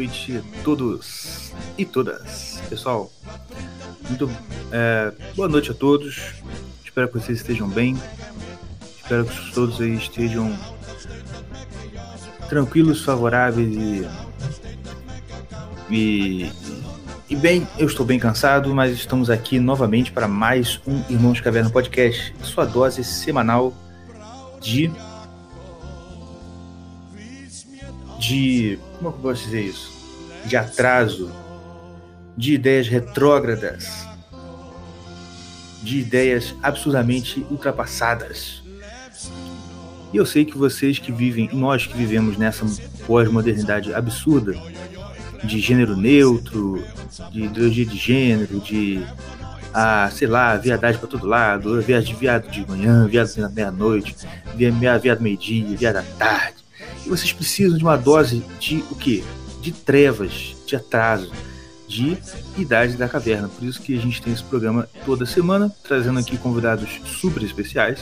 [0.00, 2.58] noite a todos e todas.
[2.70, 3.12] Pessoal,
[4.08, 4.30] muito
[4.72, 6.36] é, boa noite a todos.
[6.82, 7.98] Espero que vocês estejam bem.
[8.96, 10.58] Espero que todos aí estejam
[12.48, 14.08] tranquilos, favoráveis e,
[15.90, 16.52] e,
[17.28, 17.68] e bem.
[17.78, 22.64] Eu estou bem cansado, mas estamos aqui novamente para mais um Irmãos Caverna Podcast, sua
[22.64, 23.74] dose semanal
[24.62, 24.90] de
[28.18, 29.89] de como eu posso dizer isso?
[30.46, 31.30] De atraso,
[32.36, 34.06] de ideias retrógradas,
[35.82, 38.62] de ideias absurdamente ultrapassadas.
[40.12, 42.66] E eu sei que vocês que vivem, nós que vivemos nessa
[43.06, 44.54] pós-modernidade absurda,
[45.44, 46.84] de gênero neutro,
[47.30, 49.02] de ideologia de gênero, de
[49.72, 54.16] ah, sei lá, viadagem para todo lado, viado de viado de manhã, viado na meia-noite,
[55.00, 56.56] viado meio-dia, viado à tarde.
[57.06, 59.22] E vocês precisam de uma dose de o quê?
[59.60, 61.30] De trevas, de atraso,
[61.86, 62.16] de
[62.56, 63.48] idade da caverna.
[63.48, 68.00] Por isso que a gente tem esse programa toda semana, trazendo aqui convidados super especiais.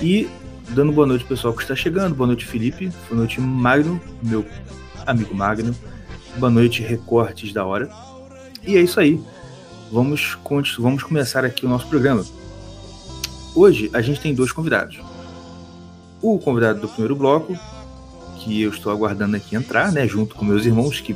[0.00, 0.28] E
[0.70, 4.44] dando boa noite pessoal que está chegando, boa noite Felipe, boa noite Magno, meu
[5.06, 5.74] amigo Magno,
[6.36, 7.90] boa noite Recortes da Hora.
[8.66, 9.20] E é isso aí,
[9.92, 10.38] vamos,
[10.78, 12.24] vamos começar aqui o nosso programa.
[13.54, 14.98] Hoje a gente tem dois convidados.
[16.22, 17.54] O convidado do primeiro bloco,
[18.38, 21.14] que eu estou aguardando aqui entrar, né, junto com meus irmãos, que,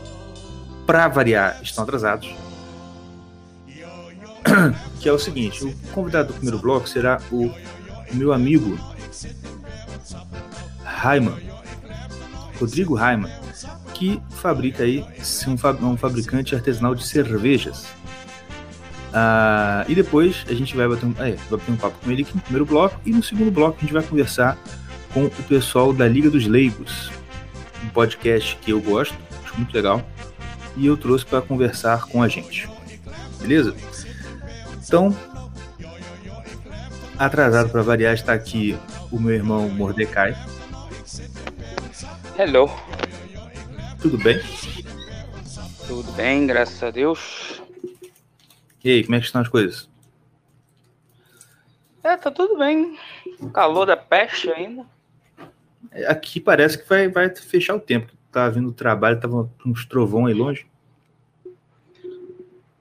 [0.86, 2.28] para variar, estão atrasados.
[5.00, 7.52] Que é o seguinte: o convidado do primeiro bloco será o
[8.12, 8.76] meu amigo
[10.82, 11.38] Raiman,
[12.58, 13.30] Rodrigo Raiman,
[13.94, 15.04] que fabrica aí
[15.82, 17.86] um fabricante artesanal de cervejas.
[19.18, 22.20] Ah, e depois a gente vai bater, um, é, vai bater um papo com ele
[22.20, 23.00] aqui no primeiro bloco.
[23.06, 24.58] E no segundo bloco a gente vai conversar
[25.14, 27.10] com o pessoal da Liga dos Leigos,
[27.82, 30.06] um podcast que eu gosto, acho muito legal.
[30.76, 32.68] E eu trouxe para conversar com a gente.
[33.40, 33.74] Beleza?
[34.84, 35.16] Então,
[37.18, 38.76] atrasado para variar, está aqui
[39.10, 40.36] o meu irmão Mordecai.
[42.38, 42.70] Hello.
[43.98, 44.38] Tudo bem?
[45.86, 47.55] Tudo bem, graças a Deus.
[48.86, 49.90] E aí, como é que estão as coisas?
[52.04, 52.96] É, tá tudo bem.
[53.40, 54.86] O calor da peste ainda.
[56.06, 58.12] Aqui parece que vai, vai fechar o tempo.
[58.30, 60.68] Tá vindo o trabalho, tava uns trovão aí longe.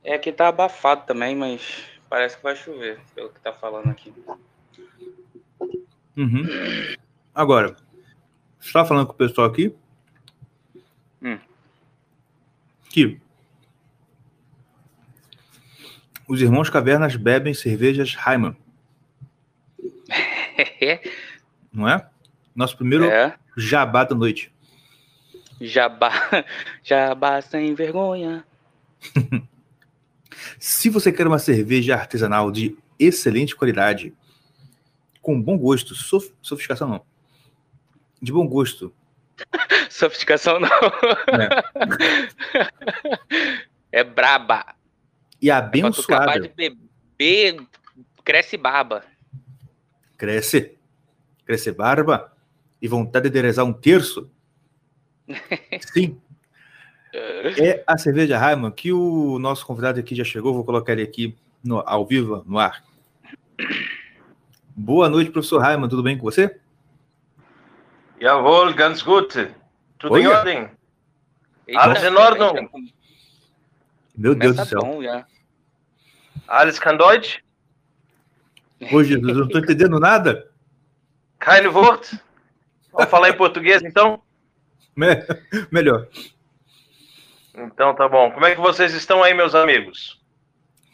[0.03, 4.13] É, aqui tá abafado também, mas parece que vai chover, pelo que tá falando aqui.
[6.15, 6.45] Uhum.
[7.33, 7.75] Agora,
[8.59, 9.75] você tá falando com o pessoal aqui?
[11.19, 11.39] Hum.
[12.91, 13.19] Que
[16.27, 18.55] os irmãos Cavernas bebem cervejas Heimann.
[21.71, 22.07] Não é?
[22.55, 23.37] Nosso primeiro É.
[23.57, 24.51] jabá da noite.
[25.59, 26.11] Jabá,
[26.83, 28.45] jabá sem vergonha.
[30.59, 34.13] Se você quer uma cerveja artesanal de excelente qualidade,
[35.21, 37.05] com bom gosto, sof- sofisticação não,
[38.21, 38.93] de bom gosto,
[39.89, 40.69] Sofisticação não.
[43.91, 44.75] É braba.
[45.41, 46.53] E É Pra tu acabar de abençoada,
[47.17, 47.67] beber,
[48.23, 49.03] cresce barba.
[50.17, 50.77] cresce,
[51.45, 52.31] cresce barba
[52.81, 54.29] e vontade de rezar um terço.
[55.93, 56.19] Sim.
[57.13, 60.53] É a cerveja Heimann que o nosso convidado aqui já chegou.
[60.53, 62.83] Vou colocar ele aqui no- ao vivo, no ar.
[64.75, 65.87] Boa noite, professor Heimann.
[65.87, 66.59] Tudo bem com você?
[68.19, 69.49] Jawohl, ganz gut.
[69.97, 70.37] Tudo em Olha.
[70.39, 70.69] ordem?
[71.67, 72.69] Eita, Alles in Ordnung.
[74.17, 74.79] Meu Deus do começa céu.
[74.81, 75.25] bom já.
[76.81, 77.39] Kann Deutsch?
[78.91, 80.51] Ô, Jesus, eu não estou entendendo nada.
[81.39, 82.13] Kein Wort?
[82.91, 84.21] Vamos falar em português, então?
[84.95, 85.25] Me-
[85.71, 86.07] Melhor.
[87.53, 88.31] Então tá bom.
[88.31, 90.21] Como é que vocês estão aí, meus amigos?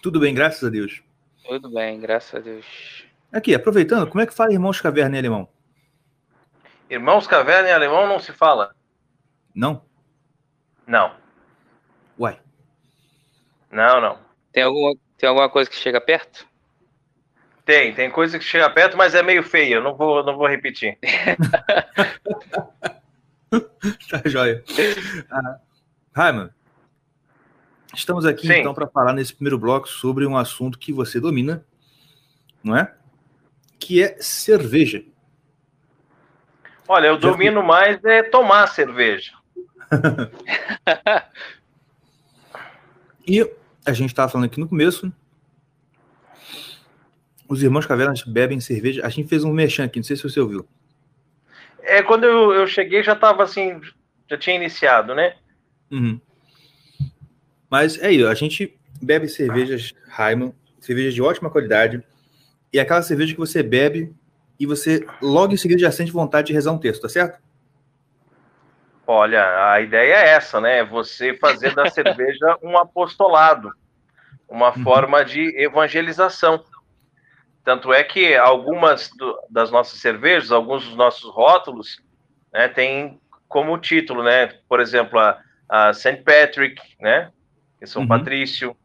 [0.01, 1.01] Tudo bem, graças a Deus.
[1.47, 2.65] Tudo bem, graças a Deus.
[3.31, 5.49] Aqui, aproveitando, como é que fala Irmãos Caverna em alemão?
[6.89, 8.75] Irmãos Caverna em alemão não se fala?
[9.55, 9.83] Não?
[10.85, 11.15] Não.
[13.71, 14.19] Não, não.
[14.51, 16.45] Tem alguma, tem alguma coisa que chega perto?
[17.65, 19.75] Tem, tem coisa que chega perto, mas é meio feia.
[19.75, 20.97] Eu não vou, não vou repetir.
[24.09, 24.63] Tá joia.
[25.29, 25.59] Ah,
[26.15, 26.49] Raiman,
[27.93, 28.59] estamos aqui Sim.
[28.59, 31.65] então para falar nesse primeiro bloco sobre um assunto que você domina,
[32.63, 32.95] não é?
[33.77, 35.03] Que é cerveja.
[36.87, 39.33] Olha, eu domino mais é tomar cerveja.
[43.27, 43.45] e
[43.85, 45.11] a gente estava falando aqui no começo.
[47.47, 49.05] Os irmãos Cavernas bebem cerveja.
[49.05, 50.65] A gente fez um merchan aqui, não sei se você ouviu.
[51.83, 53.81] É, quando eu, eu cheguei já estava assim,
[54.29, 55.35] já tinha iniciado, né?
[55.91, 56.19] Uhum.
[57.69, 62.03] Mas é isso, a gente bebe cervejas Raiman, cervejas de ótima qualidade,
[62.71, 64.13] e é aquela cerveja que você bebe
[64.59, 67.41] e você logo em seguida já sente vontade de rezar um texto, tá certo?
[69.13, 70.85] Olha, a ideia é essa, né?
[70.85, 73.69] Você fazer da cerveja um apostolado,
[74.47, 74.83] uma uhum.
[74.83, 76.63] forma de evangelização.
[77.61, 82.01] Tanto é que algumas do, das nossas cervejas, alguns dos nossos rótulos,
[82.53, 83.19] né, tem
[83.49, 84.47] como título, né?
[84.69, 86.23] Por exemplo, a, a St.
[86.23, 87.33] Patrick, né?
[87.79, 88.07] Que é São uhum.
[88.07, 88.77] Patrício,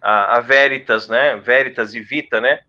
[0.00, 1.34] a, a Veritas, né?
[1.38, 2.60] Veritas e Vita, né?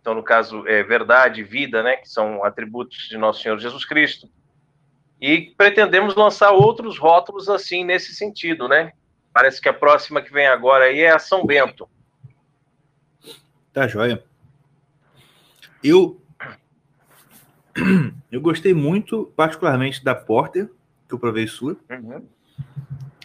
[0.00, 4.30] Então, no caso, é verdade, vida, né, que são atributos de nosso Senhor Jesus Cristo.
[5.20, 8.92] E pretendemos lançar outros rótulos assim nesse sentido, né?
[9.32, 11.88] Parece que a próxima que vem agora aí é a São Bento.
[13.72, 14.24] Tá joia.
[15.84, 16.20] Eu
[18.30, 20.68] eu gostei muito, particularmente da Porter,
[21.08, 22.26] que eu provei sua, uhum.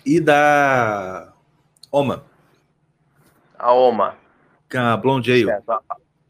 [0.06, 1.34] e da
[1.92, 2.26] Oma.
[3.58, 4.18] A Oma.
[4.70, 5.46] Que é a Blonde Ale.
[5.46, 5.84] Certo.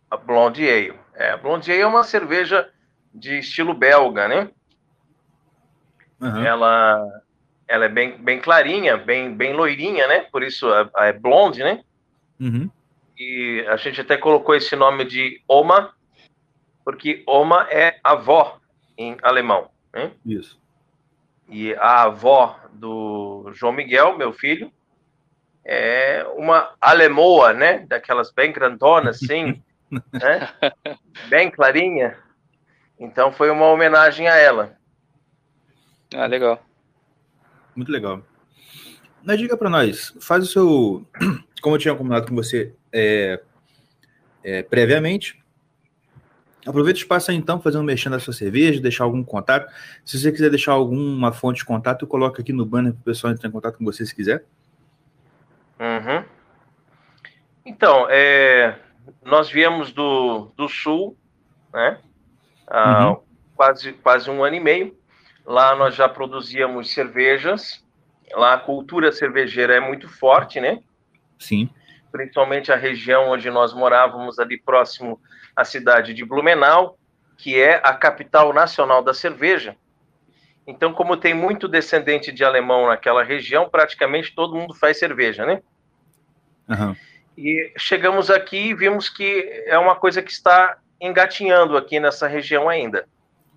[0.09, 0.93] A Blonde Ale.
[1.13, 2.69] É, a Blonde Ale é uma cerveja
[3.13, 4.49] de estilo belga, né?
[6.19, 6.43] Uhum.
[6.43, 7.23] Ela,
[7.67, 10.21] ela é bem, bem clarinha, bem, bem loirinha, né?
[10.31, 11.83] Por isso é, é blonde, né?
[12.39, 12.69] Uhum.
[13.17, 15.93] E a gente até colocou esse nome de Oma,
[16.83, 18.59] porque Oma é avó
[18.97, 19.69] em alemão.
[19.93, 20.11] Né?
[20.25, 20.59] Isso.
[21.49, 24.71] E a avó do João Miguel, meu filho,
[25.63, 27.79] é uma alemoa, né?
[27.87, 29.61] Daquelas bem grandonas, assim,
[30.11, 30.49] né?
[31.29, 32.17] Bem clarinha.
[32.99, 34.77] Então foi uma homenagem a ela.
[36.15, 36.63] Ah, legal.
[37.75, 38.21] Muito legal.
[39.23, 41.05] Na diga para nós, faz o seu.
[41.61, 43.41] Como eu tinha combinado com você é,
[44.43, 45.43] é, previamente,
[46.65, 49.71] aproveita o espaço aí então, fazendo mexendo na sua cerveja, deixar algum contato.
[50.05, 53.33] Se você quiser deixar alguma fonte de contato, coloca aqui no banner para o pessoal
[53.33, 54.45] entrar em contato com você se quiser.
[55.79, 56.23] Uhum.
[57.65, 58.77] Então, é,
[59.23, 61.17] nós viemos do, do sul,
[61.73, 61.99] né?
[62.67, 63.17] Há uhum.
[63.55, 64.95] quase, quase um ano e meio.
[65.45, 67.83] Lá nós já produzíamos cervejas.
[68.33, 70.81] Lá a cultura cervejeira é muito forte, né?
[71.37, 71.69] Sim.
[72.11, 75.21] Principalmente a região onde nós morávamos, ali próximo
[75.55, 76.97] à cidade de Blumenau,
[77.37, 79.75] que é a capital nacional da cerveja.
[80.65, 85.61] Então, como tem muito descendente de alemão naquela região, praticamente todo mundo faz cerveja, né?
[86.67, 86.95] Uhum.
[87.37, 92.67] E chegamos aqui e vimos que é uma coisa que está engatinhando aqui nessa região
[92.67, 93.07] ainda.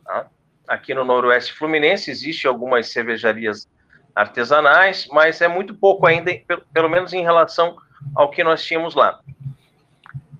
[0.04, 0.26] Tá?
[0.68, 3.66] Aqui no Noroeste Fluminense existe algumas cervejarias
[4.14, 6.30] artesanais, mas é muito pouco ainda,
[6.72, 7.76] pelo menos em relação
[8.14, 9.20] ao que nós tínhamos lá.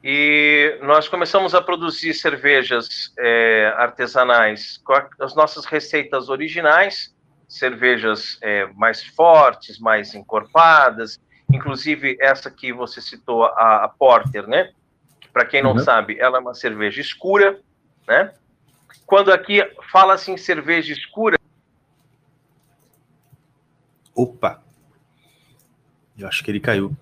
[0.02, 7.14] E nós começamos a produzir cervejas é, artesanais com as nossas receitas originais,
[7.48, 11.18] cervejas é, mais fortes, mais encorpadas,
[11.52, 14.70] inclusive essa que você citou, a, a Porter, né?
[15.32, 15.78] Para quem não uhum.
[15.78, 17.58] sabe, ela é uma cerveja escura,
[18.06, 18.32] né?
[19.08, 21.38] Quando aqui fala-se em cerveja escura.
[24.14, 24.62] Opa!
[26.18, 26.94] Eu acho que ele caiu.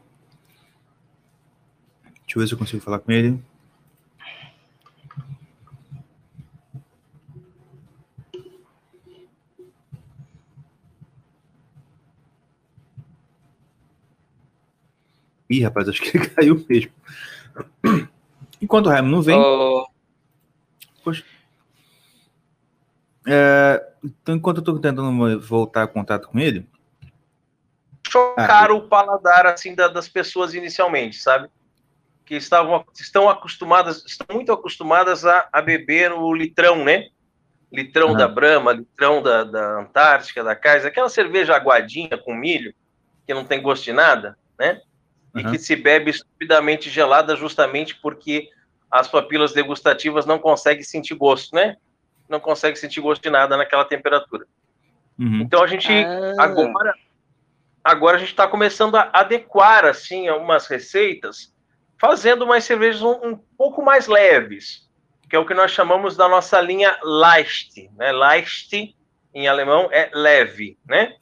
[2.05, 3.43] Deixa eu ver se eu consigo falar com ele.
[15.51, 16.93] Ih, rapaz, acho que ele caiu mesmo.
[18.63, 19.37] Enquanto o Raimundo não vem.
[19.37, 19.89] Oh.
[21.03, 21.25] Poxa.
[23.27, 26.69] É, então, enquanto eu tô tentando voltar a contato com ele.
[28.09, 31.49] Chocar ah, o paladar assim das pessoas inicialmente, sabe?
[32.25, 37.09] Que estavam, estão acostumadas, estão muito acostumadas a, a beber o litrão, né?
[37.73, 42.73] Litrão da Brahma, litrão da, da Antártica, da Kaiser, aquela cerveja aguadinha com milho,
[43.27, 44.81] que não tem gosto de nada, né?
[45.37, 48.49] e que se bebe estupidamente gelada justamente porque
[48.91, 51.77] as papilas degustativas não conseguem sentir gosto, né?
[52.29, 54.47] Não conseguem sentir gosto de nada naquela temperatura.
[55.19, 55.41] Uhum.
[55.41, 56.35] Então a gente ah.
[56.39, 56.95] agora
[57.83, 61.55] agora a gente está começando a adequar assim algumas receitas,
[62.01, 64.89] fazendo umas cervejas um, um, pouco mais leves,
[65.29, 68.11] que é o que nós chamamos da nossa linha Leicht, né?
[68.11, 68.95] Leicht
[69.33, 71.15] em alemão é leve, né?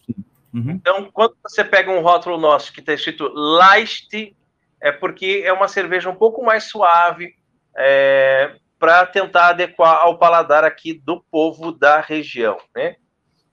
[0.54, 0.70] Uhum.
[0.70, 4.34] Então, quando você pega um rótulo nosso que está escrito Leicht,
[4.80, 7.34] é porque é uma cerveja um pouco mais suave,
[7.76, 12.96] é, para tentar adequar ao paladar aqui do povo da região, né?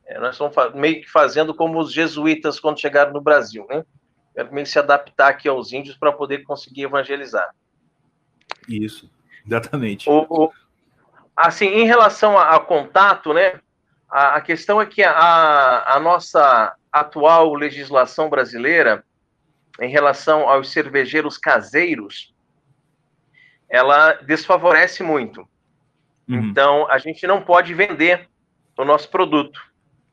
[0.05, 3.85] É, nós estamos meio que fazendo como os jesuítas quando chegaram no Brasil, né?
[4.51, 7.49] Meio que se adaptar aqui aos índios para poder conseguir evangelizar.
[8.67, 9.09] Isso,
[9.45, 10.09] exatamente.
[10.09, 10.51] O, o,
[11.33, 13.61] assim, em relação a, a contato, né?
[14.09, 19.01] A, a, questão é que a, a nossa atual legislação brasileira,
[19.79, 22.30] em relação aos cervejeiros caseiros,
[23.71, 25.47] ela desfavorece muito.
[26.27, 26.43] Uhum.
[26.43, 28.27] Então, a gente não pode vender
[28.77, 29.61] o nosso produto.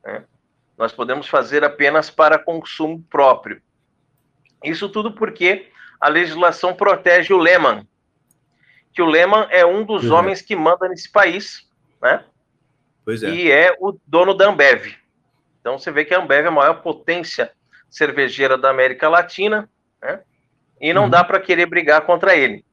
[0.03, 0.23] Né?
[0.77, 3.61] Nós podemos fazer apenas para consumo próprio.
[4.63, 5.67] Isso tudo porque
[5.99, 7.85] a legislação protege o Lehman,
[8.93, 10.15] que o Lehman é um dos uhum.
[10.15, 11.67] homens que manda nesse país,
[12.01, 12.23] né?
[13.03, 13.29] Pois é.
[13.29, 14.95] E é o dono da Ambev.
[15.59, 17.51] Então você vê que a Ambev é a maior potência
[17.89, 19.69] cervejeira da América Latina,
[20.01, 20.21] né?
[20.79, 21.09] E não uhum.
[21.09, 22.63] dá para querer brigar contra ele.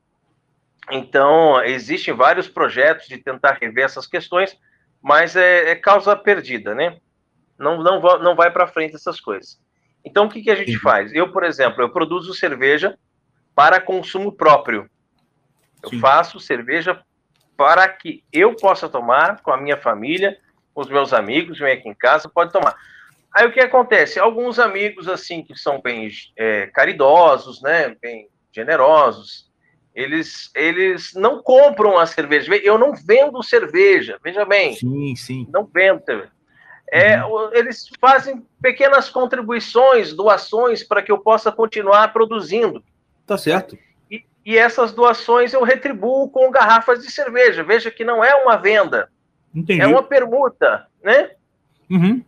[0.90, 4.56] Então, existem vários projetos de tentar rever essas questões,
[5.02, 6.98] mas é, é causa perdida, né?
[7.58, 9.60] Não, não, não vai para frente essas coisas.
[10.04, 10.78] Então, o que, que a gente Sim.
[10.78, 11.12] faz?
[11.12, 12.96] Eu, por exemplo, eu produzo cerveja
[13.54, 14.88] para consumo próprio.
[15.82, 16.00] Eu Sim.
[16.00, 17.02] faço cerveja
[17.56, 20.38] para que eu possa tomar com a minha família,
[20.74, 22.76] com os meus amigos, vem aqui em casa, pode tomar.
[23.34, 24.18] Aí o que acontece?
[24.18, 29.45] Alguns amigos, assim, que são bem é, caridosos, né, bem generosos,
[29.96, 32.54] eles, eles não compram a cerveja.
[32.56, 34.74] Eu não vendo cerveja, veja bem.
[34.74, 35.48] Sim, sim.
[35.50, 36.02] Não vendo.
[36.92, 37.50] É, uhum.
[37.54, 42.84] Eles fazem pequenas contribuições, doações, para que eu possa continuar produzindo.
[43.26, 43.78] Tá certo.
[44.10, 47.64] E, e, essas doações eu retribuo com garrafas de cerveja.
[47.64, 49.08] Veja que não é uma venda.
[49.54, 49.80] Entendi.
[49.80, 51.30] É uma permuta, né?
[51.90, 52.22] Uhum.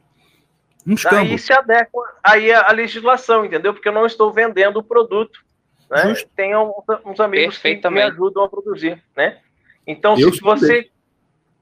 [0.87, 3.75] Um Aí se adequa aí a, a legislação, entendeu?
[3.75, 5.45] Porque eu não estou vendendo o produto.
[5.91, 6.15] Né?
[6.37, 6.73] Tem uns,
[7.05, 9.39] uns amigos que me ajudam a produzir, né?
[9.87, 10.91] Então, eu se você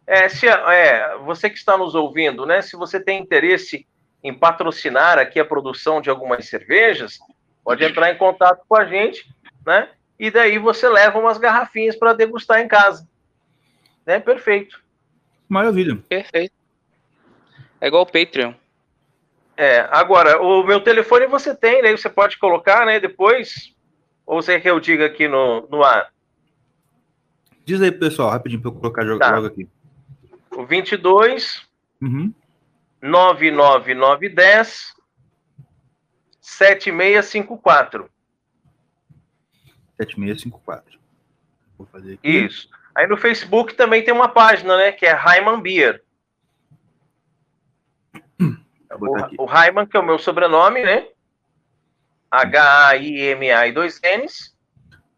[0.07, 2.63] é, se, é, você que está nos ouvindo, né?
[2.63, 3.87] Se você tem interesse
[4.23, 7.19] em patrocinar aqui a produção de algumas cervejas,
[7.65, 9.29] pode entrar em contato com a gente,
[9.65, 9.89] né?
[10.19, 13.07] E daí você leva umas garrafinhas para degustar em casa.
[14.07, 14.19] Né?
[14.21, 14.81] Perfeito.
[15.49, 15.97] Maravilha.
[16.09, 16.55] Perfeito.
[17.81, 18.55] É igual o Patreon.
[19.57, 21.91] É, agora, o meu telefone você tem, né?
[21.93, 23.01] Você pode colocar, né?
[23.01, 23.75] Depois
[24.27, 26.13] ou você quer que eu diga aqui no, no ar?
[27.65, 29.35] Diz aí, pessoal, rapidinho para eu colocar jogo, tá.
[29.37, 29.69] logo aqui.
[30.51, 31.67] O 22
[32.03, 32.35] uhum.
[33.01, 34.95] 99910
[36.41, 38.11] 7654.
[39.97, 40.99] 7654.
[41.79, 42.29] Vou fazer aqui.
[42.29, 42.69] Isso.
[42.95, 44.93] Aí no Facebook também tem uma página, né?
[44.93, 46.03] Que é Raiman Beer.
[48.99, 51.09] O, o Raiman, que é o meu sobrenome, né?
[52.43, 54.55] H-A-I-M-A e dois N's.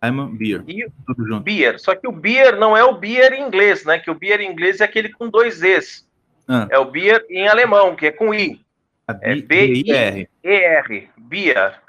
[0.03, 0.63] I'm a beer.
[0.69, 1.43] E Tudo junto.
[1.43, 1.79] Beer.
[1.81, 3.99] Só que o beer não é o beer em inglês, né?
[3.99, 6.07] Que o beer em inglês é aquele com dois E's.
[6.47, 6.69] Ah.
[6.71, 8.65] É o beer em alemão, que é com I.
[9.09, 10.29] é B-I-R.
[10.43, 11.11] E-R.
[11.17, 11.81] Beer.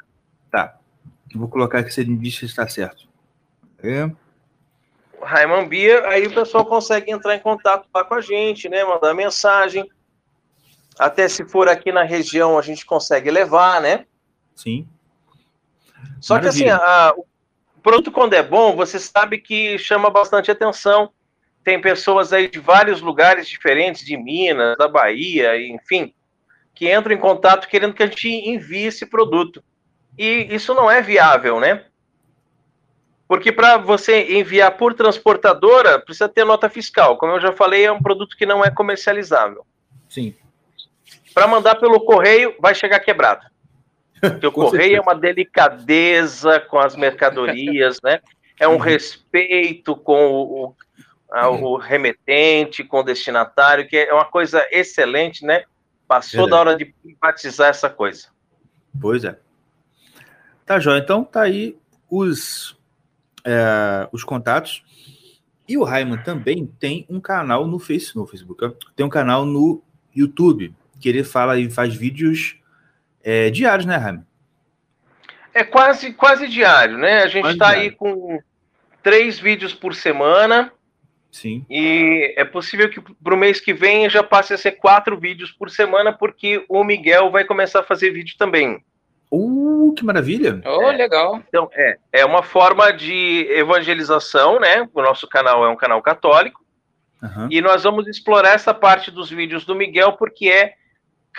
[0.51, 0.75] Tá.
[1.35, 3.07] Vou colocar aqui se ele me diz se está certo.
[3.83, 4.09] É.
[5.21, 8.83] Raiman Beer, aí o pessoal consegue entrar em contato lá com a gente, né?
[8.83, 9.89] Mandar mensagem.
[10.97, 14.05] Até se for aqui na região, a gente consegue levar, né?
[14.55, 14.87] Sim.
[16.19, 16.63] Só Maravilha.
[16.63, 21.11] que assim, a, o produto quando é bom, você sabe que chama bastante atenção.
[21.63, 26.13] Tem pessoas aí de vários lugares diferentes, de Minas, da Bahia, enfim,
[26.73, 29.63] que entram em contato querendo que a gente envie esse produto.
[30.17, 31.85] E isso não é viável, né?
[33.27, 37.17] Porque para você enviar por transportadora, precisa ter nota fiscal.
[37.17, 39.65] Como eu já falei, é um produto que não é comercializável.
[40.09, 40.33] Sim.
[41.33, 43.45] Para mandar pelo correio, vai chegar quebrado.
[44.19, 48.19] Porque o correio é uma delicadeza com as mercadorias, né?
[48.59, 48.77] É um uhum.
[48.77, 50.75] respeito com o, o,
[51.33, 55.63] o, remetente, com o destinatário, que é uma coisa excelente, né?
[56.07, 56.51] Passou Verdade.
[56.51, 58.27] da hora de privatizar essa coisa.
[58.99, 59.37] Pois é.
[60.65, 60.95] Tá, Jó.
[60.97, 61.77] Então tá aí
[62.09, 62.77] os,
[63.45, 64.83] é, os contatos.
[65.67, 69.83] E o Raiman também tem um canal no, face, no Facebook, tem um canal no
[70.15, 72.59] YouTube, que ele fala e faz vídeos
[73.23, 74.23] é, diários, né, Jaime?
[75.53, 77.23] É quase, quase diário, né?
[77.23, 78.39] A gente está aí com
[79.01, 80.71] três vídeos por semana.
[81.31, 81.65] Sim.
[81.69, 85.51] E é possível que para o mês que vem já passe a ser quatro vídeos
[85.51, 88.83] por semana, porque o Miguel vai começar a fazer vídeo também.
[89.31, 90.59] Uh, que maravilha!
[90.65, 91.41] Oh, legal.
[91.47, 94.87] Então, é, é uma forma de evangelização, né?
[94.91, 96.65] O nosso canal é um canal católico.
[97.21, 97.47] Uhum.
[97.51, 100.73] E nós vamos explorar essa parte dos vídeos do Miguel, porque é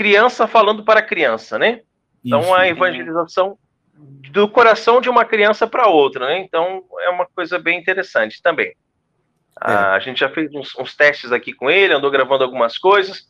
[0.00, 1.82] criança falando para criança, né?
[2.24, 2.54] Então Isso.
[2.54, 3.58] a evangelização
[4.32, 6.38] do coração de uma criança para outra, né?
[6.38, 8.74] Então é uma coisa bem interessante também.
[9.62, 9.70] É.
[9.70, 13.28] A gente já fez uns, uns, testes aqui com ele, andou gravando algumas coisas,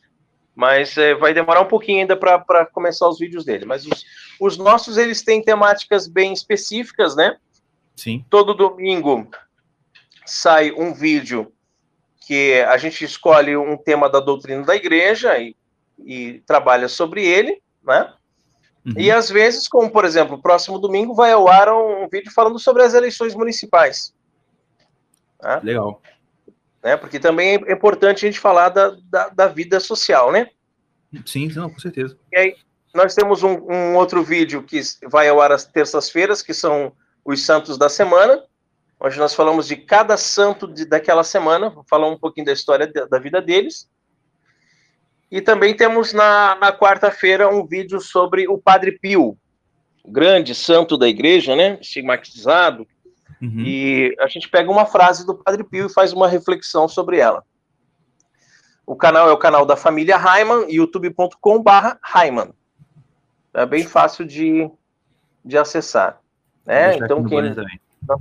[0.54, 3.64] mas é, vai demorar um pouquinho ainda para começar os vídeos dele.
[3.64, 4.04] Mas os,
[4.38, 7.36] os nossos, eles têm temáticas bem específicas, né?
[7.96, 8.24] Sim.
[8.30, 9.28] Todo domingo
[10.24, 11.52] sai um vídeo
[12.28, 15.56] que a gente escolhe um tema da doutrina da igreja e,
[16.04, 18.12] e trabalha sobre ele, né?
[18.84, 18.94] Uhum.
[18.96, 22.82] E às vezes, como por exemplo, próximo domingo vai ao ar um, vídeo falando sobre
[22.82, 24.14] as eleições municipais.
[25.42, 25.60] Né?
[25.62, 26.00] Legal.
[26.82, 26.96] Né?
[26.96, 30.48] Porque também é importante a gente falar da, da, da, vida social, né?
[31.26, 32.16] Sim, não, com certeza.
[32.32, 32.56] E aí,
[32.94, 36.92] nós temos um, um outro vídeo que vai ao ar às terças-feiras, que são
[37.24, 38.42] os santos da semana.
[38.98, 42.86] Hoje nós falamos de cada santo de, daquela semana, vou falar um pouquinho da história
[42.86, 43.88] da, da vida deles.
[45.30, 49.38] E também temos na, na quarta-feira um vídeo sobre o Padre Pio,
[50.04, 51.78] grande santo da igreja, né?
[51.80, 52.86] Estigmatizado.
[53.40, 53.60] Uhum.
[53.60, 57.44] E a gente pega uma frase do Padre Pio e faz uma reflexão sobre ela.
[58.84, 62.52] O canal é o canal da família Raiman, youtube.com/barra Raiman.
[63.54, 64.68] É bem fácil de,
[65.44, 66.20] de acessar.
[66.66, 66.96] Né?
[66.96, 67.54] Então, quem
[68.06, 68.20] não,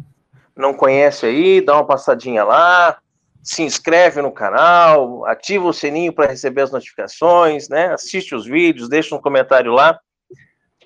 [0.55, 2.99] não conhece aí, dá uma passadinha lá,
[3.41, 7.93] se inscreve no canal, ativa o sininho para receber as notificações, né?
[7.93, 9.99] Assiste os vídeos, deixa um comentário lá,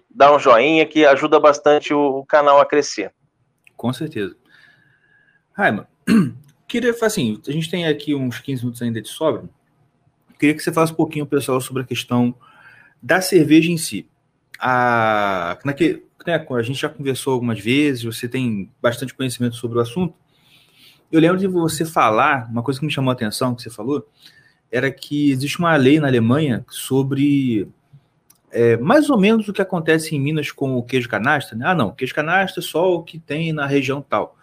[0.10, 3.12] dá um joinha que ajuda bastante o, o canal a crescer.
[3.76, 4.36] Com certeza.
[5.54, 5.88] Raima,
[6.68, 9.44] queria assim, a gente tem aqui uns 15 minutos ainda de sobra.
[10.40, 12.36] Queria que você falasse um pouquinho, pessoal, sobre a questão
[13.02, 14.10] da cerveja em si.
[14.60, 19.82] A, naquele, né, a gente já conversou algumas vezes, você tem bastante conhecimento sobre o
[19.82, 20.16] assunto.
[21.14, 24.04] Eu lembro de você falar, uma coisa que me chamou a atenção, que você falou,
[24.72, 27.68] era que existe uma lei na Alemanha sobre
[28.52, 31.56] é, mais ou menos o que acontece em Minas com o queijo canastra.
[31.56, 31.68] Né?
[31.68, 34.36] Ah, não, queijo canastra é só o que tem na região tal.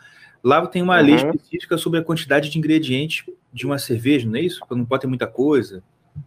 [0.44, 1.06] Lá tem uma uhum.
[1.06, 4.60] lei específica sobre a quantidade de ingredientes de uma cerveja, não é isso?
[4.70, 5.82] Não pode ter muita coisa.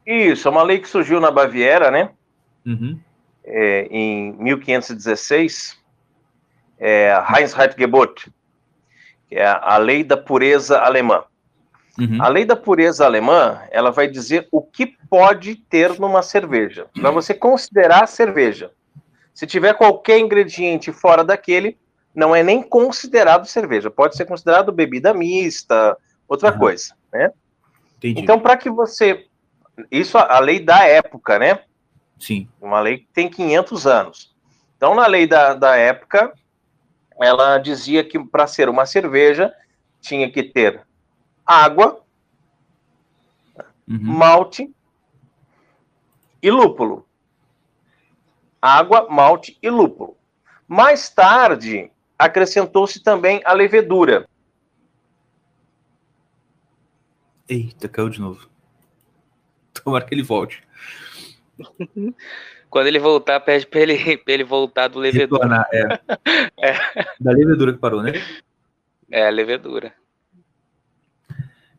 [0.06, 2.10] Isso, é uma lei que surgiu na Baviera, né?
[2.66, 3.00] Uhum.
[3.46, 5.78] É, em 1516,
[6.78, 8.30] é, Reinheitsgebot,
[9.34, 11.24] que é a lei da pureza alemã.
[12.00, 12.22] Uhum.
[12.22, 17.10] A lei da pureza alemã, ela vai dizer o que pode ter numa cerveja, para
[17.10, 18.72] você considerar cerveja.
[19.34, 21.78] Se tiver qualquer ingrediente fora daquele,
[22.14, 26.60] não é nem considerado cerveja, pode ser considerado bebida mista, outra uhum.
[26.60, 27.32] coisa, né?
[27.98, 28.22] Entendi.
[28.22, 29.26] Então, para que você
[29.90, 31.60] isso a lei da época, né?
[32.20, 32.48] Sim.
[32.62, 34.36] Uma lei que tem 500 anos.
[34.78, 36.32] Então, na lei da, da época,
[37.20, 39.54] ela dizia que para ser uma cerveja
[40.02, 40.86] tinha que ter
[41.46, 42.04] água,
[43.88, 44.00] uhum.
[44.02, 44.74] malte
[46.42, 47.08] e lúpulo.
[48.62, 50.18] Água, malte e lúpulo.
[50.68, 54.28] Mais tarde, acrescentou-se também a levedura.
[57.48, 58.50] Eita, caiu de novo.
[59.74, 60.64] Tomara que ele volte.
[62.74, 65.44] Quando ele voltar, pede pra ele, pra ele voltar do levedura.
[65.44, 66.00] Retornar, é.
[66.72, 67.06] é.
[67.20, 68.14] Da levedura que parou, né?
[69.12, 69.94] É, a levedura.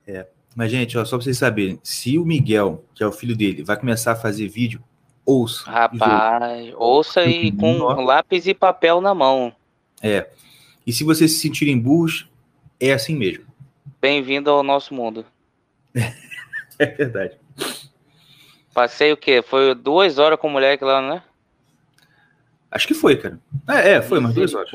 [0.07, 0.25] É.
[0.55, 3.65] Mas, gente, ó, só pra vocês saberem, se o Miguel, que é o filho dele,
[3.65, 4.81] vai começar a fazer vídeo,
[5.27, 5.69] ouça.
[5.69, 9.53] Rapaz, ouça e com lápis e papel na mão.
[10.01, 10.29] É.
[10.87, 12.31] E se vocês se sentirem burros,
[12.79, 13.47] é assim mesmo.
[14.01, 15.27] Bem-vindo ao nosso mundo.
[16.79, 17.37] é verdade.
[18.75, 19.41] Passei o quê?
[19.41, 21.23] Foi duas horas com o moleque lá, né?
[22.69, 23.39] Acho que foi, cara.
[23.69, 24.71] É, é foi umas duas horas.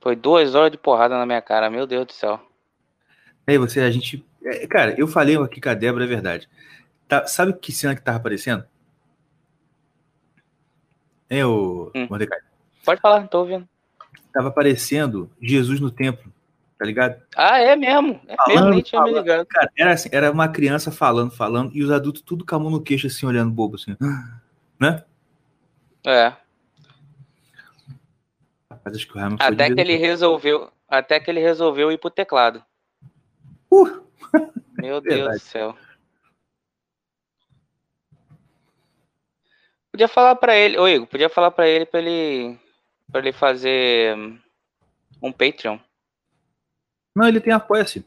[0.00, 2.40] Foi duas horas de porrada na minha cara, meu Deus do céu.
[3.46, 4.26] Aí você, a gente.
[4.42, 6.48] É, cara, eu falei aqui com a Débora, é verdade.
[7.06, 8.64] Tá, sabe que cena que tava aparecendo?
[11.28, 12.06] É o hum.
[12.10, 12.40] Mordecai.
[12.84, 13.68] Pode falar, tô ouvindo.
[14.32, 16.32] Tava aparecendo Jesus no templo
[16.80, 17.22] tá ligado?
[17.36, 18.18] Ah, é mesmo.
[18.26, 19.14] É falando, mesmo, nem tinha falando.
[19.14, 19.46] me ligado.
[19.46, 22.70] Cara, era, assim, era uma criança falando, falando, e os adultos tudo com a mão
[22.70, 23.94] no queixo, assim, olhando bobo, assim.
[24.80, 25.04] Né?
[26.06, 26.32] É.
[28.70, 32.64] Rapaz, acho que o até que ele resolveu, até que ele resolveu ir pro teclado.
[33.70, 34.00] Uh!
[34.80, 35.76] Meu Deus do céu.
[39.92, 42.58] Podia falar para ele, ô Igor, podia falar para ele para ele
[43.12, 44.16] para ele fazer
[45.20, 45.78] um Patreon.
[47.14, 48.04] Não, ele tem apoia-se.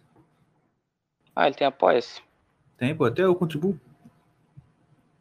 [1.35, 2.21] Ah, ele tem apoia-se.
[2.77, 3.79] Tem, pô, até eu contribuo.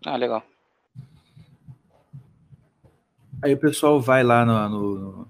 [0.05, 0.45] Ah, legal.
[3.43, 5.29] Aí o pessoal vai lá no, no,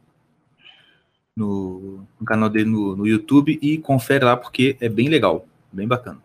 [1.37, 5.89] no, no canal dele no, no, YouTube e confere lá porque é bem legal, bem
[5.89, 6.21] bacana.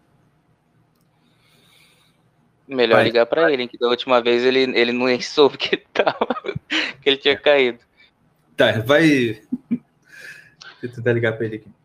[2.67, 6.27] Melhor vai, ligar para ele, que da última vez ele, ele não soube que, tava,
[7.01, 7.37] que ele tinha é.
[7.37, 7.79] caído.
[8.57, 9.41] Tá, vai.
[10.83, 11.76] Eu tentar ligar para ele aqui.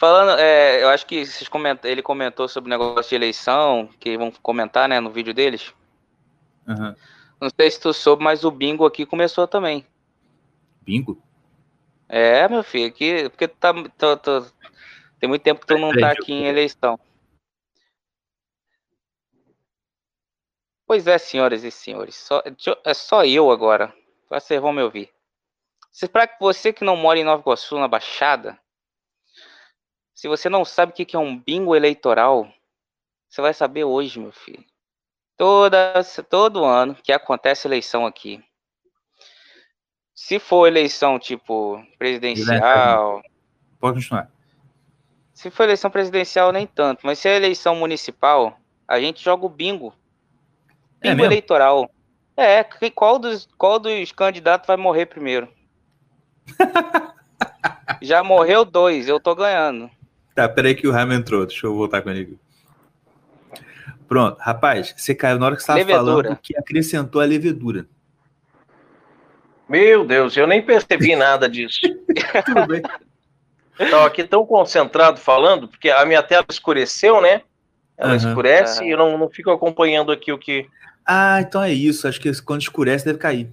[0.00, 4.16] Falando, é, eu acho que vocês comentam, ele comentou sobre o negócio de eleição, que
[4.16, 5.74] vão comentar, né, no vídeo deles.
[6.66, 6.96] Uhum.
[7.38, 9.86] Não sei se tu soube, mas o bingo aqui começou também.
[10.80, 11.22] Bingo?
[12.08, 14.46] É, meu filho, aqui, porque tá, tô, tô,
[15.18, 16.98] tem muito tempo que tu não tá aqui em eleição.
[20.86, 22.42] Pois é, senhoras e senhores, só,
[22.86, 23.94] é só eu agora.
[24.30, 25.10] Vocês vão me ouvir.
[26.10, 28.58] Para você que não mora em Nova Iguaçu, na Baixada,
[30.20, 32.46] se você não sabe o que é um bingo eleitoral,
[33.26, 34.62] você vai saber hoje, meu filho.
[35.34, 35.94] Toda,
[36.28, 38.38] todo ano que acontece eleição aqui,
[40.14, 43.22] se for eleição tipo presidencial.
[43.78, 44.30] Pode continuar.
[45.32, 47.06] Se for eleição presidencial, nem tanto.
[47.06, 49.94] Mas se é eleição municipal, a gente joga o bingo.
[51.00, 51.90] É bingo é eleitoral.
[52.36, 55.50] É, qual dos, qual dos candidatos vai morrer primeiro?
[58.02, 59.90] Já morreu dois, eu tô ganhando.
[60.34, 62.38] Tá, peraí que o Ramo entrou, deixa eu voltar com ele.
[64.08, 67.86] Pronto, rapaz, você caiu na hora que você estava falando que acrescentou a levedura.
[69.68, 71.80] Meu Deus, eu nem percebi nada disso.
[72.44, 72.82] Tudo bem.
[73.78, 77.42] Estava aqui tão concentrado falando, porque a minha tela escureceu, né?
[77.96, 78.16] Ela uhum.
[78.16, 80.66] escurece e eu não, não fico acompanhando aqui o que.
[81.06, 82.08] Ah, então é isso.
[82.08, 83.48] Acho que quando escurece deve cair.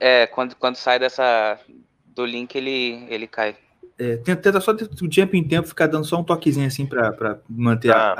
[0.00, 1.58] É, quando, quando sai dessa
[2.06, 3.56] do link ele, ele cai.
[3.98, 7.88] É, tenta só de tempo em tempo ficar dando só um toquezinho assim para manter
[7.88, 8.14] tá.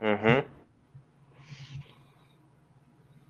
[0.00, 0.06] a.
[0.06, 0.44] Uhum.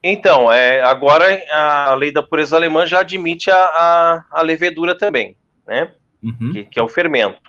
[0.03, 5.37] Então, é, agora a lei da pureza alemã já admite a, a, a levedura também,
[5.67, 5.93] né?
[6.23, 6.53] Uhum.
[6.53, 7.41] Que, que, é o fermento.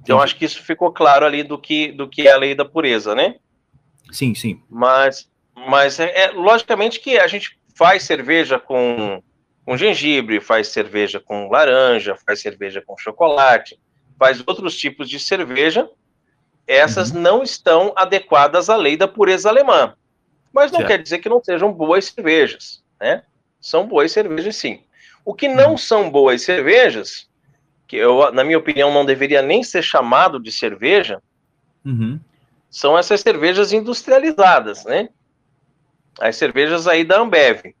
[0.00, 0.24] Então, Entendi.
[0.24, 3.14] acho que isso ficou claro ali do que, do que é a lei da pureza,
[3.14, 3.36] né?
[4.10, 4.62] Sim, sim.
[4.70, 9.22] Mas, mas é, é logicamente que a gente faz cerveja com,
[9.68, 13.78] com gengibre, faz cerveja com laranja, faz cerveja com chocolate,
[14.18, 15.86] faz outros tipos de cerveja.
[16.66, 17.20] Essas uhum.
[17.20, 19.94] não estão adequadas à lei da pureza alemã.
[20.50, 20.88] Mas não certo.
[20.88, 23.22] quer dizer que não sejam boas cervejas, né?
[23.60, 24.80] São boas cervejas, sim.
[25.22, 25.76] O que não uhum.
[25.76, 27.28] são boas cervejas,
[27.86, 31.20] que eu, na minha opinião, não deveria nem ser chamado de cerveja,
[31.84, 32.18] uhum.
[32.70, 35.10] são essas cervejas industrializadas, né?
[36.18, 37.74] As cervejas aí da Ambev.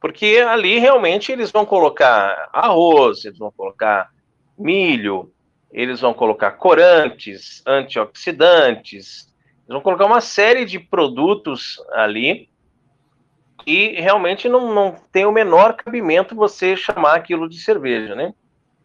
[0.00, 4.10] Porque ali realmente eles vão colocar arroz, eles vão colocar
[4.56, 5.32] milho,
[5.72, 9.26] eles vão colocar corantes, antioxidantes,
[9.66, 12.48] eles vão colocar uma série de produtos ali
[13.66, 18.32] e realmente não, não tem o menor cabimento você chamar aquilo de cerveja, né?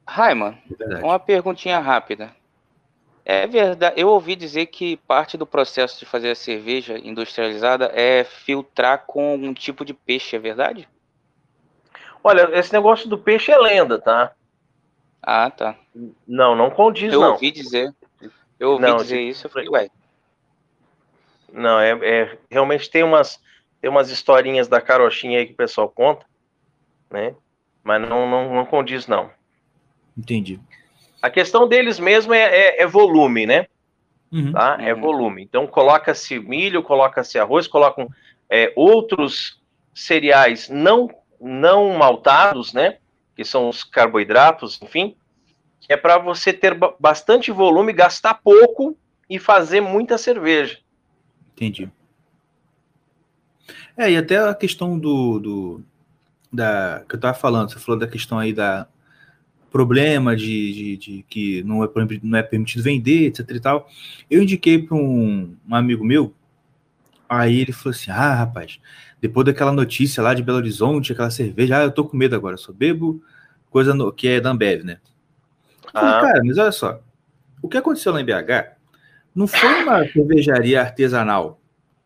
[0.05, 0.57] Raiman,
[1.01, 2.35] uma perguntinha rápida.
[3.25, 8.25] É verdade, eu ouvi dizer que parte do processo de fazer a cerveja industrializada é
[8.25, 10.89] filtrar com algum tipo de peixe, é verdade?
[12.23, 14.31] Olha, esse negócio do peixe é lenda, tá?
[15.21, 15.75] Ah, tá.
[16.27, 17.27] Não, não condiz, eu não.
[17.27, 17.93] Eu ouvi dizer.
[18.59, 19.89] Eu ouvi não, dizer isso, eu falei, ué,
[21.51, 23.39] não, é, é, realmente tem umas,
[23.79, 26.25] tem umas historinhas da carochinha aí que o pessoal conta,
[27.11, 27.35] né?
[27.83, 29.29] Mas não, não, não condiz, não.
[30.17, 30.59] Entendi.
[31.21, 33.67] A questão deles mesmo é, é, é volume, né?
[34.31, 34.51] Uhum.
[34.51, 34.77] Tá?
[34.79, 35.43] É volume.
[35.43, 38.09] Então coloca-se milho, coloca-se arroz, colocam
[38.49, 39.61] é, outros
[39.93, 41.09] cereais não,
[41.43, 42.97] não maltados, né?
[43.35, 45.15] Que são os carboidratos, enfim,
[45.89, 48.97] é para você ter bastante volume, gastar pouco
[49.29, 50.79] e fazer muita cerveja.
[51.53, 51.89] Entendi.
[53.97, 55.81] É, e até a questão do, do
[56.51, 58.87] da que eu estava falando, você falou da questão aí da
[59.71, 61.89] problema de, de, de, que não é,
[62.21, 63.89] não é permitido vender, etc e tal.
[64.29, 66.33] Eu indiquei para um, um amigo meu,
[67.39, 68.79] aí ele falou assim: Ah, rapaz,
[69.21, 72.57] depois daquela notícia lá de Belo Horizonte, aquela cerveja, ah, eu tô com medo agora,
[72.57, 73.23] só bebo
[73.69, 74.99] coisa no, que é da Ambev, né?
[75.91, 76.21] Falei, ah.
[76.21, 76.99] cara, mas olha só,
[77.61, 78.75] o que aconteceu lá em BH
[79.35, 81.59] não foi uma cervejaria artesanal,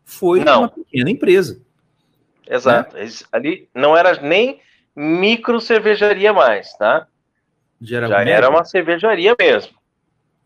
[0.04, 0.60] foi não.
[0.60, 1.60] uma pequena empresa.
[2.48, 2.96] Exato.
[2.96, 3.08] Né?
[3.30, 4.60] Ali não era nem
[4.96, 7.06] micro cervejaria mais, tá?
[7.80, 9.77] Já, Já era uma cervejaria mesmo.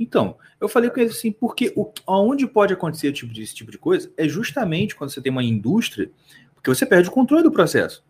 [0.03, 3.55] Então, eu falei com ele assim, porque o, onde pode acontecer esse tipo, de, esse
[3.55, 6.11] tipo de coisa é justamente quando você tem uma indústria,
[6.55, 8.05] porque você perde o controle do processo.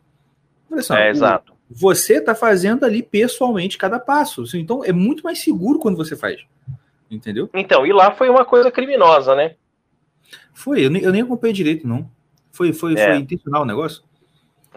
[0.73, 1.53] Assim, é, o, exato.
[1.71, 4.45] Você está fazendo ali pessoalmente cada passo.
[4.55, 6.41] Então, é muito mais seguro quando você faz.
[7.11, 7.51] Entendeu?
[7.53, 9.57] Então, e lá foi uma coisa criminosa, né?
[10.55, 12.11] Foi, eu nem, eu nem acompanhei direito, não.
[12.51, 13.05] Foi, foi, é.
[13.05, 14.03] foi intencional o negócio?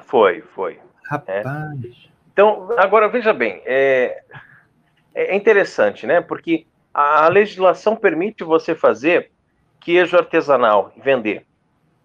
[0.06, 0.80] Foi, foi.
[1.10, 1.46] Rapaz.
[1.46, 2.16] É.
[2.34, 4.22] Então, agora veja bem, é,
[5.14, 6.20] é interessante, né?
[6.20, 6.66] Porque
[6.96, 9.30] a legislação permite você fazer
[9.82, 11.46] queijo artesanal e vender.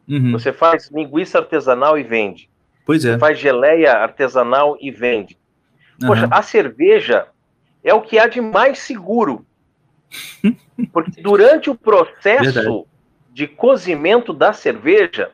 [0.09, 0.33] Uhum.
[0.33, 2.51] Você faz linguiça artesanal e vende.
[2.85, 3.13] Pois é.
[3.13, 5.39] Você faz geleia artesanal e vende.
[6.05, 6.33] Poxa, uhum.
[6.33, 7.29] a cerveja
[7.85, 9.47] é o que há de mais seguro.
[10.93, 12.85] Porque durante o processo Verdade.
[13.33, 15.31] de cozimento da cerveja,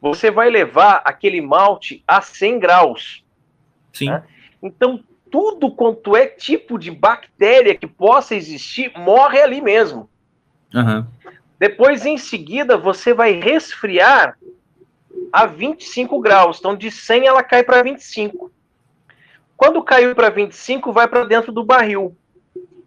[0.00, 3.22] você vai levar aquele malte a 100 graus.
[3.92, 4.06] Sim.
[4.06, 4.22] Né?
[4.62, 10.08] Então, tudo quanto é tipo de bactéria que possa existir morre ali mesmo.
[10.74, 11.06] Uhum.
[11.58, 14.38] Depois, em seguida, você vai resfriar
[15.32, 16.58] a 25 graus.
[16.58, 18.52] Então, de 100 ela cai para 25.
[19.56, 22.14] Quando caiu para 25, vai para dentro do barril.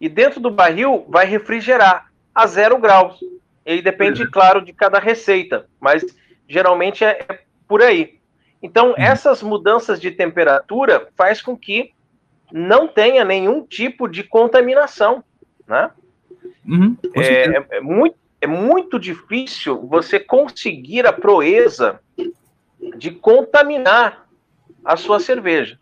[0.00, 3.18] E dentro do barril vai refrigerar a zero graus.
[3.64, 4.30] E depende, uhum.
[4.30, 6.04] claro, de cada receita, mas
[6.48, 8.20] geralmente é, é por aí.
[8.62, 8.94] Então, uhum.
[8.96, 11.95] essas mudanças de temperatura faz com que
[12.52, 15.22] não tenha nenhum tipo de contaminação,
[15.66, 15.90] né?
[16.66, 22.00] Uhum, é, é, é, muito, é muito difícil você conseguir a proeza
[22.96, 24.26] de contaminar
[24.84, 25.78] a sua cerveja.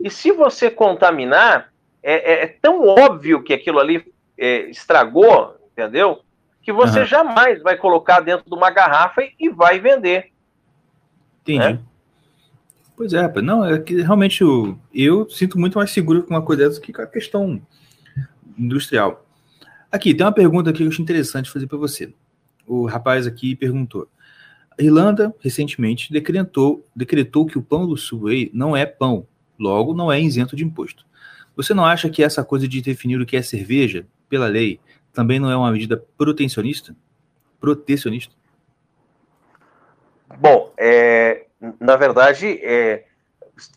[0.00, 4.04] E se você contaminar, é, é, é tão óbvio que aquilo ali
[4.36, 6.20] é, estragou, entendeu?
[6.62, 7.06] Que você uhum.
[7.06, 10.30] jamais vai colocar dentro de uma garrafa e vai vender.
[11.42, 11.74] Entendi.
[11.74, 11.78] Né?
[12.98, 13.32] Pois é.
[13.40, 16.92] Não, é que realmente eu, eu sinto muito mais seguro com uma coisa dessa que
[16.92, 17.62] com a questão
[18.58, 19.24] industrial.
[19.90, 22.12] Aqui, tem uma pergunta aqui que eu acho interessante fazer para você.
[22.66, 24.08] O rapaz aqui perguntou.
[24.76, 30.10] A Irlanda, recentemente, decretou, decretou que o pão do Subway não é pão, logo não
[30.10, 31.06] é isento de imposto.
[31.54, 34.80] Você não acha que essa coisa de definir o que é cerveja, pela lei,
[35.12, 36.96] também não é uma medida protecionista?
[37.60, 38.34] Protecionista?
[40.40, 41.46] Bom, é,
[41.80, 43.04] na verdade, é,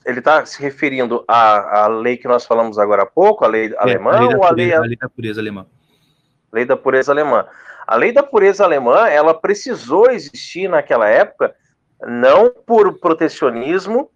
[0.06, 3.74] ele está se referindo à, à, lei que nós falamos agora há pouco, a lei
[3.74, 5.66] é, alemã, a lei ou a lei, a lei da pureza alemã?
[6.52, 7.46] Lei da pureza alemã.
[7.88, 11.56] A lei da pureza alemã, ela precisou existir naquela época,
[12.08, 14.10] não por protecionismo,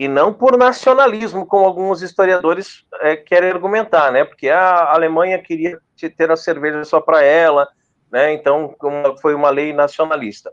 [0.00, 4.24] e não por nacionalismo, como alguns historiadores é, querem argumentar, né?
[4.24, 5.78] Porque a Alemanha queria
[6.16, 7.68] ter a cerveja só para ela,
[8.10, 8.32] né?
[8.32, 8.74] Então
[9.20, 10.50] foi uma lei nacionalista.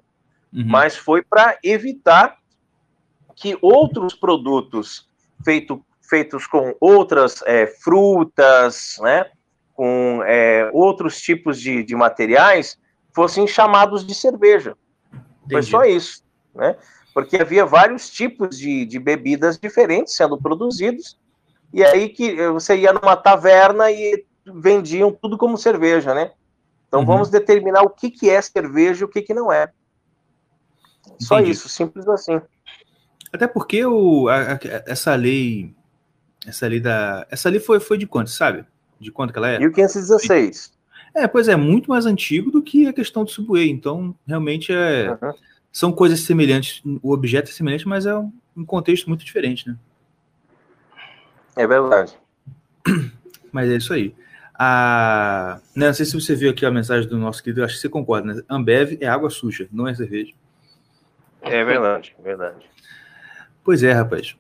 [0.52, 0.66] Uhum.
[0.66, 2.36] Mas foi para evitar
[3.38, 5.08] que outros produtos
[5.46, 9.26] feito, feitos com outras é, frutas, né?
[9.74, 12.78] Com é, outros tipos de, de materiais
[13.16, 14.76] fossem chamados de cerveja.
[15.46, 15.52] Entendi.
[15.52, 16.24] Foi só isso,
[16.54, 16.76] né?
[17.18, 21.18] porque havia vários tipos de, de bebidas diferentes sendo produzidos,
[21.74, 26.32] e aí que você ia numa taverna e vendiam tudo como cerveja, né?
[26.88, 27.08] Então uhum.
[27.08, 29.72] vamos determinar o que, que é cerveja e o que, que não é.
[31.20, 31.54] Só Entendi.
[31.54, 32.40] isso, simples assim.
[33.32, 35.74] Até porque o, a, a, essa lei,
[36.46, 38.66] essa lei da, essa lei foi, foi de quanto, sabe?
[39.00, 39.60] De quanto que ela é?
[39.60, 40.74] 1516.
[41.14, 43.70] É, pois é, muito mais antigo do que a questão do Subway.
[43.70, 45.34] Então, realmente é, uhum
[45.78, 49.78] são coisas semelhantes, o objeto é semelhante, mas é um contexto muito diferente, né?
[51.56, 52.18] É verdade.
[53.52, 54.16] Mas é isso aí.
[54.56, 55.60] A...
[55.76, 58.34] Não sei se você viu aqui a mensagem do nosso querido, acho que você concorda,
[58.34, 58.42] né?
[58.50, 60.34] Ambev é água suja, não é cerveja.
[61.44, 62.68] É verdade, verdade.
[63.68, 64.34] Pois é, rapaz.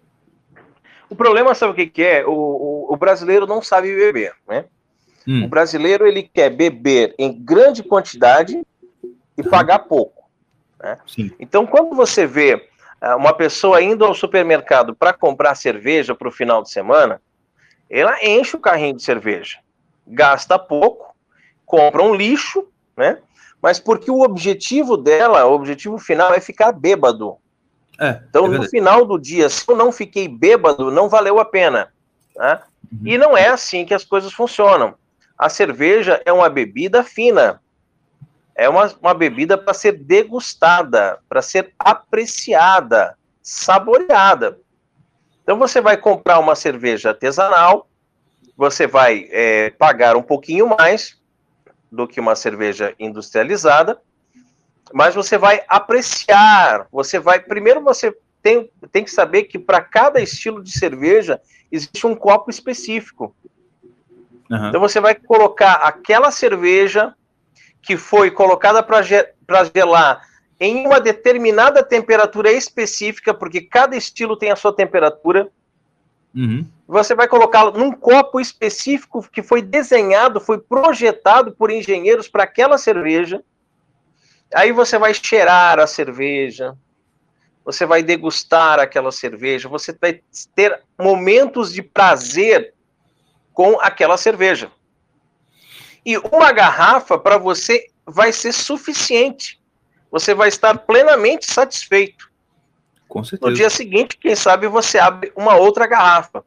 [1.09, 2.25] O problema, sabe o que, que é?
[2.25, 4.63] O, o, o, brasileiro não sabe beber, né?
[5.27, 5.43] Hum.
[5.43, 8.65] O brasileiro, ele quer beber em grande quantidade
[9.37, 10.23] e pagar pouco.
[10.81, 10.97] Né?
[11.41, 12.69] Então, quando você vê
[13.01, 17.21] uh, uma pessoa indo ao supermercado para comprar cerveja para o final de semana,
[17.89, 19.57] ela enche o carrinho de cerveja,
[20.07, 21.13] gasta pouco,
[21.65, 23.17] compra um lixo, né?
[23.61, 27.37] Mas porque o objetivo dela, o objetivo final é ficar bêbado.
[27.99, 31.45] É, então, é no final do dia, se eu não fiquei bêbado, não valeu a
[31.45, 31.91] pena.
[32.36, 32.60] Né?
[32.91, 32.99] Uhum.
[33.05, 34.95] E não é assim que as coisas funcionam.
[35.38, 37.62] A cerveja é uma bebida fina
[38.57, 44.60] é uma, uma bebida para ser degustada, para ser apreciada, saboreada.
[45.43, 47.88] Então você vai comprar uma cerveja artesanal,
[48.57, 51.21] você vai é, pagar um pouquinho mais
[51.91, 54.01] do que uma cerveja industrializada,
[54.93, 57.39] mas você vai apreciar, você vai.
[57.39, 62.50] Primeiro você tem, tem que saber que para cada estilo de cerveja existe um copo
[62.50, 63.36] específico.
[64.50, 64.69] Uhum.
[64.69, 67.13] Então você vai colocar aquela cerveja
[67.82, 69.02] que foi colocada para
[69.73, 70.21] gelar
[70.60, 75.50] em uma determinada temperatura específica, porque cada estilo tem a sua temperatura.
[76.36, 76.65] Uhum.
[76.88, 82.78] Você vai colocá-lo num copo específico que foi desenhado, foi projetado por engenheiros para aquela
[82.78, 83.43] cerveja.
[84.53, 86.75] Aí você vai cheirar a cerveja,
[87.65, 90.21] você vai degustar aquela cerveja, você vai
[90.55, 92.73] ter momentos de prazer
[93.53, 94.71] com aquela cerveja.
[96.05, 99.60] E uma garrafa para você vai ser suficiente.
[100.10, 102.31] Você vai estar plenamente satisfeito.
[103.07, 103.49] Com certeza.
[103.49, 106.45] No dia seguinte, quem sabe você abre uma outra garrafa.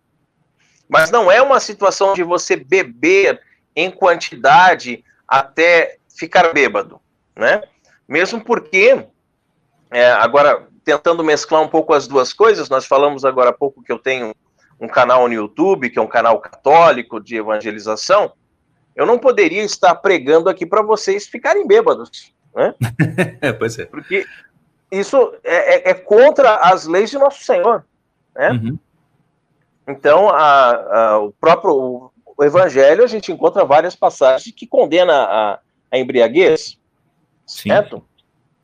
[0.89, 3.41] Mas não é uma situação de você beber
[3.77, 7.01] em quantidade até ficar bêbado,
[7.37, 7.63] né?
[8.11, 9.07] Mesmo porque,
[9.89, 13.93] é, agora, tentando mesclar um pouco as duas coisas, nós falamos agora há pouco que
[13.93, 14.35] eu tenho
[14.81, 18.33] um canal no YouTube, que é um canal católico de evangelização,
[18.97, 22.75] eu não poderia estar pregando aqui para vocês ficarem bêbados, né?
[23.41, 23.85] é, pois é.
[23.85, 24.27] Porque
[24.91, 27.85] isso é, é, é, contra as leis de nosso Senhor,
[28.35, 28.51] né?
[28.51, 28.79] Uhum.
[29.87, 35.13] Então, a, a, o próprio o, o, Evangelho, a gente encontra várias passagens que condena
[35.13, 35.59] a,
[35.93, 36.80] a embriaguez,
[37.51, 38.05] Sim, certo?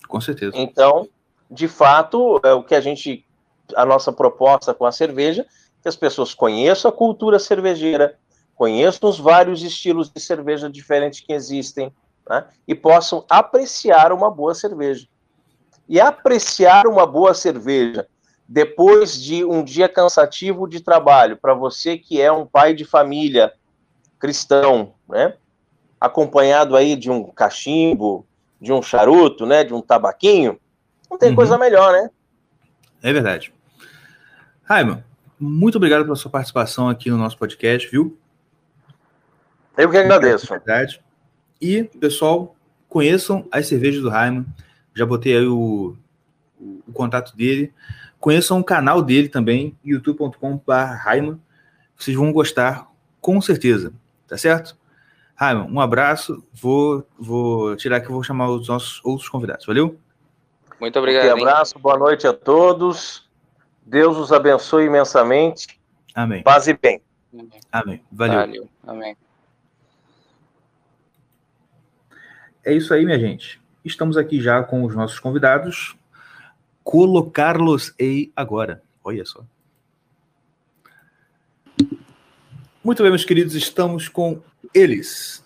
[0.07, 0.57] Com certeza.
[0.57, 1.09] Então,
[1.51, 3.27] de fato, é o que a gente,
[3.75, 5.45] a nossa proposta com a cerveja,
[5.83, 8.17] que as pessoas conheçam a cultura cervejeira,
[8.55, 11.93] conheçam os vários estilos de cerveja diferentes que existem,
[12.29, 15.09] né, e possam apreciar uma boa cerveja.
[15.89, 18.07] E apreciar uma boa cerveja
[18.49, 23.53] depois de um dia cansativo de trabalho, para você que é um pai de família
[24.19, 25.35] cristão, né?
[26.01, 28.25] Acompanhado aí de um cachimbo,
[28.61, 29.65] de um charuto, né?
[29.65, 30.59] De um tabaquinho,
[31.11, 31.37] não tem uhum.
[31.37, 32.11] coisa melhor, né?
[33.03, 33.53] É verdade.
[34.65, 34.99] Raimon,
[35.39, 38.19] muito obrigado pela sua participação aqui no nosso podcast, viu?
[39.77, 40.53] Eu que agradeço.
[40.53, 41.03] É verdade.
[41.61, 42.57] E, pessoal,
[42.89, 44.45] conheçam as cervejas do Raimon.
[44.95, 45.97] Já botei aí o,
[46.59, 47.73] o, o contato dele.
[48.19, 51.37] Conheçam o canal dele também, youtube.com.br.
[51.97, 52.91] Vocês vão gostar,
[53.21, 53.93] com certeza.
[54.27, 54.77] Tá certo?
[55.37, 56.43] Raimon, um abraço.
[56.53, 59.67] Vou, vou tirar aqui, vou chamar os nossos outros convidados.
[59.67, 60.01] Valeu?
[60.81, 61.29] Muito obrigado.
[61.29, 63.29] Um abraço, boa noite a todos.
[63.85, 65.79] Deus os abençoe imensamente.
[66.15, 66.43] Amém.
[66.43, 67.03] Paz e bem.
[67.71, 68.03] Amém.
[68.11, 68.41] Valeu.
[68.41, 68.69] Valeu.
[68.87, 69.17] Amém.
[72.65, 73.61] É isso aí, minha gente.
[73.85, 75.95] Estamos aqui já com os nossos convidados.
[76.83, 78.83] Colocar-los-ei agora.
[79.05, 79.45] Olha só.
[82.83, 84.41] Muito bem, meus queridos, estamos com
[84.77, 85.43] eles.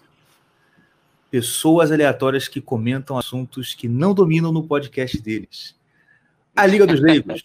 [1.31, 5.77] Pessoas aleatórias que comentam assuntos que não dominam no podcast deles.
[6.57, 7.43] A Liga dos Leigos.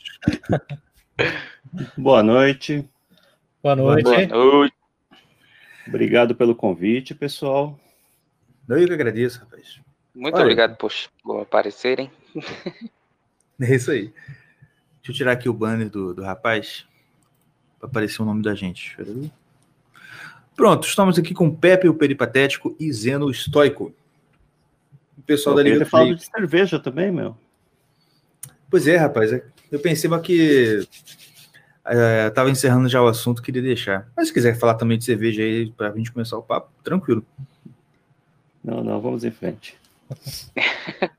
[1.95, 2.89] Boa noite.
[3.61, 4.03] Boa noite.
[4.03, 4.75] Boa noite.
[5.87, 7.79] Obrigado pelo convite, pessoal.
[8.67, 9.79] Eu que agradeço, rapaz.
[10.15, 12.09] Muito Olha, obrigado por, por aparecerem.
[13.61, 14.11] É isso aí.
[14.97, 16.85] Deixa eu tirar aqui o banner do, do rapaz
[17.79, 18.97] para aparecer o nome da gente.
[20.55, 23.93] Pronto, estamos aqui com Pepe, o Peripatético, e Zeno, o Estoico.
[25.17, 27.35] O pessoal Pô, da Liga do falando de cerveja também, meu.
[28.69, 29.33] Pois é, rapaz.
[29.33, 30.87] É, eu pensei que
[32.25, 34.07] estava é, encerrando já o assunto, queria deixar.
[34.15, 37.25] Mas se quiser falar também de cerveja aí, para a gente começar o papo, tranquilo.
[38.63, 39.77] Não, não, vamos em frente.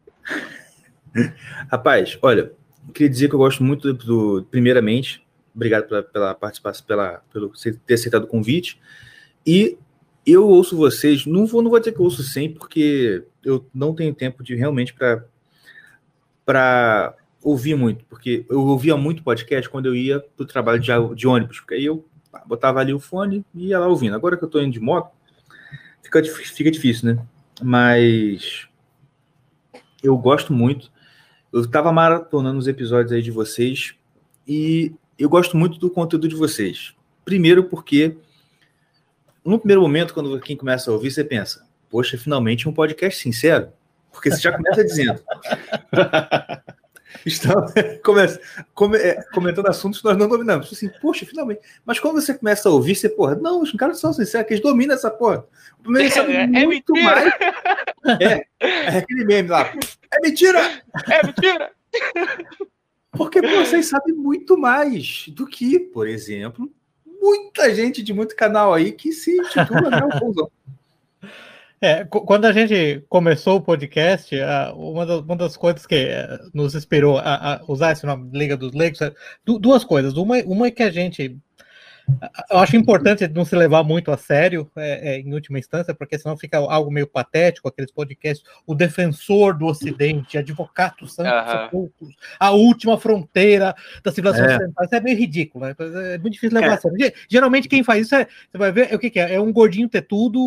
[1.70, 2.52] Rapaz, olha,
[2.92, 7.52] queria dizer que eu gosto muito do, do primeiramente, obrigado pela, pela participação, pela, pelo
[7.86, 8.80] ter aceitado o convite.
[9.46, 9.78] E
[10.26, 13.94] eu ouço vocês, não vou, não vou dizer que eu ouço sempre, porque eu não
[13.94, 14.92] tenho tempo de realmente
[16.44, 20.90] para ouvir muito, porque eu ouvia muito podcast quando eu ia para o trabalho de,
[21.14, 22.04] de, ônibus, porque aí eu
[22.44, 24.16] botava ali o fone e ia lá ouvindo.
[24.16, 25.12] Agora que eu estou indo de moto,
[26.02, 27.24] fica, fica difícil, né?
[27.62, 28.66] Mas
[30.02, 30.90] eu gosto muito.
[31.52, 33.94] Eu estava maratonando os episódios aí de vocês
[34.46, 36.94] e eu gosto muito do conteúdo de vocês.
[37.24, 38.16] Primeiro porque
[39.46, 43.72] no primeiro momento, quando quem começa a ouvir, você pensa, poxa, finalmente um podcast sincero.
[44.10, 45.22] Porque você já começa dizendo.
[47.24, 48.40] Estamos começa,
[48.74, 50.72] come, é, comentando assuntos que nós não dominamos.
[50.72, 51.60] Assim, poxa, finalmente.
[51.84, 54.62] Mas quando você começa a ouvir, você, porra, não, os caras são sinceros, que eles
[54.62, 55.46] dominam essa porra.
[55.78, 57.34] O primeiro sabe é, é muito é mais.
[58.20, 59.72] É, é aquele meme lá.
[60.12, 60.82] É mentira!
[61.10, 61.70] É mentira!
[63.12, 66.70] Porque pô, vocês sabem muito mais do que, por exemplo,
[67.20, 70.50] muita gente de muito canal aí que se intitula né, o
[71.80, 74.34] é, quando a gente começou o podcast,
[74.74, 78.56] uma das, uma das coisas que eh, nos inspirou a, a usar esse nome Liga
[78.56, 79.12] dos Leigos, é
[79.44, 80.14] duas coisas.
[80.14, 81.36] Uma, uma é que a gente
[82.50, 86.18] eu acho importante não se levar muito a sério, é, é, em última instância, porque
[86.18, 91.90] senão fica algo meio patético, aqueles podcasts, o defensor do Ocidente, advogado santos uhum.
[92.38, 94.54] a última fronteira da civilização é.
[94.54, 94.84] ocidental.
[94.84, 95.74] Isso é meio ridículo, né?
[96.14, 96.74] É muito difícil levar é.
[96.74, 97.12] a sério.
[97.28, 99.34] Geralmente quem faz isso é, você vai ver, é o que, que é?
[99.34, 100.38] É um gordinho tetudo,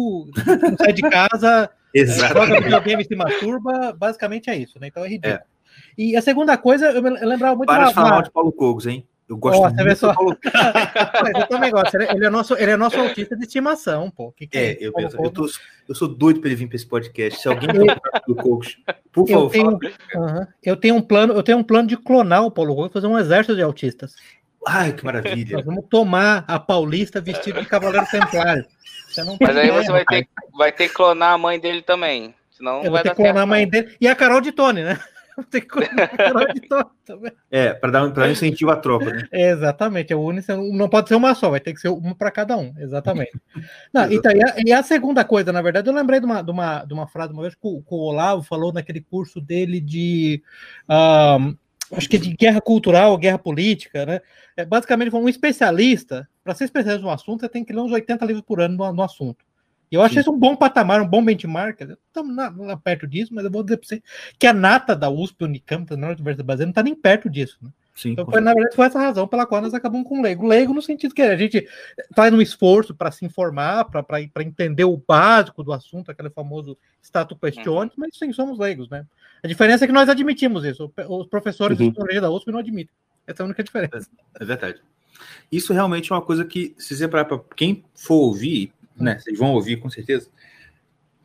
[0.45, 4.87] não sai de casa, é, joga videogame e se masturba, basicamente é isso, né?
[4.87, 5.43] Então é ridículo.
[5.97, 7.67] E a segunda coisa, eu, me, eu lembrava muito...
[7.67, 9.05] Para de falar mal de Paulo Cogos, hein?
[9.29, 10.11] Eu gosto oh, muito só...
[10.11, 10.35] Paulo...
[11.37, 11.95] eu também gosto.
[11.95, 14.31] Ele é, nosso, ele é nosso autista de estimação, pô.
[14.31, 15.47] Que que é, é, eu, penso, eu, tô,
[15.87, 17.39] eu sou doido para ele vir para esse podcast.
[17.39, 17.69] Se alguém
[18.27, 18.79] do Cocos,
[19.11, 19.79] por eu favor, tenho, uh
[20.25, 20.47] -huh.
[20.63, 23.19] eu tenho um plano, eu tenho um plano de clonar o Paulo Cocos, fazer um
[23.19, 24.15] exército de autistas.
[24.67, 25.57] Ai, que maravilha.
[25.57, 28.65] Nós vamos tomar a Paulista vestido de Cavaleiro Templário.
[29.39, 30.27] Mas aí você vai ter,
[30.57, 32.33] vai ter que clonar a mãe dele também.
[32.49, 33.43] Senão Eu vai vou ter que clonar certo.
[33.43, 33.95] a mãe dele.
[34.01, 34.99] E a Carol de Tony, né?
[35.49, 35.69] Ter que
[37.05, 37.31] também.
[37.49, 39.27] É, para dar, um- dar um incentivo à tropa, né?
[39.31, 42.31] Exatamente, é o único, não pode ser uma só, vai ter que ser uma para
[42.31, 43.39] cada um, exatamente.
[43.93, 46.51] Não, então, e, a, e a segunda coisa, na verdade, eu lembrei de uma, de
[46.51, 49.79] uma, de uma frase uma vez que o, que o Olavo falou naquele curso dele
[49.79, 50.41] de.
[50.87, 51.55] ahn,
[51.91, 54.21] acho que é de guerra cultural, guerra política, né?
[54.55, 58.25] É, basicamente, um especialista, para ser especialista no assunto, você tem que ler uns 80
[58.25, 59.48] livros por ano no, no assunto.
[59.91, 60.19] E eu Sim.
[60.19, 61.81] isso um bom patamar, um bom benchmark.
[61.81, 64.03] Estamos lá perto disso, mas eu vou dizer para você
[64.37, 67.57] que a nata da USP, Unicamp, da Universidade Brasileira, não está nem perto disso.
[67.61, 67.69] Né?
[67.95, 70.47] Sim, Então, foi, na verdade, foi essa razão pela qual nós acabamos com o leigo.
[70.47, 71.67] Leigo no sentido que a gente
[72.15, 77.37] faz um esforço para se informar, para entender o básico do assunto, aquele famoso status
[77.39, 79.05] questiones, mas sim, somos leigos, né?
[79.43, 80.91] A diferença é que nós admitimos isso.
[81.09, 81.91] Os professores Uhum.
[81.91, 82.93] de da USP não admitem.
[83.25, 84.09] Essa é a única diferença.
[84.39, 84.81] É verdade.
[85.51, 87.25] Isso realmente é uma coisa que, se você para
[87.55, 88.71] quem for ouvir,
[89.03, 89.17] né?
[89.19, 90.29] Vocês vão ouvir com certeza.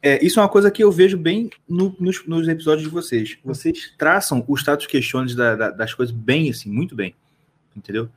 [0.02, 3.38] É, isso é uma coisa que eu vejo bem no- nos, nos episódios de vocês.
[3.42, 7.14] Vocês traçam os status questiones da- da- das coisas bem, assim, muito bem.
[7.74, 8.08] Entendeu?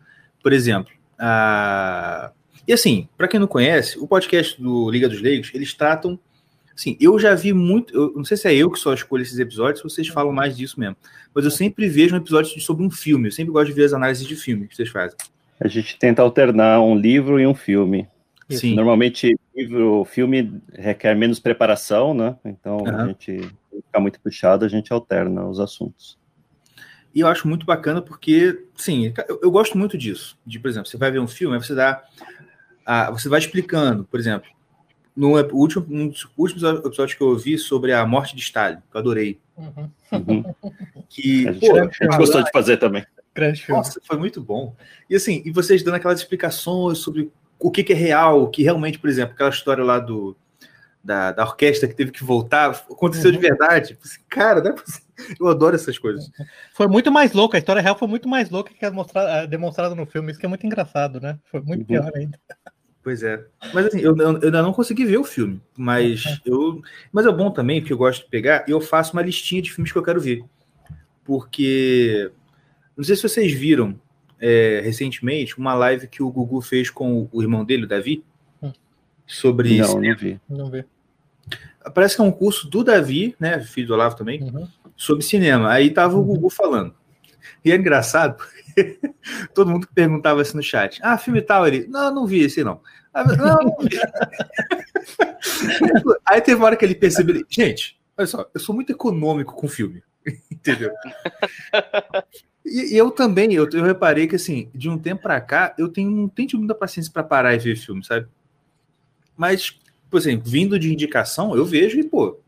[0.44, 2.32] Por exemplo, a...
[2.68, 6.20] e assim, para quem não conhece, o podcast do Liga dos Leigos, eles tratam.
[6.76, 7.92] Assim, eu já vi muito.
[7.96, 10.80] Eu não sei se é eu que só escolho esses episódios, vocês falam mais disso
[10.80, 10.96] mesmo.
[11.34, 13.30] Mas eu sempre vejo um episódio sobre um filme.
[13.30, 15.18] Eu sempre gosto de ver as análises de filme que vocês fazem.
[15.60, 18.08] A gente tenta alternar um livro e um filme.
[18.50, 18.76] Sim.
[18.76, 22.38] Normalmente, livro, filme requer menos preparação, né?
[22.46, 23.08] Então, a Aham.
[23.08, 26.18] gente se ficar muito puxado, a gente alterna os assuntos.
[27.14, 30.38] E eu acho muito bacana porque, sim, eu, eu gosto muito disso.
[30.46, 32.04] De, por exemplo, você vai ver um filme, aí você dá.
[32.86, 34.50] a- você vai explicando, por exemplo,
[35.16, 38.96] no último, um dos últimos episódios que eu ouvi sobre a morte de Stalin, que
[38.96, 39.40] eu adorei.
[39.58, 39.90] Uhum.
[40.14, 40.44] Uhum.
[41.10, 43.06] Que, A gente, pô, a gente gostou de fazer também.
[43.34, 43.80] Grande filme.
[43.80, 44.76] Nossa, foi muito bom.
[45.10, 48.64] E assim, e vocês dando aquelas explicações sobre o que, que é real, o que
[48.64, 50.36] realmente, por exemplo, aquela história lá do
[51.04, 53.42] da, da orquestra que teve que voltar, aconteceu de Uhum.
[53.44, 53.88] verdade.
[53.90, 54.76] Tipo assim, Cara, é
[55.40, 56.30] eu adoro essas coisas.
[56.74, 59.46] Foi muito mais louco, a história real foi muito mais louca que a mostra- a
[59.46, 60.32] demonstrada no filme.
[60.32, 61.40] Isso que é muito engraçado, né?
[61.50, 61.86] Foi muito Uhum.
[61.86, 62.38] pior ainda.
[63.02, 63.42] Pois é.
[63.74, 65.62] Mas assim, eu, eu- eu ainda não consegui ver o filme.
[65.78, 66.82] Mas eu.
[67.10, 69.72] Mas é bom também, porque eu gosto de pegar, e eu faço uma listinha de
[69.72, 70.44] filmes que eu quero ver.
[71.24, 72.32] Porque.
[72.98, 73.98] Não sei se vocês viram
[74.40, 78.24] é, recentemente uma live que o Gugu fez com o irmão dele, o Davi,
[78.62, 78.72] Hum.
[79.26, 79.78] sobre.
[79.80, 80.40] Não, não vi.
[80.50, 80.86] Não vi.
[81.94, 83.60] Parece que é um curso do Davi, né?
[83.62, 84.68] Filho do Olavo também, Uhum.
[84.96, 85.72] sobre cinema.
[85.72, 86.26] Aí tava o Uhum.
[86.28, 86.94] Gugu falando.
[87.64, 88.76] E é engraçado, porque
[89.56, 91.88] todo mundo que perguntava assim no chat: Ah, filme tal, ele.
[91.88, 92.82] Não, não vi esse não.
[93.14, 93.98] Ah, Não, não vi.
[96.26, 99.68] Aí teve uma hora que ele percebeu: Gente, olha só, eu sou muito econômico com
[99.68, 100.04] filme.
[100.52, 100.92] Entendeu?
[102.68, 105.88] E, e eu também, eu, eu reparei que assim, de um tempo pra cá, eu
[105.88, 108.28] tenho, não tenho muita paciência pra parar e ver filme, sabe?
[109.36, 112.40] Mas, por exemplo, vindo de indicação, eu vejo e, pô,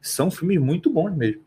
[0.00, 1.42] são filmes muito bons mesmo.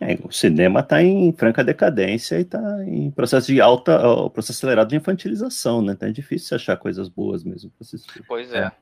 [0.00, 3.98] É, o cinema está em franca decadência e está em processo de alta,
[4.30, 5.92] processo acelerado de infantilização, né?
[5.92, 8.22] Então é difícil achar coisas boas mesmo para assistir.
[8.26, 8.72] Pois é.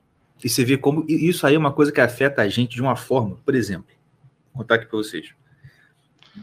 [0.43, 2.83] E você vê como e isso aí é uma coisa que afeta a gente de
[2.83, 3.37] uma forma.
[3.45, 3.87] Por exemplo,
[4.53, 5.33] vou contar aqui para vocês.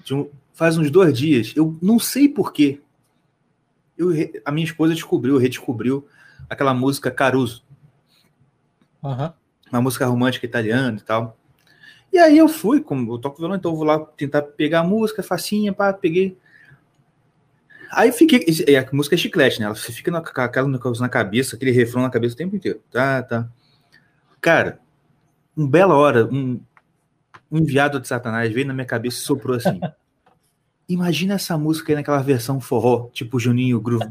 [0.06, 0.30] De um-
[0.60, 2.82] faz uns dois dias, eu não sei porquê,
[3.98, 4.10] eu,
[4.44, 6.06] a minha esposa descobriu, redescobriu
[6.50, 7.64] aquela música Caruso,
[9.02, 9.34] Aham.
[9.72, 11.38] uma música romântica italiana e tal.
[12.12, 14.84] E aí eu fui, como eu toco violão, então eu vou lá tentar pegar a
[14.84, 16.38] música, facinha, pá, peguei.
[17.90, 18.46] Aí fiquei.
[18.68, 19.66] e A música é chiclete, né?
[19.66, 22.82] Ela você fica na, aquela na cabeça, aquele refrão na cabeça o tempo inteiro.
[22.92, 23.50] Tá, tá.
[24.42, 24.78] Cara,
[25.56, 26.60] um bela hora, um,
[27.50, 29.80] um enviado de Satanás veio na minha cabeça e soprou assim.
[30.90, 34.10] Imagina essa música aí naquela versão forró, tipo Juninho Groove.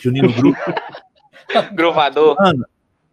[0.00, 0.58] Juninho Groove.
[1.72, 2.36] Grovador.
[2.40, 2.66] Mano,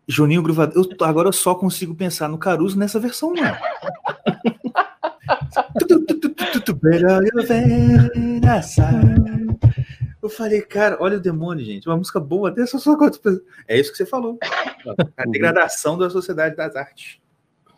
[0.07, 0.87] Juninho Gruvador.
[0.89, 3.55] Eu, agora eu só consigo pensar no Caruso nessa versão, mano.
[10.21, 11.87] Eu falei, cara, olha o demônio, gente.
[11.87, 12.97] Uma música boa dessa só.
[13.67, 14.37] É isso que você falou.
[15.15, 17.19] A degradação da sociedade das artes.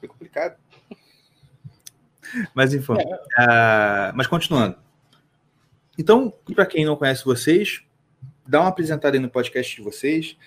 [0.01, 0.55] É complicado.
[2.53, 2.93] Mas enfim.
[3.37, 4.75] ah, mas continuando.
[5.97, 7.81] Então, para quem não conhece vocês,
[8.47, 10.37] dá uma apresentada aí no podcast de vocês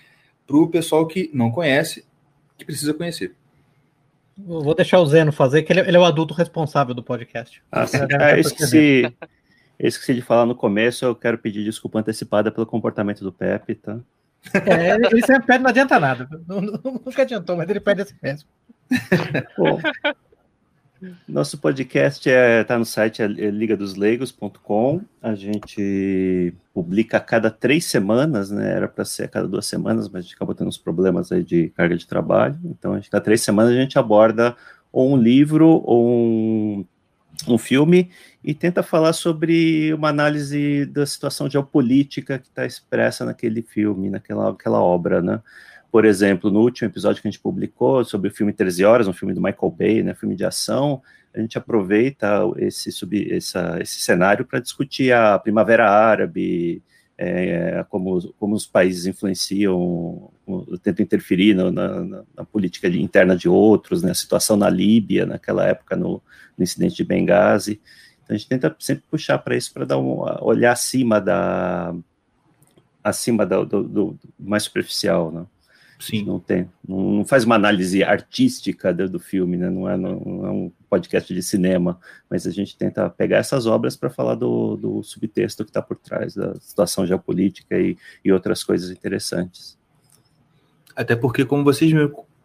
[0.46, 2.04] para o pessoal que não conhece,
[2.58, 3.34] que precisa conhecer.
[4.38, 7.62] Eu Vou deixar o Zeno fazer, que ele, ele é o adulto responsável do podcast.
[7.70, 7.86] Ah,
[8.32, 9.02] eu esqueci,
[9.78, 13.76] eu esqueci de falar no começo, eu quero pedir desculpa antecipada pelo comportamento do Pepe,
[13.76, 13.98] tá?
[14.52, 16.28] É, ele, sempre pede, não adianta nada.
[16.46, 18.48] Nu- nu- Nunca adiantou, mas ele pede assim mesmo.
[19.56, 19.78] Bom,
[21.28, 25.00] Nosso podcast está é, tá no site é, é ligadosleigos.com.
[25.22, 28.72] A gente publica a cada três semanas, né?
[28.72, 31.42] Era para ser a cada duas semanas, mas a gente acabou tendo uns problemas aí
[31.42, 32.58] de carga de trabalho.
[32.64, 34.56] Então, a gente, cada três semanas a gente aborda
[34.92, 36.84] ou um livro ou um,
[37.48, 38.10] um filme
[38.42, 44.50] e tenta falar sobre uma análise da situação geopolítica que está expressa naquele filme, naquela,
[44.50, 45.40] naquela obra, né?
[45.94, 49.12] Por exemplo, no último episódio que a gente publicou sobre o filme 13 Horas, um
[49.12, 51.00] filme do Michael Bay, né, filme de ação,
[51.32, 56.82] a gente aproveita esse, sub, essa, esse cenário para discutir a Primavera Árabe,
[57.16, 60.32] é, como, como os países influenciam,
[60.82, 65.64] tentam interferir na, na, na, política interna de outros, né, a situação na Líbia, naquela
[65.64, 66.20] época, no,
[66.58, 67.80] no incidente de Benghazi.
[68.24, 71.94] Então, a gente tenta sempre puxar para isso, para dar um olhar acima da
[73.04, 75.46] acima do, do, mais superficial, né?
[76.04, 76.22] Sim.
[76.22, 79.70] Não tem, não, faz uma análise artística do, do filme, né?
[79.70, 80.10] Não é, não,
[80.44, 81.98] é um podcast de cinema,
[82.28, 85.96] mas a gente tenta pegar essas obras para falar do, do, subtexto que está por
[85.96, 89.78] trás da situação geopolítica e, e outras coisas interessantes.
[90.94, 91.90] Até porque, como vocês,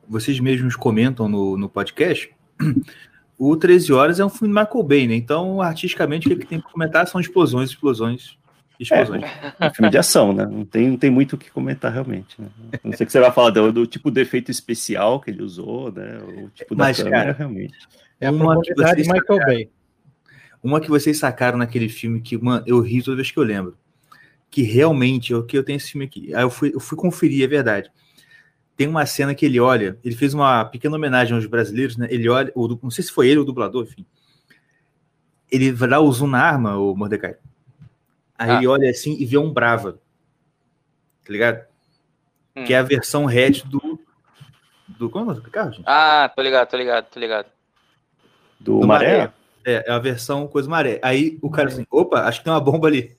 [0.08, 2.34] vocês mesmos comentam no, no podcast,
[3.38, 5.16] o 13 Horas é um filme de Michael Bay, né?
[5.16, 8.39] Então, artisticamente, o que, é que tem para comentar são explosões, explosões,
[8.80, 9.24] explosões.
[9.24, 10.46] É, é um filme de ação, né?
[10.46, 12.42] Não tem, não tem muito o que comentar realmente.
[12.42, 12.48] Né?
[12.84, 15.92] Não sei que você vai falar do, do, tipo de efeito especial que ele usou,
[15.92, 16.20] né?
[16.20, 17.78] O tipo da Mas, câmera, cara, realmente.
[18.20, 19.70] É a uma que vocês Michael sacaram, Bay.
[20.64, 23.78] Uma que vocês sacaram naquele filme que, mano, eu ri toda vez que eu lembro.
[24.50, 26.34] Que realmente, eu, que eu tenho esse filme aqui.
[26.34, 27.92] Aí eu fui, eu fui conferir, é verdade.
[28.76, 32.08] Tem uma cena que ele olha, ele fez uma pequena homenagem aos brasileiros, né?
[32.10, 34.06] Ele olha, ou, não sei se foi ele ou o dublador, enfim.
[35.52, 37.36] Ele vai dar o zoom na arma, o Mordecai.
[38.40, 38.56] Aí ah.
[38.56, 40.00] ele olha assim e vê um Brava.
[41.26, 41.66] Tá ligado?
[42.56, 42.64] Hum.
[42.64, 44.00] Que é a versão hatch do.
[44.88, 45.10] Do.
[45.10, 45.84] Como é o carro, gente?
[45.86, 47.48] Ah, tô ligado, tô ligado, tô ligado.
[48.58, 49.18] Do, do maré?
[49.18, 49.34] maré?
[49.66, 51.02] É, é a versão coisa maré.
[51.04, 53.18] Aí o cara assim, opa, acho que tem uma bomba ali.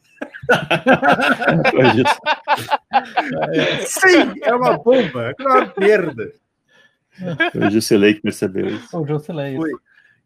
[3.87, 6.33] Sim, é uma bomba, é uma merda.
[7.53, 8.99] Foi o Jusilei que percebeu isso.
[8.99, 9.59] O Jusilei.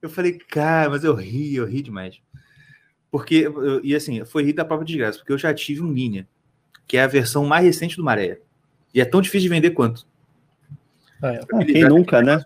[0.00, 2.22] Eu falei, cara, mas eu ri, eu ri demais.
[3.14, 3.46] Porque,
[3.84, 6.26] e assim, foi rir da própria desgraça, porque eu já tive um Linha,
[6.84, 8.40] que é a versão mais recente do Maré.
[8.92, 10.04] E é tão difícil de vender quanto.
[11.22, 11.40] Ah, é.
[11.52, 12.44] ah, quem nunca, né?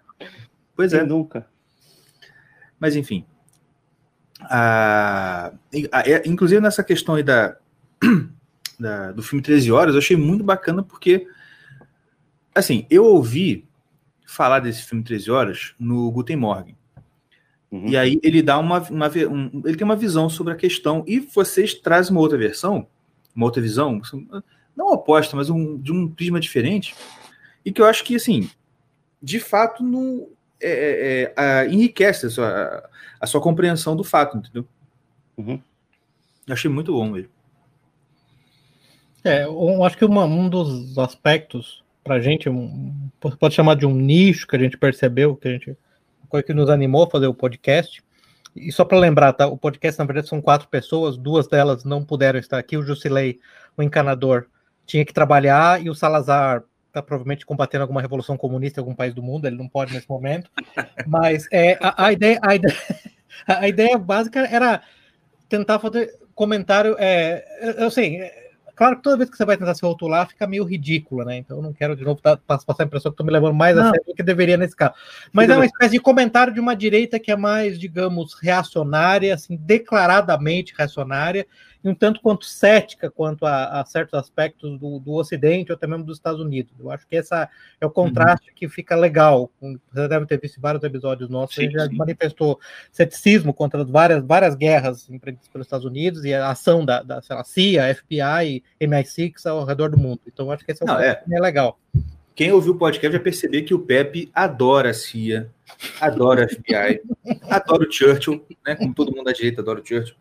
[0.77, 1.05] Pois quem é.
[1.05, 1.47] nunca.
[2.79, 3.25] Mas enfim.
[4.43, 5.55] Ah,
[6.27, 7.57] inclusive nessa questão aí da,
[8.79, 11.27] da, do filme 13 Horas, eu achei muito bacana porque,
[12.55, 13.67] assim, eu ouvi
[14.27, 16.78] falar desse filme 13 Horas no Guten Morgen.
[17.71, 17.89] Uhum.
[17.89, 21.21] E aí ele dá uma, uma um, ele tem uma visão sobre a questão e
[21.21, 22.87] vocês trazem uma outra versão,
[23.35, 24.01] uma outra visão,
[24.75, 26.95] não oposta, mas um, de um prisma diferente
[27.65, 28.49] e que eu acho que assim,
[29.23, 32.91] de fato, no, é, é, é, enriquece a sua,
[33.21, 34.67] a, sua, compreensão do fato, entendeu?
[35.37, 35.61] Uhum.
[36.49, 37.31] Achei muito bom mesmo.
[39.23, 43.85] É, eu acho que uma, um dos aspectos para a gente, um, pode chamar de
[43.85, 45.77] um nicho que a gente percebeu, que a gente
[46.29, 48.03] coisa que nos animou a fazer o podcast.
[48.55, 49.47] E só para lembrar, tá?
[49.47, 52.77] O podcast, na verdade, são quatro pessoas, duas delas não puderam estar aqui.
[52.77, 53.39] O Jusilei,
[53.77, 54.47] o encanador,
[54.87, 59.15] tinha que trabalhar, e o Salazar está provavelmente combatendo alguma revolução comunista em algum país
[59.15, 60.51] do mundo, ele não pode nesse momento.
[61.07, 62.77] Mas é, a, a, ideia, a, ideia,
[63.47, 64.83] a ideia básica era
[65.49, 66.97] tentar fazer comentário.
[66.99, 67.45] É,
[67.83, 68.21] eu sei,
[68.79, 71.37] Claro que toda vez que você vai tentar se rotular, fica meio ridículo, né?
[71.37, 73.83] Então eu não quero de novo passar a impressão que estou me levando mais não.
[73.83, 74.95] a sério do que deveria nesse caso.
[75.33, 79.57] Mas é uma espécie de comentário de uma direita que é mais, digamos, reacionária, assim,
[79.57, 81.45] declaradamente reacionária,
[81.83, 85.87] e um tanto quanto cética quanto a, a certos aspectos do, do, Ocidente ou até
[85.87, 86.73] mesmo dos Estados Unidos.
[86.79, 87.49] Eu acho que essa
[87.81, 88.55] é o contraste uhum.
[88.55, 89.51] que fica legal.
[89.61, 91.97] Você deve ter visto vários episódios nossos, sim, já sim.
[91.97, 92.61] manifestou
[92.93, 97.45] ceticismo contra várias, várias guerras empreendidas pelos Estados Unidos e a ação da, da lá,
[97.45, 100.21] CIA, FBI MI6 ao redor do mundo.
[100.27, 101.23] Então, eu acho que esse é, um Não, é.
[101.31, 101.79] é legal.
[102.35, 105.51] Quem ouviu o podcast vai perceber que o Pepe adora a CIA,
[106.01, 107.03] adora a FBI,
[107.51, 108.77] adora o Churchill, né?
[108.77, 110.15] Como todo mundo da direita adora o Churchill.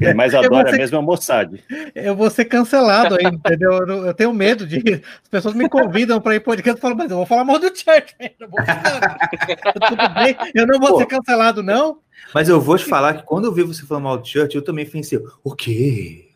[0.00, 1.62] Quem mais adora ser, mesmo é o Mossad.
[1.94, 3.72] Eu vou ser cancelado aí, entendeu?
[3.72, 5.02] Eu, eu, tenho medo de.
[5.22, 7.66] As pessoas me convidam para ir podcast e falam, mas eu vou falar mal do
[7.66, 8.16] Church.
[8.18, 11.98] Tudo bem, eu não vou Pô, ser cancelado, não.
[12.34, 14.62] Mas eu vou te falar que quando eu vi você falar mal do Church, eu
[14.62, 16.29] também pensei, o quê?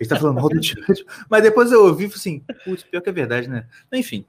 [0.00, 1.04] Está falando mal do Church.
[1.28, 3.66] Mas depois eu ouvi assim, putz, pior que é verdade, né?
[3.92, 4.24] Enfim.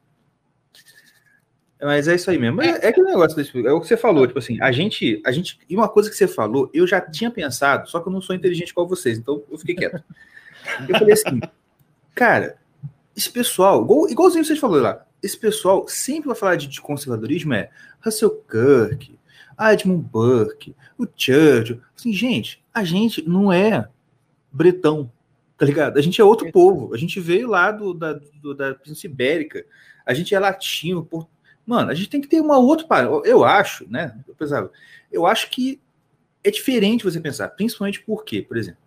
[1.82, 2.62] Mas é isso aí mesmo.
[2.62, 5.32] É, é aquele negócio desse, é o que você falou, tipo assim, a gente, a
[5.32, 8.22] gente, e uma coisa que você falou, eu já tinha pensado, só que eu não
[8.22, 10.04] sou inteligente igual vocês, então eu fiquei quieto.
[10.88, 11.40] Eu falei assim,
[12.16, 12.58] cara,
[13.16, 17.54] esse pessoal, igual, igualzinho vocês falaram lá, esse pessoal sempre vai falar de, de conservadorismo
[17.54, 17.70] é
[18.04, 19.18] Russell Kirk,
[19.60, 21.82] Edmund Burke, o Churchill.
[21.98, 23.88] Assim, gente, a gente não é
[24.52, 25.12] bretão,
[25.58, 25.98] tá ligado?
[25.98, 26.94] A gente é outro povo.
[26.94, 29.66] A gente veio lá do, da, do, da Península Ibérica.
[30.06, 31.06] A gente é latino.
[31.06, 31.28] Por...
[31.66, 32.86] Mano, a gente tem que ter uma outra.
[33.24, 34.18] Eu acho, né?
[34.28, 34.72] Eu, pensava,
[35.12, 35.80] eu acho que
[36.44, 38.80] é diferente você pensar, principalmente porque, por exemplo,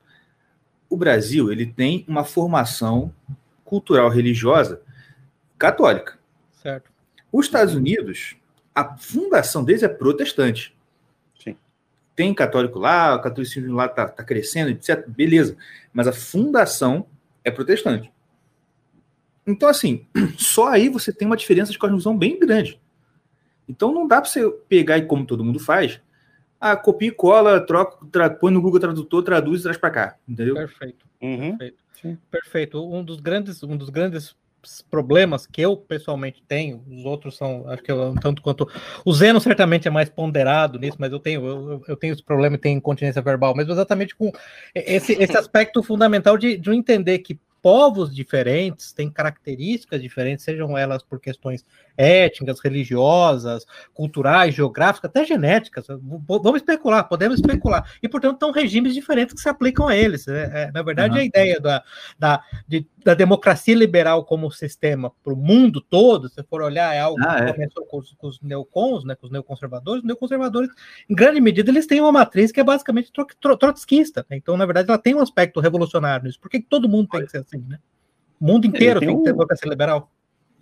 [0.88, 3.12] o Brasil ele tem uma formação
[3.64, 4.80] cultural religiosa
[5.58, 6.18] católica.
[6.52, 6.90] Certo.
[7.32, 8.36] Os Estados Unidos,
[8.74, 10.77] a fundação deles é protestante.
[12.18, 12.24] Sim.
[12.24, 15.08] Tem católico lá, o catolicismo lá está tá crescendo, etc.
[15.08, 15.56] Beleza.
[15.92, 17.06] Mas a fundação
[17.44, 18.12] é protestante.
[19.46, 20.06] Então, assim,
[20.36, 22.80] só aí você tem uma diferença de cosmovisão bem grande.
[23.68, 26.00] Então não dá para você pegar e como todo mundo faz,
[26.60, 30.16] ah, copia e cola, troca, tra, põe no Google Tradutor, traduz e traz para cá,
[30.26, 30.54] entendeu?
[30.54, 31.06] Perfeito.
[31.20, 31.56] Uhum.
[31.56, 31.84] Perfeito.
[32.30, 32.94] Perfeito.
[32.94, 34.34] Um dos grandes, um dos grandes
[34.90, 38.68] problemas que eu pessoalmente tenho, os outros são, acho que eu, tanto quanto
[39.04, 42.56] o Zeno certamente é mais ponderado nisso, mas eu tenho, eu, eu tenho esse problema
[42.56, 44.32] e tenho incontinência verbal, mas exatamente com
[44.74, 51.02] esse, esse aspecto fundamental de, de entender que povos diferentes têm características diferentes, sejam elas
[51.02, 51.64] por questões
[51.96, 55.86] étnicas, religiosas, culturais, geográficas, até genéticas.
[55.88, 57.90] Vamos especular, podemos especular.
[58.02, 60.28] E, portanto, são regimes diferentes que se aplicam a eles.
[60.28, 61.20] É, é, na verdade, uhum.
[61.20, 61.82] a ideia da,
[62.18, 67.00] da, de, da democracia liberal como sistema para o mundo todo, se for olhar, é
[67.00, 67.52] algo ah, que é.
[67.54, 70.02] começou com os, com os, neocons, né, com os neoconservadores.
[70.02, 70.68] Os neoconservadores,
[71.08, 74.26] em grande medida, eles têm uma matriz que é basicamente tro, tro, trotskista.
[74.28, 74.36] Né?
[74.36, 76.38] Então, na verdade, ela tem um aspecto revolucionário nisso.
[76.38, 77.78] Por que todo mundo tem que ser assim, né?
[78.38, 79.20] O mundo inteiro tem, tem um...
[79.20, 80.12] que ter democracia liberal.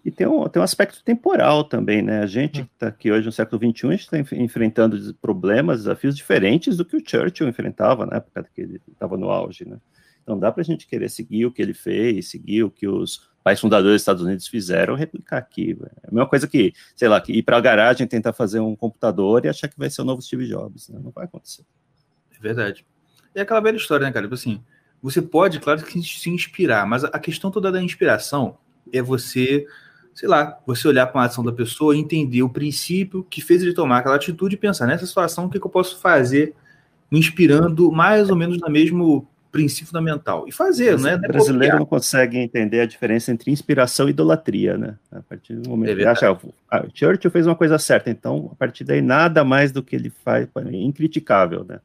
[0.04, 2.20] E tem um, tem um aspecto temporal também, né?
[2.20, 6.14] A gente que está aqui hoje no século XXI, a gente está enfrentando problemas, desafios
[6.14, 9.78] diferentes do que o Churchill enfrentava na época que ele estava no auge, né?
[10.26, 13.30] Então dá para a gente querer seguir o que ele fez, seguir o que os
[13.44, 15.78] pais fundadores dos Estados Unidos fizeram, replicar aqui.
[16.02, 18.74] É a mesma coisa que, sei lá, que ir para a garagem tentar fazer um
[18.74, 20.98] computador e achar que vai ser o novo Steve Jobs, né?
[21.00, 21.62] Não vai acontecer.
[22.36, 22.84] É verdade.
[23.32, 24.26] É aquela velha história, né, cara?
[24.26, 24.60] Tipo assim,
[25.00, 28.58] você pode, claro, se inspirar, mas a questão toda da inspiração
[28.92, 29.64] é você
[30.12, 33.74] sei lá, você olhar para uma ação da pessoa entender o princípio que fez ele
[33.74, 36.54] tomar aquela atitude e pensar nessa situação o que, que eu posso fazer,
[37.10, 40.46] me inspirando mais ou menos no mesmo princípio fundamental.
[40.46, 41.16] E fazer, né?
[41.16, 44.96] O brasileiro não consegue entender a diferença entre inspiração e idolatria, né?
[45.10, 46.38] A partir do momento é que acha,
[46.70, 49.96] ah, o Churchill fez uma coisa certa, então a partir daí nada mais do que
[49.96, 51.80] ele faz é incriticável, né?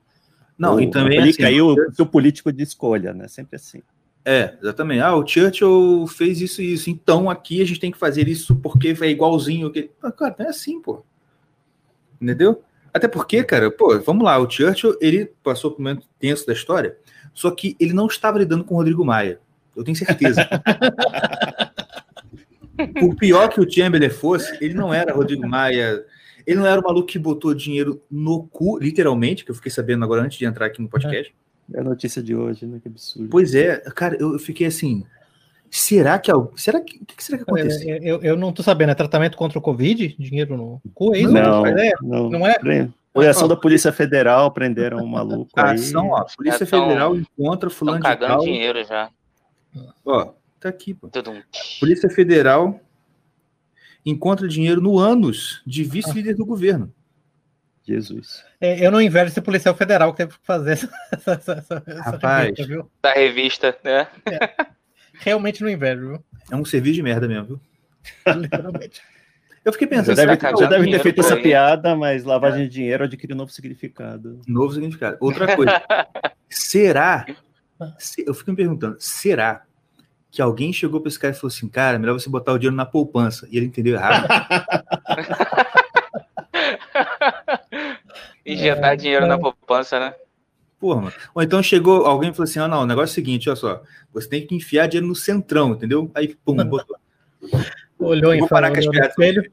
[0.57, 3.28] Não, Ou, e também assim, aí o, o político de escolha, né?
[3.30, 3.82] Sempre assim.
[4.26, 4.99] É, exatamente.
[4.99, 8.55] Ah, o Churchill fez isso e isso, então aqui a gente tem que fazer isso
[8.57, 9.72] porque é igualzinho.
[9.72, 9.89] Que...
[10.03, 11.03] Ah, cara, não é assim, pô.
[12.22, 12.61] Entendeu?
[12.93, 16.51] Até porque, cara, pô, vamos lá, o Churchill, ele passou por um momento tenso da
[16.51, 16.97] história,
[17.34, 19.39] só que ele não estava lidando com o Rodrigo Maia.
[19.75, 20.47] Eu tenho certeza.
[22.99, 26.03] por pior que o Chamberlain fosse, ele não era Rodrigo Maia,
[26.45, 30.03] ele não era o maluco que botou dinheiro no cu, literalmente, que eu fiquei sabendo
[30.03, 31.34] agora antes de entrar aqui no podcast.
[31.47, 31.51] É.
[31.73, 32.79] É a notícia de hoje, né?
[32.82, 33.29] Que absurdo.
[33.29, 35.05] Pois é, cara, eu fiquei assim.
[35.69, 37.97] Será que será que o que será que aconteceu?
[37.97, 40.15] Eu, eu, eu, não tô sabendo, é tratamento contra o Covid?
[40.19, 41.32] Dinheiro no cu, é isso?
[41.32, 41.63] Não,
[42.01, 42.89] não, não é.
[43.14, 47.70] Foi ação da Polícia Federal, prenderam um maluco a ação, ó, Polícia tão, Federal encontra
[47.70, 48.39] fulano de tal.
[48.39, 49.09] dinheiro já.
[50.05, 51.09] Ó, tá aqui, pô.
[51.80, 52.80] Polícia Federal
[54.05, 56.93] encontra dinheiro no ânus de vice-líder do governo.
[57.84, 58.45] Jesus.
[58.59, 62.45] É, eu não invejo esse policial federal que teve que fazer essa, essa, essa, Rapaz,
[62.45, 62.91] revista, viu?
[63.01, 64.07] Da revista, né?
[64.26, 64.68] É,
[65.20, 66.24] realmente não invejo, viu?
[66.51, 67.62] É um serviço de merda mesmo, viu?
[68.38, 69.01] Literalmente.
[69.64, 70.16] Eu fiquei pensando.
[70.16, 72.64] Já deve, já deve ter feito essa piada, mas lavagem é.
[72.66, 74.41] de dinheiro adquire um novo significado.
[74.47, 75.18] Novo significado.
[75.20, 75.82] Outra coisa.
[76.49, 77.26] será?
[78.26, 79.64] Eu fico me perguntando, será
[80.30, 82.76] que alguém chegou para esse cara e falou assim, cara, melhor você botar o dinheiro
[82.76, 83.47] na poupança?
[83.51, 84.28] E ele entendeu errado.
[88.45, 89.28] Injetar é, dinheiro é.
[89.28, 90.14] na poupança, né?
[90.80, 91.14] Porra, mano.
[91.34, 93.55] Ou então chegou alguém e falou assim: ah, não, o negócio é o seguinte, olha
[93.55, 96.09] só, você tem que enfiar dinheiro no centrão, entendeu?
[96.16, 96.97] Aí, pum, botou.
[98.02, 99.52] Olhou em parar com as espelho.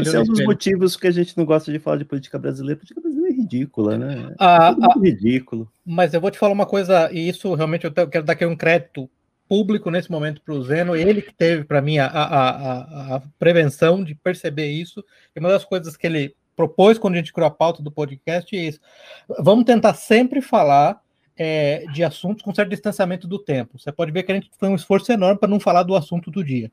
[0.00, 2.76] Esse é um dos motivos que a gente não gosta de falar de política brasileira.
[2.76, 4.34] política brasileira é ridícula, né?
[4.38, 5.70] Ah, ah, ridículo.
[5.84, 8.56] Mas eu vou te falar uma coisa, e isso realmente eu quero dar aqui um
[8.56, 9.08] crédito
[9.46, 13.22] público nesse momento para o Zeno, ele que teve para mim a, a, a, a,
[13.38, 15.04] prevenção de perceber isso,
[15.36, 18.56] e uma das coisas que ele propôs quando a gente criou a pauta do podcast
[18.56, 18.80] é isso.
[19.40, 21.00] Vamos tentar sempre falar
[21.36, 23.78] é, de assuntos com certo distanciamento do tempo.
[23.78, 26.30] Você pode ver que a gente foi um esforço enorme para não falar do assunto
[26.30, 26.70] do dia.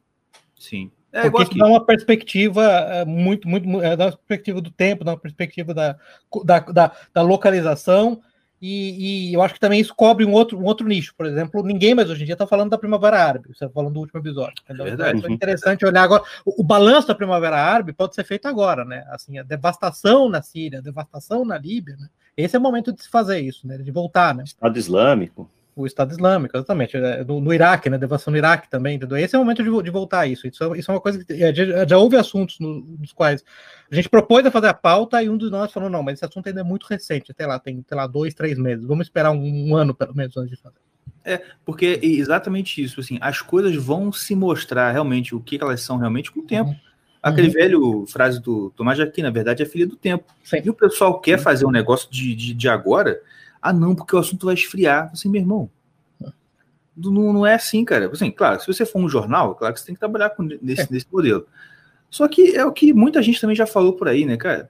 [0.62, 0.91] Sim.
[1.12, 5.03] É, Porque isso dá uma perspectiva é, muito, muito, é, dá uma perspectiva do tempo,
[5.03, 5.97] dá uma perspectiva da,
[6.45, 8.22] da, da, da localização
[8.62, 11.14] E, e, eu acho que também isso cobre um outro, um outro nicho.
[11.18, 13.47] Por exemplo, ninguém mais hoje em dia está falando da Primavera Árabe.
[13.47, 14.53] Você está falando do último episódio.
[14.64, 14.86] Entendeu?
[14.86, 15.18] É verdade.
[15.18, 16.24] Então, é interessante olhar agora.
[16.45, 19.03] O, o, balanço da Primavera Árabe pode ser feito agora, né?
[19.09, 22.07] Assim, a devastação na Síria, a devastação na Líbia, né?
[22.38, 23.78] Esse é o momento de se fazer isso, né?
[23.80, 24.43] De voltar, né?
[24.43, 28.95] Estado Islâmico o Estado Islâmico, exatamente, é, no, no, Iraque, né, devastação no Iraque também,
[28.95, 29.17] entendeu?
[29.17, 30.47] Esse é o momento de, de voltar a isso.
[30.47, 33.43] Isso, é, isso é uma coisa que já, já houve assuntos no, nos quais
[33.89, 36.26] a gente propôs a fazer a pauta e um de nós falou, não, mas esse
[36.26, 39.32] assunto ainda é muito recente, até lá, tem, sei lá, dois, três meses, vamos esperar
[39.32, 40.76] um, um ano, pelo menos, antes de fazer.
[41.24, 45.82] É, porque é exatamente isso, assim, as coisas vão se mostrar realmente o que elas
[45.82, 46.72] são realmente com o tempo.
[46.72, 46.91] Uhum.
[47.22, 47.53] Aquele uhum.
[47.53, 50.26] velho frase do Tomás de Aquino, na verdade, é filha do tempo.
[50.43, 50.61] Sim.
[50.65, 53.22] E o pessoal quer fazer um negócio de, de, de agora,
[53.62, 55.09] ah, não, porque o assunto vai esfriar.
[55.14, 55.70] Assim, meu irmão,
[56.95, 58.09] não, não é assim, cara.
[58.12, 60.82] Assim, claro, se você for um jornal, claro que você tem que trabalhar com, nesse,
[60.82, 60.88] é.
[60.89, 61.47] nesse modelo.
[62.09, 64.70] Só que é o que muita gente também já falou por aí, né, cara?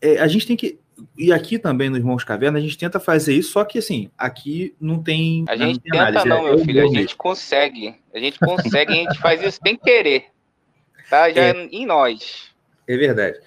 [0.00, 0.78] É, a gente tem que.
[1.16, 4.74] E aqui também no Irmãos Caverna, a gente tenta fazer isso, só que assim, aqui
[4.80, 5.44] não tem.
[5.48, 6.84] A gente não tenta, análise, não, é, meu filho.
[6.84, 7.94] A gente consegue.
[8.14, 10.26] A gente consegue, a gente faz isso sem querer.
[11.10, 11.30] Tá?
[11.30, 12.50] Já é, em nós.
[12.88, 13.38] É verdade.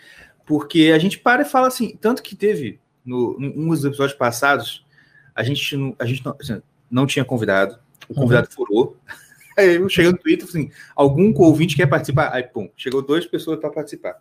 [0.45, 4.85] Porque a gente para e fala assim, tanto que teve no, um dos episódios passados,
[5.33, 7.77] a gente não, a gente não, assim, não tinha convidado,
[8.09, 8.55] o convidado uhum.
[8.55, 8.97] furou.
[9.57, 12.33] Aí eu cheguei no Twitter assim, algum ouvinte quer participar?
[12.33, 14.17] Aí, pum, chegou duas pessoas para participar.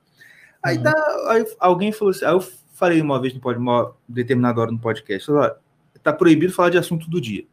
[0.62, 0.84] Aí, uhum.
[0.84, 2.40] tá, aí alguém falou assim, aí eu
[2.72, 5.50] falei uma vez no pod, uma determinada hora no podcast, falei,
[6.04, 7.44] tá proibido falar de assunto do dia.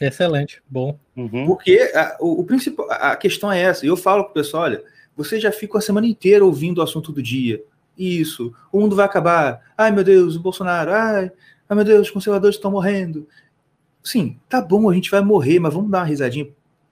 [0.00, 0.96] Excelente, bom.
[1.16, 1.46] Uhum.
[1.46, 3.84] Porque a, o, o, principal, a questão é essa.
[3.84, 4.84] E eu falo pro pessoal, olha,
[5.16, 7.62] você já fica a semana inteira ouvindo o assunto do dia
[7.98, 11.32] isso, o mundo vai acabar, ai meu Deus, o Bolsonaro, ai,
[11.68, 13.26] ai meu Deus, os conservadores estão morrendo.
[14.02, 16.48] Sim, tá bom, a gente vai morrer, mas vamos dar uma risadinha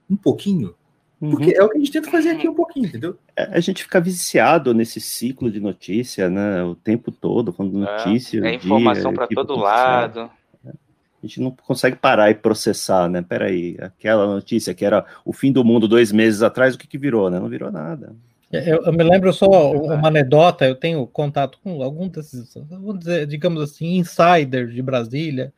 [0.09, 0.75] um pouquinho.
[1.19, 1.57] Porque uhum.
[1.57, 3.17] é o que a gente tenta fazer aqui um pouquinho, entendeu?
[3.35, 6.63] É, a gente fica viciado nesse ciclo de notícia, né?
[6.63, 8.39] O tempo todo, quando é, notícia.
[8.45, 10.29] É, é informação para todo lado.
[10.63, 13.23] A gente não consegue parar e processar, né?
[13.23, 16.99] Peraí, aquela notícia que era o fim do mundo dois meses atrás, o que, que
[16.99, 17.39] virou, né?
[17.39, 18.15] Não virou nada.
[18.51, 22.55] É, eu, eu, me lembro só uma anedota, eu tenho contato com algum desses,
[22.97, 25.53] dizer, digamos assim, insiders de Brasília,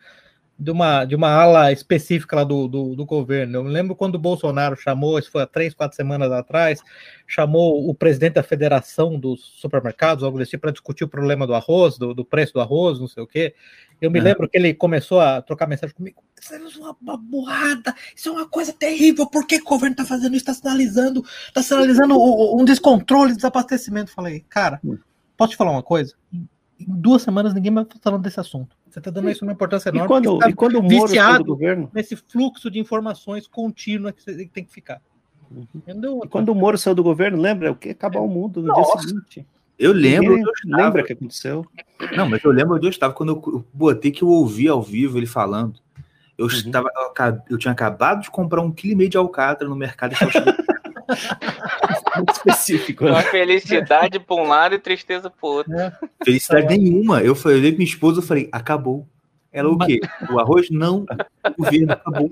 [0.59, 3.55] de uma, de uma ala específica lá do, do, do, governo.
[3.55, 6.81] Eu me lembro quando o Bolsonaro chamou, isso foi há três, quatro semanas atrás,
[7.25, 11.53] chamou o presidente da Federação dos Supermercados, algo desse tipo, para discutir o problema do
[11.53, 13.55] arroz, do, do, preço do arroz, não sei o quê.
[14.01, 16.21] Eu me lembro que ele começou a trocar mensagem comigo.
[16.41, 19.27] Isso é uma, uma burrada, isso é uma coisa terrível.
[19.27, 20.49] Por que o governo está fazendo isso?
[20.49, 24.11] Está sinalizando, está sinalizando um descontrole, desabastecimento.
[24.11, 24.97] Falei, cara, hum.
[25.37, 26.15] posso te falar uma coisa?
[26.33, 26.47] Em
[26.79, 28.78] duas semanas ninguém está falando desse assunto.
[28.89, 30.05] Você está dando isso uma importância enorme.
[30.05, 31.89] E quando, tá e quando o Moro viciado do governo?
[31.93, 35.01] nesse fluxo de informações contínua que você tem que ficar.
[35.51, 36.21] Uhum.
[36.23, 38.99] E quando o Moro saiu do governo, lembra o que acabar o mundo no Nossa.
[38.99, 39.45] dia seguinte.
[39.77, 40.37] Eu lembro.
[40.65, 41.65] Lembra o que aconteceu?
[42.15, 45.17] Não, mas eu lembro onde eu estava quando eu botei que eu ouvi ao vivo
[45.17, 45.79] ele falando.
[46.37, 46.51] Eu uhum.
[46.51, 50.15] estava, eu, eu, tinha acabado de comprar um quilo e meio de alcatra no mercado.
[52.19, 53.05] Muito específico.
[53.05, 53.11] Né?
[53.11, 55.73] Uma felicidade para um lado e tristeza para o outro.
[55.73, 55.91] É.
[56.23, 57.21] Felicidade nenhuma.
[57.21, 59.07] Eu falei para minha esposa, eu falei, acabou.
[59.51, 59.99] Ela o quê?
[60.31, 60.69] O arroz?
[60.69, 61.05] Não.
[61.57, 62.31] O governo acabou.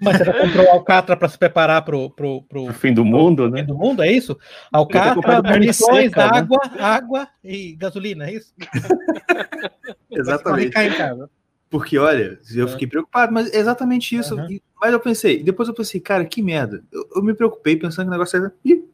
[0.00, 3.60] Mas você comprou Alcatra para se preparar para o pro, pro, fim do mundo, né?
[3.60, 4.38] Fim do mundo, é isso?
[4.72, 6.38] Alcatra, munições, seca, né?
[6.38, 6.80] água, né?
[6.80, 8.54] água e gasolina, é isso?
[10.10, 10.72] Exatamente.
[11.70, 12.68] Porque, olha, eu é.
[12.68, 14.34] fiquei preocupado, mas é exatamente isso.
[14.34, 14.58] Uhum.
[14.80, 16.82] Mas eu pensei, depois eu pensei, cara, que merda.
[16.90, 18.54] Eu, eu me preocupei pensando que o negócio era.
[18.64, 18.84] Ih,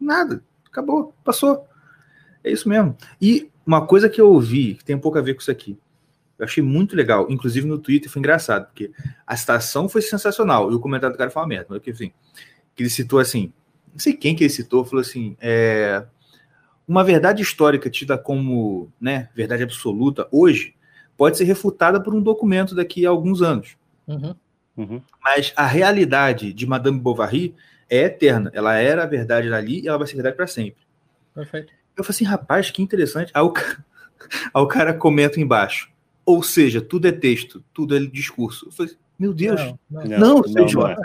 [0.00, 1.66] nada, acabou, passou.
[2.42, 2.96] É isso mesmo.
[3.20, 5.78] E uma coisa que eu ouvi, que tem um pouco a ver com isso aqui,
[6.38, 8.90] eu achei muito legal, inclusive no Twitter foi engraçado, porque
[9.26, 12.10] a citação foi sensacional, e o comentário do cara foi uma merda, mas enfim,
[12.74, 13.52] que ele citou assim,
[13.92, 16.02] não sei quem que ele citou, falou assim, é,
[16.88, 20.74] uma verdade histórica tida como né, verdade absoluta hoje
[21.20, 23.76] pode ser refutada por um documento daqui a alguns anos.
[24.08, 24.34] Uhum.
[24.74, 25.02] Uhum.
[25.22, 27.54] Mas a realidade de Madame Bovary
[27.90, 28.50] é eterna.
[28.54, 30.80] Ela era a verdade ali e ela vai ser verdade para sempre.
[31.34, 31.74] Perfeito.
[31.94, 33.30] Eu falei assim, rapaz, que interessante.
[33.34, 35.92] Aí o, aí o cara comenta embaixo.
[36.24, 38.68] Ou seja, tudo é texto, tudo é discurso.
[38.68, 40.96] Eu falei, meu Deus, não, não, não, não, não, não é.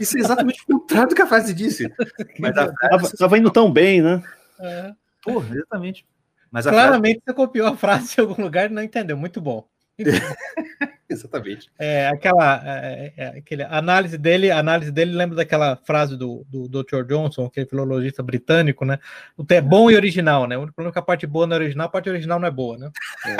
[0.00, 1.92] Isso é exatamente o contrário do que a frase disse.
[2.40, 3.18] Mas a frase...
[3.18, 4.22] Tava indo tão bem, né?
[4.60, 4.92] É.
[5.22, 6.06] Porra, exatamente.
[6.50, 7.24] Mas Claramente frase...
[7.26, 9.16] você copiou a frase em algum lugar e não entendeu.
[9.16, 9.68] Muito bom.
[11.10, 11.70] Exatamente.
[11.78, 17.02] É, aquela é, é, aquele, análise dele, análise dele lembra daquela frase do, do Dr.
[17.06, 18.98] Johnson, aquele filologista britânico, né?
[19.36, 20.56] O é bom e original, né?
[20.56, 22.46] O único problema é que a parte boa não é original, a parte original não
[22.46, 22.90] é boa, né?
[23.24, 23.36] É.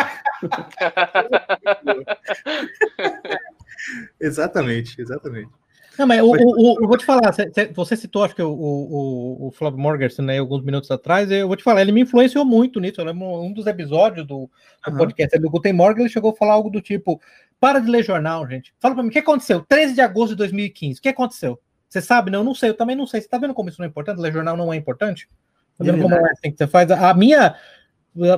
[4.26, 5.50] exatamente, exatamente.
[5.98, 7.34] Não, mas o, o, eu vou te falar,
[7.74, 11.56] você citou, acho que o, o, o Flávio Morgerson, né, alguns minutos atrás, eu vou
[11.56, 13.00] te falar, ele me influenciou muito nisso.
[13.00, 14.48] Eu lembro um dos episódios do,
[14.84, 14.96] do uhum.
[14.96, 17.20] podcast do Guten Morgan, ele chegou a falar algo do tipo:
[17.58, 18.72] para de ler jornal, gente.
[18.78, 19.64] Fala para mim, o que aconteceu?
[19.68, 21.58] 13 de agosto de 2015, o que aconteceu?
[21.88, 22.30] Você sabe?
[22.30, 23.20] Não, não sei, eu também não sei.
[23.20, 24.20] Você tá vendo como isso não é importante?
[24.20, 25.28] Ler jornal não é importante?
[25.76, 26.90] Tá vendo é como é assim que você faz?
[26.90, 27.56] A minha,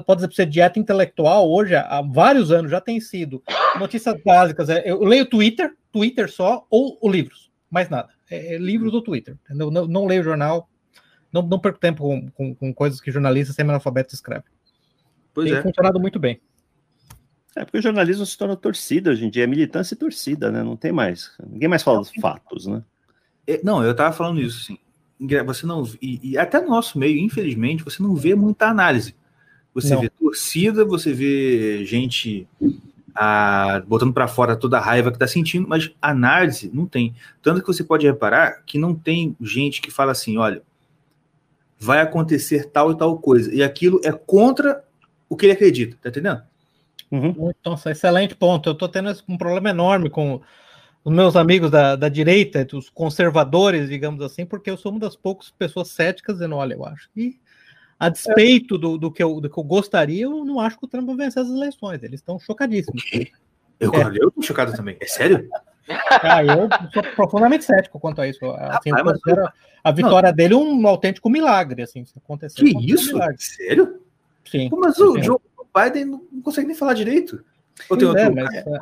[0.07, 3.43] pode dizer para você, dieta intelectual hoje, há vários anos, já tem sido
[3.79, 4.69] notícias básicas.
[4.69, 8.11] É, eu leio Twitter, Twitter só, ou, ou livros, mais nada.
[8.29, 9.37] É, é livros ou Twitter.
[9.49, 10.69] Não, não, não, leio jornal,
[11.33, 14.51] não, não perco tempo com, com, com coisas que jornalistas semi-analfabetos escrevem.
[15.33, 15.63] Pois tem é.
[15.63, 16.41] funcionado muito bem.
[17.57, 20.63] É porque o jornalismo se torna torcida hoje em dia, é militância e torcida, né?
[20.63, 21.33] Não tem mais.
[21.45, 22.83] Ninguém mais fala dos fatos, né?
[23.47, 24.79] É, não, eu tava falando isso, assim.
[25.45, 25.87] Você não.
[26.01, 29.15] E, e, até no nosso meio, infelizmente, você não vê muita análise.
[29.75, 30.01] Você não.
[30.01, 32.49] vê torcida, você vê gente
[33.23, 37.15] ah, botando para fora toda a raiva que tá sentindo, mas análise não tem.
[37.43, 40.63] Tanto que você pode reparar que não tem gente que fala assim: olha,
[41.79, 43.55] vai acontecer tal e tal coisa.
[43.55, 44.83] E aquilo é contra
[45.29, 46.41] o que ele acredita, tá entendendo?
[47.11, 47.53] Uhum.
[47.63, 48.71] Nossa, excelente ponto.
[48.71, 50.41] Eu tô tendo um problema enorme com
[51.05, 55.15] os meus amigos da, da direita, dos conservadores, digamos assim, porque eu sou uma das
[55.15, 57.39] poucas pessoas céticas dizendo, olha, eu acho que
[58.01, 60.89] a despeito do, do, que eu, do que eu gostaria, eu não acho que o
[60.89, 62.03] Trump vai vencer as eleições.
[62.03, 63.05] Eles estão chocadíssimos.
[63.79, 64.17] Eu, é.
[64.19, 64.97] eu tô chocado também.
[64.99, 65.47] É sério?
[66.23, 68.45] Ah, eu sou profundamente cético quanto a isso.
[68.47, 69.49] Assim, considero
[69.85, 70.37] a vitória não.
[70.37, 72.63] dele um autêntico milagre, assim, se acontecer.
[72.63, 73.19] Que isso?
[73.19, 74.01] Um sério?
[74.45, 74.71] Sim.
[74.73, 75.39] Mas o Joe
[75.75, 77.45] Biden não consegue nem falar direito.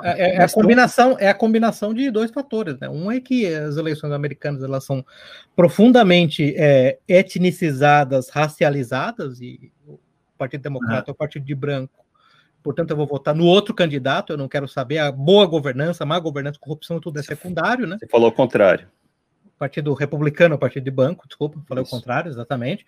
[0.03, 2.79] É, é, é, a combinação, é a combinação de dois fatores.
[2.79, 2.89] Né?
[2.89, 5.05] Um é que as eleições americanas elas são
[5.55, 9.99] profundamente é, etnicizadas, racializadas, e o
[10.37, 12.05] Partido Democrata é o partido de branco.
[12.63, 16.07] Portanto, eu vou votar no outro candidato, eu não quero saber a boa governança, a
[16.07, 17.97] má governança, corrupção, tudo é secundário, né?
[17.99, 18.89] Você falou o contrário.
[19.59, 21.95] Partido Republicano, Partido de Banco, desculpa, falei Isso.
[21.95, 22.87] o contrário, exatamente.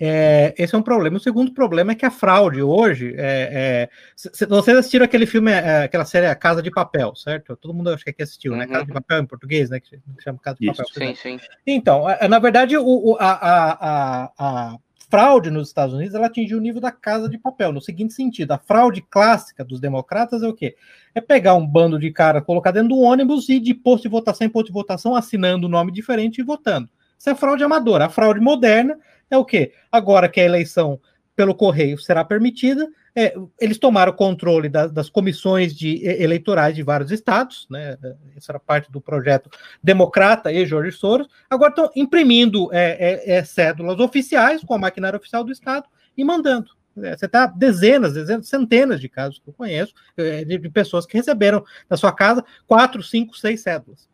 [0.00, 1.16] É, esse é um problema.
[1.16, 3.14] O segundo problema é que a fraude hoje.
[3.16, 7.56] É, é, se, vocês assistiram aquele filme, é, aquela série A Casa de Papel, certo?
[7.56, 8.64] Todo mundo acho que aqui assistiu, né?
[8.64, 8.70] uhum.
[8.70, 8.72] né?
[8.72, 9.78] Casa de Papel em português, né?
[9.78, 11.14] Que chama Casa de Isso, Papel.
[11.14, 11.46] Sim, sim.
[11.66, 14.78] Então, na verdade, o, a, a, a, a
[15.12, 18.52] fraude nos Estados Unidos ela atingiu o nível da casa de papel, no seguinte sentido:
[18.52, 20.74] a fraude clássica dos democratas é o quê?
[21.14, 24.46] É pegar um bando de cara, colocar dentro do ônibus e de posto de votação
[24.46, 26.88] em posto de votação, assinando um nome diferente e votando.
[27.18, 28.06] Isso é fraude amadora.
[28.06, 28.98] A fraude moderna
[29.30, 29.74] é o quê?
[29.92, 30.98] Agora que a eleição
[31.34, 36.82] pelo correio será permitida, é, eles tomaram o controle da, das comissões de, eleitorais de
[36.82, 37.98] vários estados, né?
[38.36, 39.50] Essa era parte do projeto
[39.82, 41.28] democrata e Jorge Soros.
[41.48, 46.24] Agora estão imprimindo é, é, é, cédulas oficiais com a maquinária oficial do estado e
[46.24, 46.70] mandando.
[46.96, 51.06] É, você está dezenas, dezenas, centenas de casos que eu conheço é, de, de, pessoas
[51.06, 54.08] que receberam na sua casa quatro, cinco, seis cédulas.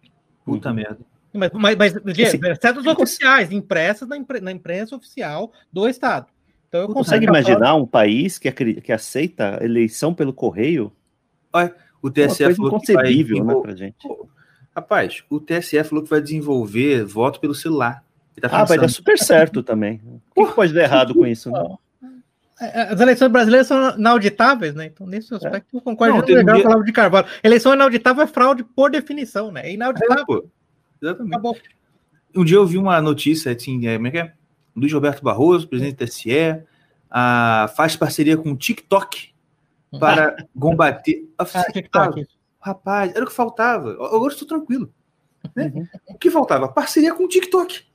[0.45, 0.99] Puta merda.
[1.33, 6.27] Mas, mas, mas Esse, cédulas oficiais, impressas na, impre, na imprensa oficial do estado.
[6.69, 10.93] Então eu consegue imaginar um país que, que aceita eleição pelo correio?
[11.53, 14.07] Olha, o TSE é falou que vai né, pra gente.
[14.75, 18.05] Rapaz, o TSE falou que vai desenvolver voto pelo celular.
[18.41, 20.01] Tá ah, vai dar super certo também.
[20.37, 21.51] O que pode dar errado com isso?
[21.51, 21.61] Né?
[22.61, 24.87] É, as eleições brasileiras são inauditáveis, né?
[24.87, 25.37] Então, nesse é.
[25.37, 25.77] aspecto, é.
[25.77, 26.83] eu concordo com o dia...
[26.85, 27.27] de Carvalho.
[27.43, 29.63] Eleição inauditável é fraude por definição, né?
[29.69, 30.49] É inauditável.
[31.03, 31.35] É, Exatamente.
[31.35, 31.57] Acabou.
[32.37, 34.33] Um dia eu vi uma notícia, assim, é, como é que é?
[34.79, 36.63] Luiz Roberto Barroso, presidente do TSE,
[37.11, 39.31] a, faz parceria com o TikTok
[39.99, 41.29] para combater.
[41.39, 42.27] Ah, TikTok.
[42.61, 43.93] Rapaz, era o que faltava.
[43.93, 44.93] Agora estou tranquilo.
[45.55, 45.73] Né?
[45.75, 45.87] Uhum.
[46.09, 46.69] O que faltava?
[46.69, 47.89] Parceria com o TikTok.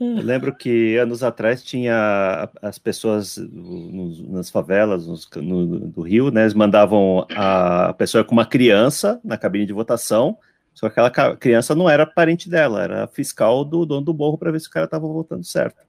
[0.00, 6.30] Eu lembro que anos atrás tinha as pessoas nos, nas favelas nos, no, do Rio,
[6.30, 6.42] né?
[6.42, 10.38] Eles mandavam a pessoa com uma criança na cabine de votação,
[10.72, 14.52] só que aquela criança não era parente dela, era fiscal do dono do morro para
[14.52, 15.87] ver se o cara estava votando certo.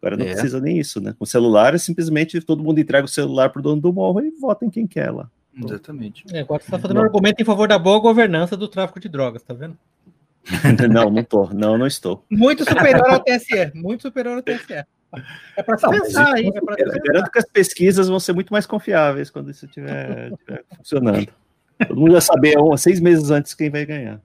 [0.00, 0.32] Agora não é.
[0.32, 1.14] precisa nem isso, né?
[1.18, 4.64] Com celular é simplesmente todo mundo entrega o celular pro dono do morro e vota
[4.64, 5.30] em quem quer lá.
[5.56, 6.24] Exatamente.
[6.32, 9.08] É, agora você está fazendo um argumento em favor da boa governança do tráfico de
[9.08, 9.76] drogas, tá vendo?
[10.92, 11.48] não, não tô.
[11.52, 12.24] Não, não estou.
[12.30, 13.72] Muito superior ao TSE.
[13.74, 14.84] Muito superior ao TSE.
[15.56, 16.48] É para pensar aí.
[16.48, 20.30] É pra Garanto que as pesquisas vão ser muito mais confiáveis quando isso estiver
[20.76, 21.26] funcionando.
[21.86, 24.20] Todo mundo vai saber seis meses antes quem vai ganhar.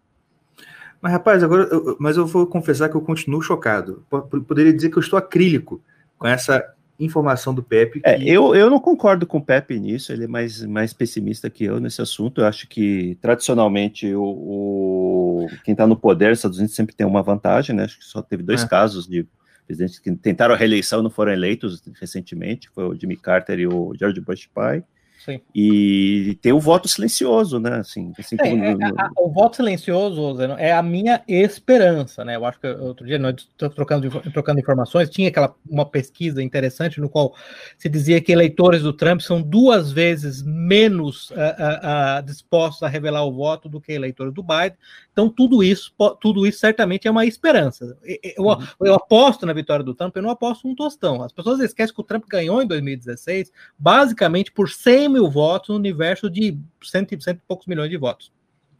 [1.01, 4.05] Mas, rapaz, agora, eu, mas eu vou confessar que eu continuo chocado.
[4.47, 5.81] Poderia dizer que eu estou acrílico
[6.17, 6.63] com essa
[6.99, 8.01] informação do Pepe.
[8.03, 8.29] É, que...
[8.29, 11.63] É, eu, eu não concordo com o Pepe nisso, ele é mais, mais pessimista que
[11.63, 12.41] eu nesse assunto.
[12.41, 17.07] Eu acho que, tradicionalmente, o, o quem está no poder, os Estados Unidos sempre tem
[17.07, 17.85] uma vantagem, né?
[17.85, 18.67] Acho que só teve dois é.
[18.67, 19.25] casos de
[19.65, 23.67] presidentes que tentaram a reeleição e não foram eleitos recentemente, foi o Jimmy Carter e
[23.67, 24.83] o George Bush pai.
[25.23, 25.39] Sim.
[25.53, 27.75] E tem o voto silencioso, né?
[27.75, 32.35] Assim, assim é, é, a, o voto silencioso Zeno, é a minha esperança, né?
[32.35, 37.07] Eu acho que outro dia nós trocando, trocando informações, tinha aquela uma pesquisa interessante no
[37.07, 37.35] qual
[37.77, 42.87] se dizia que eleitores do Trump são duas vezes menos uh, uh, uh, dispostos a
[42.87, 44.77] revelar o voto do que eleitores do Biden.
[45.21, 47.95] Então, tudo isso, tudo isso certamente é uma esperança.
[48.03, 48.67] Eu, uhum.
[48.81, 51.21] eu aposto na vitória do Trump, eu não aposto um tostão.
[51.21, 55.75] As pessoas esquecem que o Trump ganhou em 2016, basicamente por 100 mil votos no
[55.75, 58.31] universo de cento, cento e poucos milhões de votos.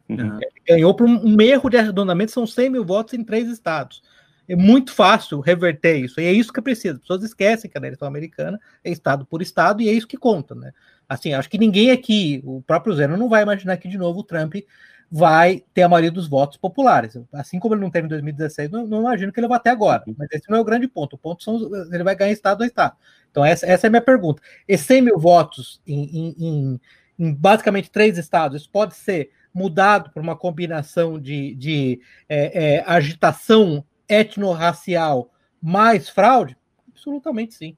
[0.08, 0.40] Uhum.
[0.66, 4.02] Ganhou por um, erro de arredondamento, são 100 mil votos em três estados.
[4.48, 6.94] É muito fácil reverter isso, e é isso que precisa.
[6.94, 10.16] As pessoas esquecem que a eleição americana é estado por estado, e é isso que
[10.16, 10.72] conta, né?
[11.08, 14.24] Assim, acho que ninguém aqui, o próprio Zeno, não vai imaginar que de novo o
[14.24, 14.56] Trump
[15.14, 17.18] vai ter a maioria dos votos populares.
[17.34, 20.02] Assim como ele não teve em 2016, não, não imagino que ele vá até agora.
[20.16, 21.16] Mas esse não é o grande ponto.
[21.16, 22.96] O ponto são ele vai ganhar estado a estado.
[23.30, 24.40] Então, essa, essa é a minha pergunta.
[24.66, 26.80] E 100 mil votos em, em, em,
[27.18, 32.84] em basicamente três estados, isso pode ser mudado por uma combinação de, de é, é,
[32.86, 36.56] agitação etnorracial mais fraude?
[36.90, 37.76] Absolutamente sim.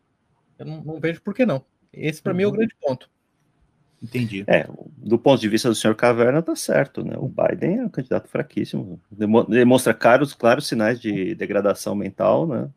[0.57, 1.65] Eu não, não vejo por que não.
[1.93, 2.37] Esse, para uhum.
[2.37, 2.57] mim, é o uhum.
[2.57, 3.11] grande ponto.
[4.05, 4.45] Entendi.
[4.47, 7.15] É, do ponto de vista do senhor Caverna, tá certo, né?
[7.17, 9.01] O Biden é um candidato fraquíssimo,
[9.49, 12.69] demonstra claros, claros sinais de degradação mental, né?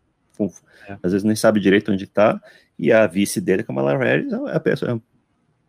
[0.88, 0.94] É.
[1.04, 2.40] Às vezes nem sabe direito onde está,
[2.80, 5.02] e a vice dele, Kamala Harris, é a pessoa, é uma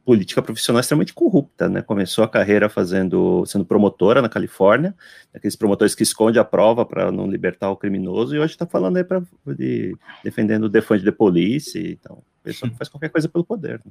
[0.04, 1.82] política profissional extremamente corrupta, né?
[1.82, 4.94] Começou a carreira fazendo, sendo promotora na Califórnia,
[5.34, 8.96] aqueles promotores que escondem a prova para não libertar o criminoso, e hoje está falando
[8.98, 13.44] aí para de, defendendo o defund de police, então, pessoa que faz qualquer coisa pelo
[13.44, 13.80] poder.
[13.84, 13.90] Né?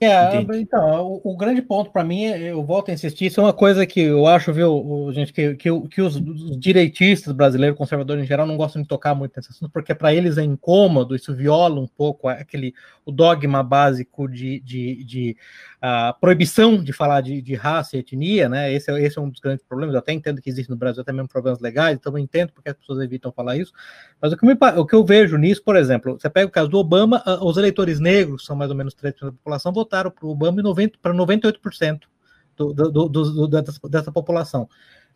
[0.00, 3.52] É, então, o, o, grande ponto para mim, eu volto a insistir, isso é uma
[3.52, 8.26] coisa que eu acho, viu, gente, que, que, que os, os, direitistas brasileiros, conservadores em
[8.26, 11.78] geral, não gostam de tocar muito nesse assunto, porque para eles é incômodo, isso viola
[11.78, 12.72] um pouco aquele
[13.04, 15.36] o dogma básico de, de, de
[15.82, 18.72] uh, proibição de falar de, de, raça e etnia, né?
[18.72, 19.94] Esse, é, esse é um dos grandes problemas.
[19.94, 22.70] Eu até entendo que existe no Brasil até mesmo problemas legais, então eu entendo porque
[22.70, 23.72] as pessoas evitam falar isso.
[24.20, 26.68] Mas o que, me, o que eu vejo nisso, por exemplo, você pega o caso
[26.68, 30.30] do Obama, os eleitores negros, são mais ou menos 3% da população, votaram para o
[30.30, 30.62] Obama
[31.02, 32.02] para 98%
[32.56, 34.68] do, do, do, dessa, dessa população.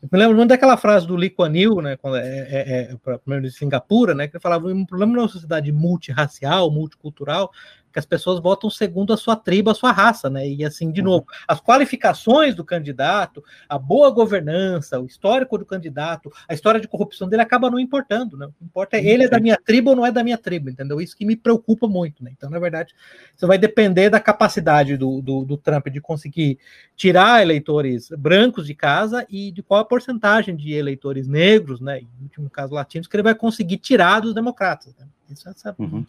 [0.03, 3.47] Eu me lembro daquela frase do Lee Kuan Yew, né, quando é, é, é primeiro
[3.47, 7.51] de Singapura, né, que ele falava um problema numa sociedade multirracial, multicultural,
[7.95, 10.47] que as pessoas votam segundo a sua tribo, a sua raça, né?
[10.49, 11.07] E assim, de uhum.
[11.07, 16.89] novo, as qualificações do candidato, a boa governança, o histórico do candidato, a história de
[16.89, 18.47] corrupção dele acaba não importando, né?
[18.47, 20.69] O que importa é ele é da minha tribo ou não é da minha tribo,
[20.69, 21.01] entendeu?
[21.01, 22.33] Isso que me preocupa muito, né?
[22.37, 22.93] Então, na verdade,
[23.37, 26.59] isso vai depender da capacidade do, do, do Trump de conseguir
[26.97, 32.01] tirar eleitores brancos de casa e de qual a porcentagem de eleitores negros, né?
[32.01, 34.93] Em último caso, latinos, que ele vai conseguir tirar dos democratas.
[34.99, 35.07] Né?
[35.31, 36.05] Isso é uhum.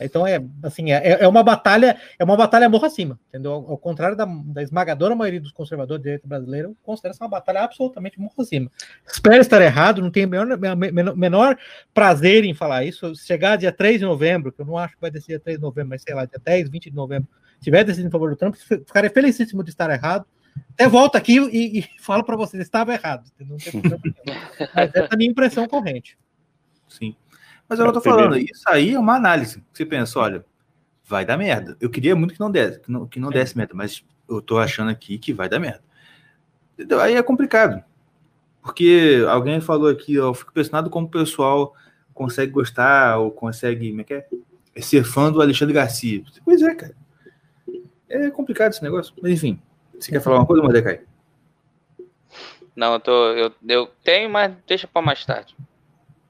[0.00, 3.52] Então é assim, é, é uma batalha, é uma batalha morro acima, entendeu?
[3.52, 7.30] Ao, ao contrário da, da, esmagadora maioria dos conservadores de direito brasileiro, considera essa uma
[7.30, 8.70] batalha absolutamente morro acima.
[9.06, 11.58] Espero estar errado, não tenho menor, menor,
[11.92, 13.14] prazer em falar isso.
[13.16, 15.58] Se chegar dia 3 de novembro, que eu não acho que vai descer dia 3
[15.58, 17.28] de novembro, mas sei lá, dia 10, 20 de novembro,
[17.60, 20.24] tiver decidido em favor do Trump, ficarei felicíssimo de estar errado.
[20.74, 23.30] Até volto aqui e, e falo para vocês, estava errado.
[23.40, 24.00] Não tem problema
[24.74, 26.16] Mas essa é a minha impressão corrente.
[26.88, 27.14] Sim.
[27.68, 29.62] Mas eu tô falando, isso aí é uma análise.
[29.72, 30.44] Você pensa, olha,
[31.04, 31.76] vai dar merda.
[31.80, 34.58] Eu queria muito que não desse, que não, que não desse merda, mas eu tô
[34.58, 35.82] achando aqui que vai dar merda.
[37.02, 37.82] Aí é complicado.
[38.62, 41.74] Porque alguém falou aqui, eu fico impressionado como o pessoal
[42.14, 44.26] consegue gostar ou consegue, como é que é?
[44.74, 46.22] é ser fã do Alexandre Garcia.
[46.44, 46.94] Pois é, cara.
[48.08, 49.12] É complicado esse negócio.
[49.22, 49.60] Mas enfim,
[49.98, 51.00] você quer falar uma coisa, Mordecai?
[52.74, 53.12] Não, eu tô.
[53.32, 55.56] Eu, eu tenho, mas deixa para mais tarde.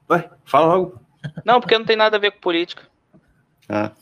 [0.09, 1.08] Vai, fala logo.
[1.45, 2.83] Não, porque não tem nada a ver com política.
[3.69, 3.93] Ah.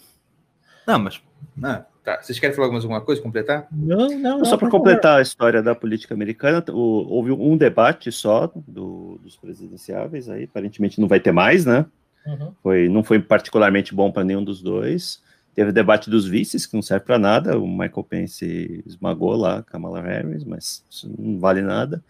[0.86, 1.20] Não, mas.
[1.62, 2.20] Ah, tá.
[2.22, 3.66] Vocês querem falar mais alguma coisa, completar?
[3.70, 4.44] Não, não.
[4.44, 9.36] Só para completar a história da política americana, o, houve um debate só do, dos
[9.36, 11.86] presidenciáveis aí, aparentemente não vai ter mais, né?
[12.26, 12.52] Uhum.
[12.62, 15.22] Foi, não foi particularmente bom para nenhum dos dois.
[15.54, 17.58] Teve o debate dos vices, que não serve para nada.
[17.58, 22.04] O Michael Pence esmagou lá Kamala Harris, mas isso não vale nada.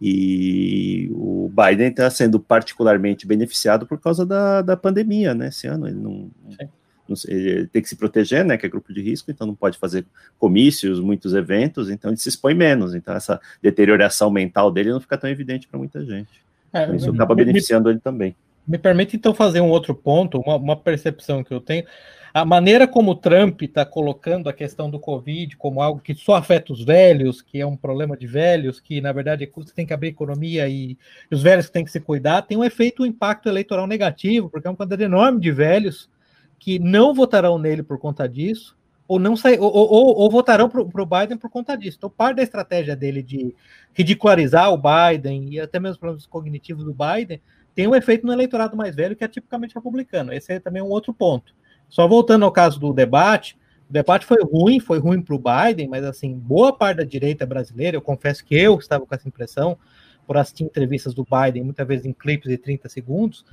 [0.00, 5.48] E o Biden está sendo particularmente beneficiado por causa da, da pandemia, né?
[5.48, 8.56] Esse ano ele não, não ele tem que se proteger, né?
[8.56, 10.04] Que é grupo de risco, então não pode fazer
[10.38, 12.94] comícios, muitos eventos, então ele se expõe menos.
[12.94, 16.42] Então essa deterioração mental dele não fica tão evidente para muita gente.
[16.72, 18.36] É, então, isso acaba beneficiando me, ele também.
[18.66, 21.84] Me permite então fazer um outro ponto, uma, uma percepção que eu tenho
[22.32, 26.34] a maneira como o Trump está colocando a questão do Covid como algo que só
[26.34, 29.92] afeta os velhos, que é um problema de velhos, que na verdade você tem que
[29.92, 30.96] abrir economia e,
[31.30, 34.70] os velhos têm que se cuidar, tem um efeito, um impacto eleitoral negativo, porque é
[34.70, 36.10] uma quantidade enorme de velhos
[36.58, 38.76] que não votarão nele por conta disso,
[39.06, 41.96] ou não sai, ou, ou, ou votarão para o Biden por conta disso.
[41.96, 43.54] Então, parte da estratégia dele de
[43.94, 47.40] ridicularizar o Biden e até mesmo os problemas cognitivos do Biden
[47.74, 50.32] tem um efeito no eleitorado mais velho que é tipicamente republicano.
[50.32, 51.54] Esse é também um outro ponto.
[51.88, 53.58] Só voltando ao caso do debate,
[53.88, 57.46] o debate foi ruim, foi ruim para o Biden, mas assim, boa parte da direita
[57.46, 59.78] brasileira, eu confesso que eu estava com essa impressão,
[60.26, 63.46] por assistir entrevistas do Biden, muitas vezes em clipes de 30 segundos,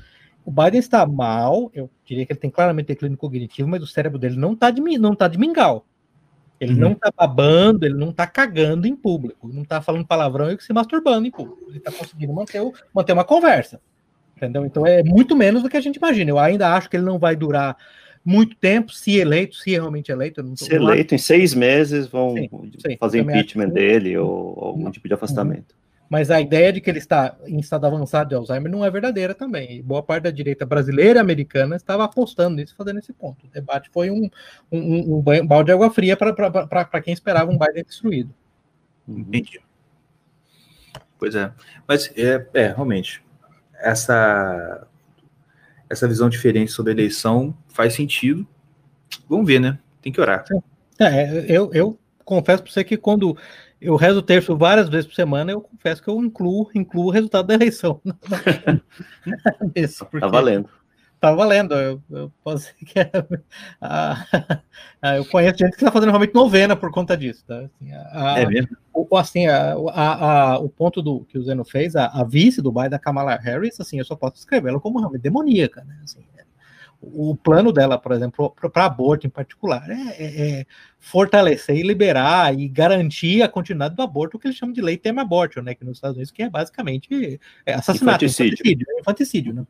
[0.43, 4.19] o Biden está mal, eu diria que ele tem claramente declínio cognitivo, mas o cérebro
[4.19, 5.86] dele não está de, não tá de mingau.
[6.59, 6.79] Ele uhum.
[6.79, 10.71] não está babando, ele não está cagando em público, não está falando palavrão e se
[10.71, 11.65] masturbando em público.
[11.67, 13.81] Ele está conseguindo manter, o, manter uma conversa.
[14.38, 14.65] Entendeu?
[14.65, 16.29] Então é muito menos do que a gente imagina.
[16.29, 17.75] Eu ainda acho que ele não vai durar
[18.26, 20.43] muito tempo, se eleito, se realmente eleito.
[20.57, 22.49] se eleito, em seis meses vão sim,
[22.80, 25.76] sim, fazer impeachment dele ou algum tipo de afastamento.
[26.09, 29.34] Mas a ideia de que ele está em estado avançado de Alzheimer não é verdadeira
[29.34, 29.78] também.
[29.78, 33.45] E boa parte da direita brasileira e americana estava apostando nisso, fazendo esse ponto.
[33.45, 34.30] O debate foi um,
[34.71, 38.34] um, um balde de água fria para quem esperava um Biden destruído.
[39.07, 39.59] Entendi.
[41.17, 41.51] Pois é.
[41.88, 43.23] Mas, é, é, realmente,
[43.80, 44.88] essa,
[45.89, 48.47] essa visão diferente sobre a eleição faz sentido.
[49.29, 49.79] Vamos ver, né?
[50.01, 50.45] Tem que orar.
[50.99, 53.38] É, eu, eu confesso para você que quando
[53.79, 57.11] eu rezo o terço várias vezes por semana, eu confesso que eu incluo, incluo o
[57.11, 58.01] resultado da eleição.
[59.75, 60.69] Isso, tá valendo.
[61.20, 61.74] Tá valendo.
[61.74, 63.11] Eu, eu posso dizer que é,
[63.82, 64.26] a,
[65.01, 67.43] a, eu conheço gente que está fazendo realmente novena por conta disso.
[67.47, 67.59] Tá?
[67.59, 68.76] Assim, a, é mesmo?
[68.93, 69.45] O, assim,
[70.61, 73.99] o ponto do que o Zeno fez, a, vice do Biden, da Kamala Harris, assim,
[73.99, 75.84] eu só posso escrevê-la como realmente demoníaca.
[75.84, 75.97] Né?
[76.03, 76.24] Assim,
[77.13, 80.66] o plano dela, por exemplo, para aborto em particular, é, é, é,
[80.99, 84.97] fortalecer e liberar e garantir a continuidade do aborto, o que eles chamam de lei
[84.97, 85.76] tema aborto, né?
[85.76, 89.66] Que nos Estados Unidos, que é basicamente é assassinato, infanticídio, infanticídio, é infanticídio né?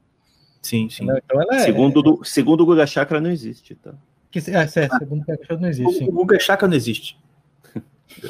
[0.66, 1.04] Sim, sim.
[1.04, 3.94] Então, ela é, segundo, do, segundo o Guga Chakra não existe, tá?
[4.32, 6.04] Que, é, é, segundo o Guga Chakra não existe.
[6.04, 7.20] O, Guga Chakra não existe.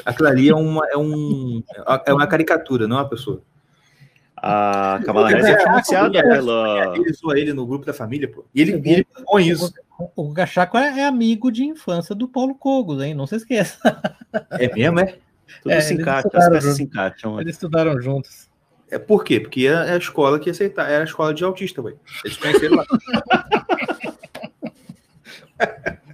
[0.04, 1.62] Aquilo ali é uma, é, um,
[2.04, 3.40] é uma caricatura, não é uma pessoa.
[4.36, 6.94] A Kamala Harris é financiada pela.
[6.94, 8.44] Ele zoa ele no grupo da família, pô.
[8.54, 9.72] E ele, ele põe isso.
[10.14, 13.14] O Gachaco é, é, amigo de infância do Paulo Cogos, hein?
[13.14, 13.78] Não se esqueça.
[14.50, 15.16] É mesmo, é?
[15.62, 18.45] Tudo é, se encaixa, eles, encaixa, eles estudaram juntos.
[18.90, 19.40] É por quê?
[19.40, 21.94] Porque é a escola que aceitar, era a escola de autista, ué.
[22.24, 22.86] Eles conheceram lá.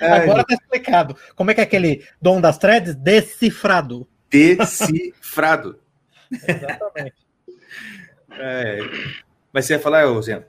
[0.00, 1.16] Agora tá explicado.
[1.34, 2.94] Como é que é aquele dom das threads?
[2.94, 4.06] Decifrado.
[4.30, 5.78] Decifrado.
[6.30, 7.16] Exatamente.
[8.32, 8.78] é,
[9.52, 10.46] mas você ia falar, Zé?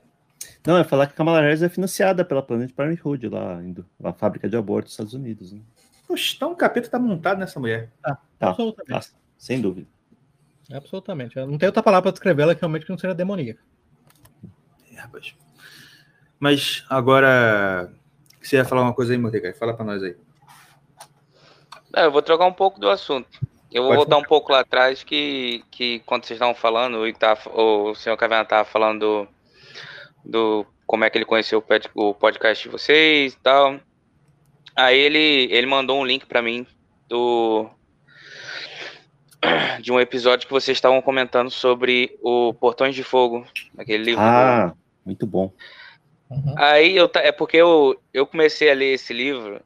[0.66, 4.12] Não, é falar que a Kamala Harris é financiada pela Planet Parenthood, lá, indo, a
[4.12, 5.52] fábrica de aborto dos Estados Unidos.
[5.52, 5.60] Né?
[6.06, 7.90] Poxa, então o capeta tá montado nessa mulher.
[8.02, 8.50] Tá, tá.
[8.50, 9.10] absolutamente.
[9.10, 9.86] Tá, sem dúvida.
[10.72, 11.36] Absolutamente.
[11.36, 13.60] Eu não tem outra palavra para descrevê-la que realmente não seja demoníaca.
[14.92, 15.34] É, rapaz.
[16.38, 17.92] Mas agora,
[18.40, 19.52] você ia falar uma coisa aí, Mordecai?
[19.52, 20.16] Fala para nós aí.
[21.94, 23.28] É, eu vou trocar um pouco do assunto.
[23.70, 24.22] Eu vou Pode voltar falar.
[24.22, 28.42] um pouco lá atrás que, que quando vocês estavam falando, e tá, o senhor Caverna
[28.42, 29.28] estava falando do,
[30.24, 31.62] do, como é que ele conheceu
[31.94, 33.78] o podcast de vocês e tal.
[34.74, 36.66] Aí ele, ele mandou um link para mim
[37.08, 37.68] do
[39.80, 43.46] de um episódio que vocês estavam comentando sobre o Portões de Fogo,
[43.78, 44.22] aquele livro.
[44.22, 44.76] Ah, do...
[45.04, 45.52] muito bom.
[46.30, 46.54] Uhum.
[46.56, 49.60] Aí eu é porque eu, eu comecei a ler esse livro,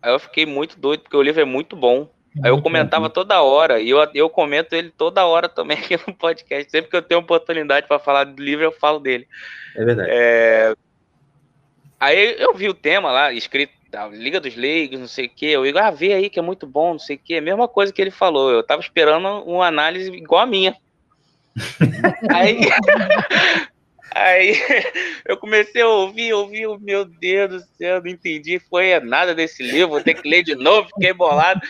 [0.00, 2.08] aí eu fiquei muito doido porque o livro é muito bom.
[2.44, 6.14] Aí eu comentava toda hora, e eu, eu comento ele toda hora também aqui no
[6.14, 6.70] podcast.
[6.70, 9.26] Sempre que eu tenho oportunidade para falar do livro, eu falo dele.
[9.74, 10.10] É verdade.
[10.12, 10.74] É...
[11.98, 15.46] Aí eu vi o tema lá, escrito da Liga dos Leigos, não sei o que.
[15.46, 17.36] Eu digo, ah, vê aí que é muito bom, não sei o que.
[17.36, 18.50] A mesma coisa que ele falou.
[18.50, 20.76] Eu tava esperando uma análise igual a minha.
[22.30, 22.60] aí,
[24.14, 24.54] Aí
[25.26, 29.90] eu comecei a ouvir, ouvir, meu Deus do céu, não entendi, foi nada desse livro,
[29.90, 31.60] vou ter que ler de novo, fiquei bolado.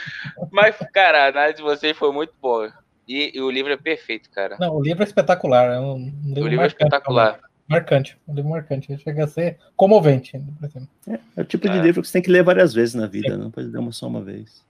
[0.51, 2.73] Mas, cara, a análise de vocês foi muito boa.
[3.07, 4.57] E, e, o livro é perfeito, cara.
[4.59, 5.73] Não, o livro é espetacular.
[5.73, 7.41] É um, livro o livro é espetacular.
[7.71, 8.99] Marcante, um livro marcante.
[8.99, 10.37] Chega a ser comovente.
[11.07, 11.81] É, é o tipo de é.
[11.81, 14.09] livro que você tem que ler várias vezes na vida, não pode ler uma só
[14.09, 14.65] uma vez.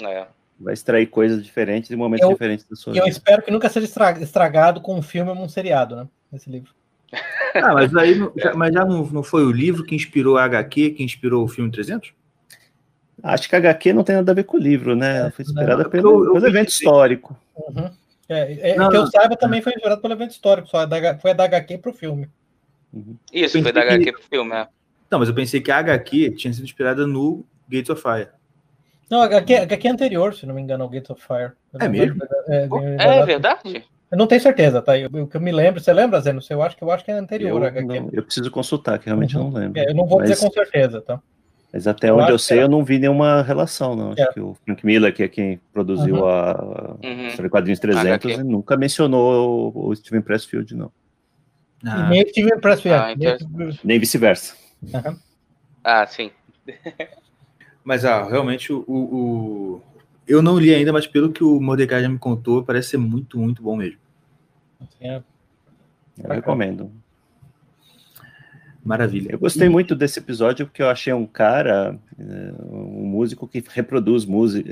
[0.00, 0.26] É.
[0.60, 3.04] Vai extrair coisas diferentes em momentos eu, diferentes da sua vida.
[3.04, 3.88] Eu espero que nunca seja
[4.20, 6.08] estragado com um filme ou um seriado, né?
[6.32, 6.72] Esse livro.
[7.56, 10.90] Ah, mas aí já, mas já não, não foi o livro que inspirou a HQ,
[10.90, 12.14] que inspirou o filme 300?
[13.20, 15.28] Acho que a HQ não tem nada a ver com o livro, né?
[15.32, 17.36] Foi inspirada pelo, eu, pelo evento histórico.
[17.56, 17.90] Uhum.
[18.32, 21.34] É, é, não, que eu saiba também foi inspirado pelo evento histórico, só da, foi
[21.34, 22.28] da HQ para o filme.
[22.92, 23.16] Uhum.
[23.32, 24.68] Isso, foi da HQ para o filme, é.
[25.10, 28.28] Não, mas eu pensei que a HQ tinha sido inspirada no Gates of Fire.
[29.10, 31.52] Não, a HQ, a HQ é anterior, se não me engano, ao Gates of Fire.
[31.78, 32.22] É mesmo?
[32.48, 32.68] É,
[32.98, 33.84] é, é verdade?
[34.10, 34.92] Eu não tenho certeza, tá?
[35.10, 36.36] O que eu me lembro, você lembra, Zé?
[36.50, 37.74] Eu acho que eu acho que é anterior.
[37.74, 39.44] Eu, não, eu preciso consultar, que realmente uhum.
[39.44, 39.80] não lembro.
[39.80, 40.28] É, eu não vou mas...
[40.28, 41.20] dizer com certeza, tá?
[41.72, 42.62] Mas até Eu onde eu sei, é.
[42.64, 44.12] eu não vi nenhuma relação, não.
[44.12, 44.32] Acho É.
[44.32, 46.26] que o Frank Miller, que é quem produziu Uhum.
[46.28, 47.48] a, Uhum.
[47.48, 48.42] quadrinhos 300, HQ.
[48.44, 50.92] nunca mencionou o, o Steven Pressfield, não.
[51.82, 52.92] E Ah, meio que tive impressão.
[52.92, 53.80] Ah, interessante.
[53.82, 54.54] Nem vice-versa.
[55.82, 56.30] Ah, sim.
[57.82, 58.94] mas ah, realmente o, o-
[59.76, 59.82] o-
[60.28, 63.38] eu não li ainda, mas pelo que o Mordecai já me contou, parece ser muito,
[63.38, 63.98] muito bom mesmo.
[65.00, 65.20] É,
[66.22, 66.92] Eu recomendo.
[68.84, 69.30] Maravilha.
[69.32, 74.24] Eu gostei muito desse episódio porque eu achei um cara, eh, um músico que reproduz
[74.24, 74.68] música,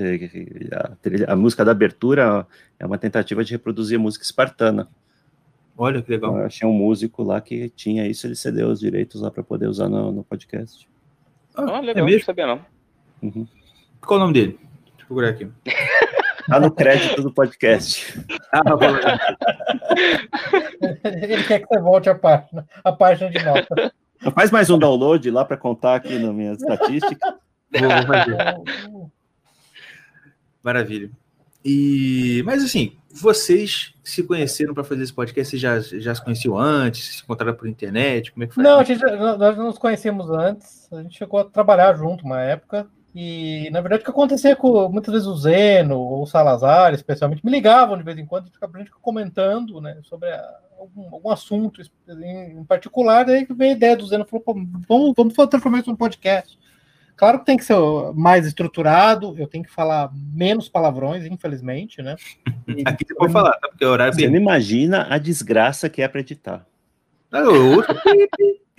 [0.73, 2.45] a, trilha- a música da abertura
[2.77, 4.89] é uma tentativa de reproduzir a música espartana.
[5.77, 6.37] Olha que legal.
[6.37, 9.67] eu achei um músico lá que tinha isso, ele cedeu os direitos lá para poder
[9.67, 10.87] usar no, no podcast.
[11.55, 12.25] Ah, Ah, legal, é não mesmo?
[12.25, 12.59] sabia não.
[13.23, 13.47] Uhum.
[14.01, 14.59] Qual o nome dele?
[14.59, 15.47] Deixa eu procurar aqui.
[16.47, 18.19] Tá no crédito do podcast.
[18.51, 19.37] Ah, vou lá.
[21.21, 23.93] Ele quer que você volte a página, a página de nota.
[24.35, 27.35] Faz mais um download lá para contar aqui na minha estatística.
[27.71, 28.37] vou, vou fazer.
[30.63, 31.09] Maravilha.
[31.65, 35.51] E, mas assim, vocês se conheceram para fazer esse podcast?
[35.51, 37.17] Vocês já, já se conheciam antes?
[37.17, 38.31] Se encontraram por internet?
[38.31, 38.63] Como é que foi?
[38.63, 42.87] Não, a gente, nós nos conhecemos antes, a gente chegou a trabalhar junto uma época,
[43.13, 47.45] e na verdade o que acontecia com muitas vezes o Zeno ou o Salazar, especialmente,
[47.45, 50.29] me ligavam de vez em quando, a gente ficava- a gente ficava comentando né, sobre
[50.31, 54.43] a- algum, algum assunto em, em particular, daí que veio a ideia do Zeno, falou,
[54.43, 54.53] Pô,
[54.87, 56.59] vamos, vamos transformar isso num podcast.
[57.15, 57.75] Claro que tem que ser
[58.15, 62.15] mais estruturado, eu tenho que falar menos palavrões, infelizmente, né?
[62.67, 63.67] E- Aqui você pode falar, tá?
[63.69, 66.65] Porque é horário Você não imagina a desgraça que é para editar.
[67.31, 67.95] Ah, o outro-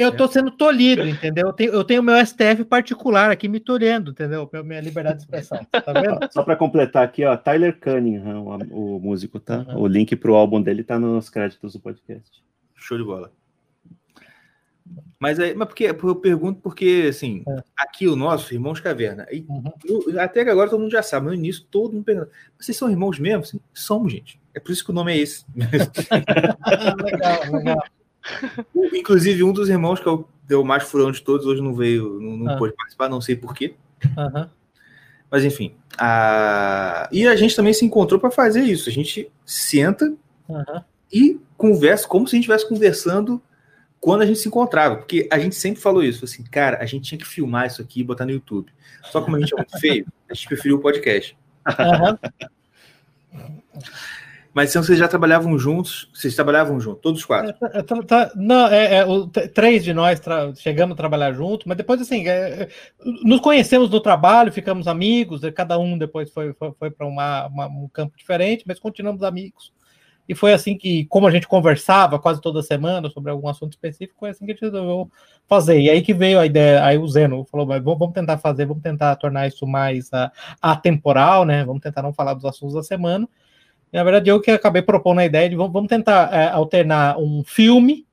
[0.02, 1.48] Eu tô sendo tolhido, entendeu?
[1.48, 4.48] Eu tenho, eu tenho meu STF particular aqui me tolhendo, entendeu?
[4.52, 5.64] Minha- Minha liberdade de expressão.
[5.70, 6.18] Tá vendo?
[6.32, 9.64] Só para completar aqui, ó, Tyler Cunningham, o, o músico, tá?
[9.68, 9.80] Uhum.
[9.82, 12.42] O link pro álbum dele tá nos créditos do podcast.
[12.74, 13.30] Show de bola.
[15.18, 17.62] Mas, aí, mas porque, eu pergunto porque, assim, É.
[17.76, 19.62] aqui o nosso, Irmãos Caverna, e Uhum.
[20.10, 22.90] no- até que agora todo mundo já sabe, no início todo mundo pergunta, vocês são
[22.90, 23.42] irmãos mesmo?
[23.42, 24.40] Assim, somos, gente.
[24.52, 25.44] É por isso que o nome é esse.
[27.04, 27.84] legal, legal.
[28.92, 32.36] Inclusive, um dos irmãos, que é o mais furão de todos, hoje não veio, não,
[32.36, 32.56] não Ah.
[32.56, 33.74] pôde participar, não sei porquê.
[34.16, 34.48] Uhum.
[35.30, 35.74] Mas enfim.
[35.98, 37.08] A...
[37.10, 38.88] E a gente também se encontrou para fazer isso.
[38.88, 40.12] A gente senta
[40.48, 40.82] Uhum.
[41.12, 43.40] e conversa como se a gente estivesse conversando
[44.00, 44.96] quando a gente se encontrava.
[44.96, 48.00] Porque a gente sempre falou isso, assim, cara, a gente tinha que filmar isso aqui
[48.00, 48.70] e botar no YouTube.
[49.04, 51.36] Só como a gente é muito feio, a gente preferiu o podcast.
[51.66, 52.18] Uhum.
[54.54, 57.54] Mas então vocês já trabalhavam juntos, vocês trabalhavam juntos, todos os quatro.
[57.72, 60.20] É, tá- tá- não, é, é, o- três de nós
[60.56, 62.68] chegamos a trabalhar junto, mas depois assim, é, é,
[63.24, 67.88] nos conhecemos no trabalho, ficamos amigos, e cada um depois foi, foi, foi para um
[67.92, 69.72] campo diferente, mas continuamos amigos.
[70.28, 74.20] E foi assim que, como a gente conversava quase toda semana sobre algum assunto específico,
[74.20, 75.10] foi assim que a gente resolveu
[75.48, 75.80] fazer.
[75.80, 79.16] E aí que veio a ideia, aí o Zeno falou, vamos tentar fazer, vamos tentar
[79.16, 80.30] tornar isso mais ah,
[80.60, 81.64] atemporal, né?
[81.64, 83.28] Vamos tentar não falar dos assuntos da semana.
[83.92, 88.06] Na verdade, eu que acabei propondo a ideia de vamos, tentar é, alternar um filme,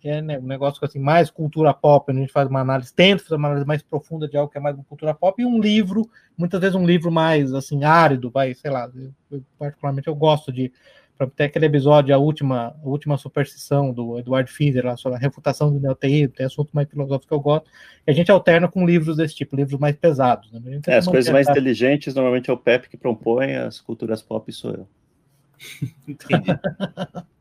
[0.00, 2.94] que é né, um negócio assim, mais cultura pop, onde a gente faz uma análise,
[2.94, 5.60] tenta fazer uma análise mais profunda de algo que é mais cultura pop, e um
[5.60, 8.90] livro, muitas vezes um livro mais assim, árido, vai, sei lá,
[9.30, 10.72] eu, particularmente eu gosto de
[11.18, 15.20] para ter aquele episódio, a última, a última superstição do Eduardo Fizer, lá, sobre a
[15.20, 17.68] refutação do neoteísmo, tem assunto mais filosófico que eu gosto,
[18.06, 20.50] e a gente alterna com livros desse tipo, livros mais pesados.
[20.50, 20.80] Né?
[20.86, 24.70] É, as coisas mais inteligentes, normalmente é o Pepe que propõe, as culturas pop sou
[24.70, 24.88] eu.
[26.08, 26.50] Entendi.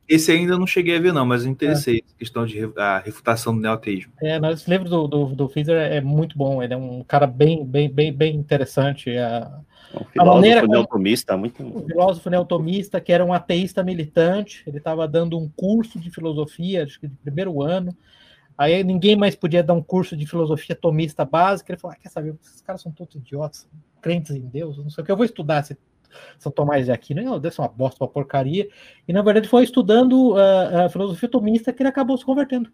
[0.09, 2.03] Esse ainda não cheguei a ver, não, mas eu interessei.
[2.17, 4.11] Questão de a refutação do neoteísmo.
[4.19, 7.27] É, não, esse livro do, do, do Fizer é muito bom, ele é um cara
[7.27, 9.11] bem, bem, bem, bem interessante.
[9.11, 9.47] É,
[9.93, 11.63] É um filósofo maneira neotomista, muito.
[11.63, 16.83] um filósofo neotomista que era um ateísta militante, ele estava dando um curso de filosofia,
[16.83, 17.95] acho que de primeiro ano.
[18.57, 21.71] Aí ninguém mais podia dar um curso de filosofia tomista básica.
[21.71, 23.69] Ele falou: ah, quer saber, esses caras são todos idiotas,
[24.01, 25.77] crentes em Deus, não sei o que, eu vou estudar esse
[26.37, 28.67] São Tomás de Aquino, não, deve ser uma bosta, uma porcaria.
[29.07, 32.69] E na verdade foi estudando ah, a filosofia tomista que ele acabou se convertendo.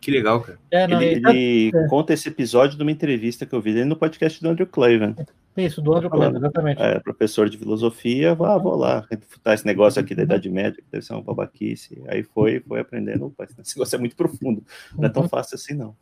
[0.00, 0.58] Que legal, cara.
[0.70, 3.84] É, não, Ele, ele- ele conta esse episódio de uma entrevista que eu vi dele
[3.84, 5.14] no podcast do Andrew Clavin.
[5.58, 6.08] Isso, do Andrew.
[6.08, 6.80] Cleveland, exatamente.
[6.80, 10.88] É, professor de filosofia, ah, vou lá refutar esse negócio aqui da Idade Média, que
[10.90, 12.02] deve ser uma babaquice.
[12.08, 14.64] Aí foi, foi aprendendo, opa, esse negócio é muito profundo,
[14.96, 15.28] não é tão Uhum.
[15.28, 15.94] fácil assim não.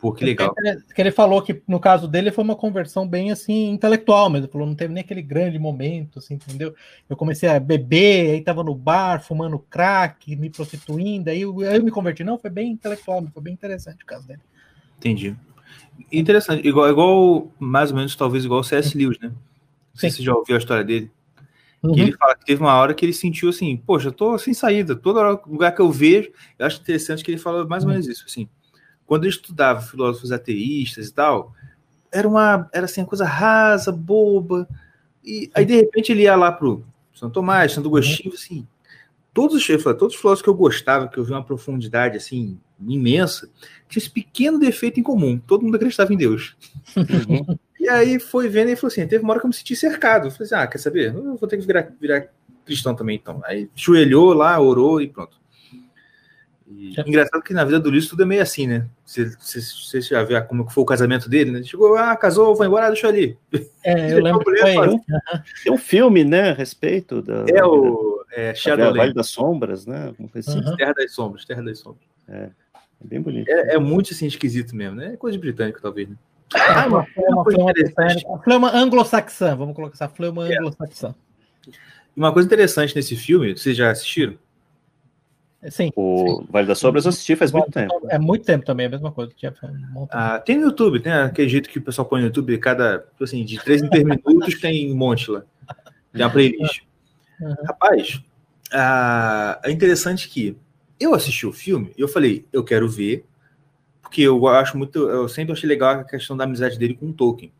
[0.00, 0.54] Pô, que legal.
[0.54, 4.30] Que ele, que ele falou que no caso dele foi uma conversão bem assim intelectual,
[4.30, 6.74] mas ele falou não teve nem aquele grande momento, assim, entendeu?
[7.08, 11.76] Eu comecei a beber, aí tava no bar fumando crack, me prostituindo, aí eu, aí
[11.76, 12.24] eu me converti.
[12.24, 14.40] Não, foi bem intelectual, foi bem interessante o caso dele.
[14.96, 15.36] Entendi.
[16.10, 16.66] Interessante.
[16.66, 18.96] Igual, igual, mais ou menos, talvez igual o C.S.
[18.96, 19.30] Lewis, né?
[19.94, 20.08] Sim.
[20.08, 21.10] você já ouviu a história dele.
[21.82, 21.92] Uhum.
[21.92, 24.54] Que ele fala que teve uma hora que ele sentiu assim, poxa, eu tô sem
[24.54, 24.96] saída.
[24.96, 28.24] Todo lugar que eu vejo, eu acho interessante que ele fala mais ou menos isso,
[28.26, 28.48] assim.
[29.10, 31.52] Quando eu estudava filósofos ateístas e tal,
[32.12, 34.68] era uma era assim uma coisa rasa, boba.
[35.24, 38.64] E aí de repente ele ia lá pro São Tomás, Santo Agostinho, assim,
[39.34, 43.50] todos os todos os filósofos que eu gostava, que eu vi uma profundidade assim imensa,
[43.88, 45.40] tinha esse pequeno defeito em comum.
[45.44, 46.56] Todo mundo acreditava em Deus.
[46.96, 47.58] Uhum.
[47.80, 50.28] e aí foi vendo e falou assim: teve uma hora que eu me senti cercado.
[50.28, 51.12] Eu falei assim: ah, quer saber?
[51.12, 52.28] Eu vou ter que virar, virar
[52.64, 53.42] cristão também, então.
[53.44, 55.39] Aí joelhou lá, orou e pronto.
[56.70, 58.86] E, engraçado que na vida do Luiz tudo é meio assim, né?
[59.04, 61.62] Você, já vê como foi o casamento dele, né?
[61.62, 63.36] Chegou, ah, casou, foi embora, deixa ali.
[63.82, 65.00] É, eu lembro que foi um,
[65.64, 67.46] Tem um filme, né, a respeito da...
[67.48, 70.12] É o é, Shadow Vale das Sombras, né?
[70.34, 70.58] Assim.
[70.58, 70.76] Uhum.
[70.76, 72.04] Terra das Sombras, Terra das Sombras.
[72.28, 73.48] É, é bem bonito.
[73.48, 75.14] É, é, muito, assim, esquisito mesmo, né?
[75.14, 76.16] É coisa de britânico, talvez, né?
[76.54, 77.72] Ah, uma, uma,
[78.26, 80.58] uma flama anglo-saxã, vamos colocar essa flama é.
[80.58, 81.14] anglo-saxã.
[82.14, 84.36] Uma coisa interessante nesse filme, vocês já assistiram?
[85.68, 85.92] Sim.
[85.94, 88.00] O Vale das Sombras eu assisti faz muito tempo.
[88.08, 89.30] É muito tempo também, é a mesma coisa.
[90.10, 93.24] Ah, tem no YouTube, tem aquele jeito que o pessoal põe no YouTube, cada, tipo
[93.24, 95.42] assim, de 3 em 3 minutos tem um monte lá.
[96.12, 96.82] Tem uma playlist.
[97.40, 97.54] Uhum.
[97.66, 98.22] Rapaz,
[98.72, 100.56] ah, é interessante que
[100.98, 103.24] eu assisti o filme e eu falei, eu quero ver,
[104.02, 107.12] porque eu acho muito, eu sempre achei legal a questão da amizade dele com o
[107.12, 107.52] Tolkien.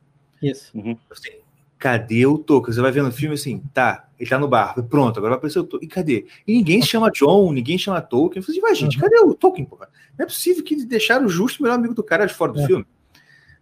[0.42, 0.76] Isso.
[0.76, 0.96] Uhum.
[1.10, 1.32] Assim,
[1.78, 2.74] cadê o Tolkien?
[2.74, 5.58] Você vai ver no filme assim, tá, ele tá no bar, pronto, agora vai aparecer
[5.58, 5.88] o Tolkien.
[5.88, 6.26] E cadê?
[6.46, 8.42] E ninguém chama John, ninguém chama Tolkien.
[8.42, 9.02] Eu falei, mas gente, uhum.
[9.02, 9.88] cadê o Tolkien, porra?
[10.18, 12.66] Não é possível que deixaram justo o melhor amigo do cara de fora do é.
[12.66, 12.84] filme.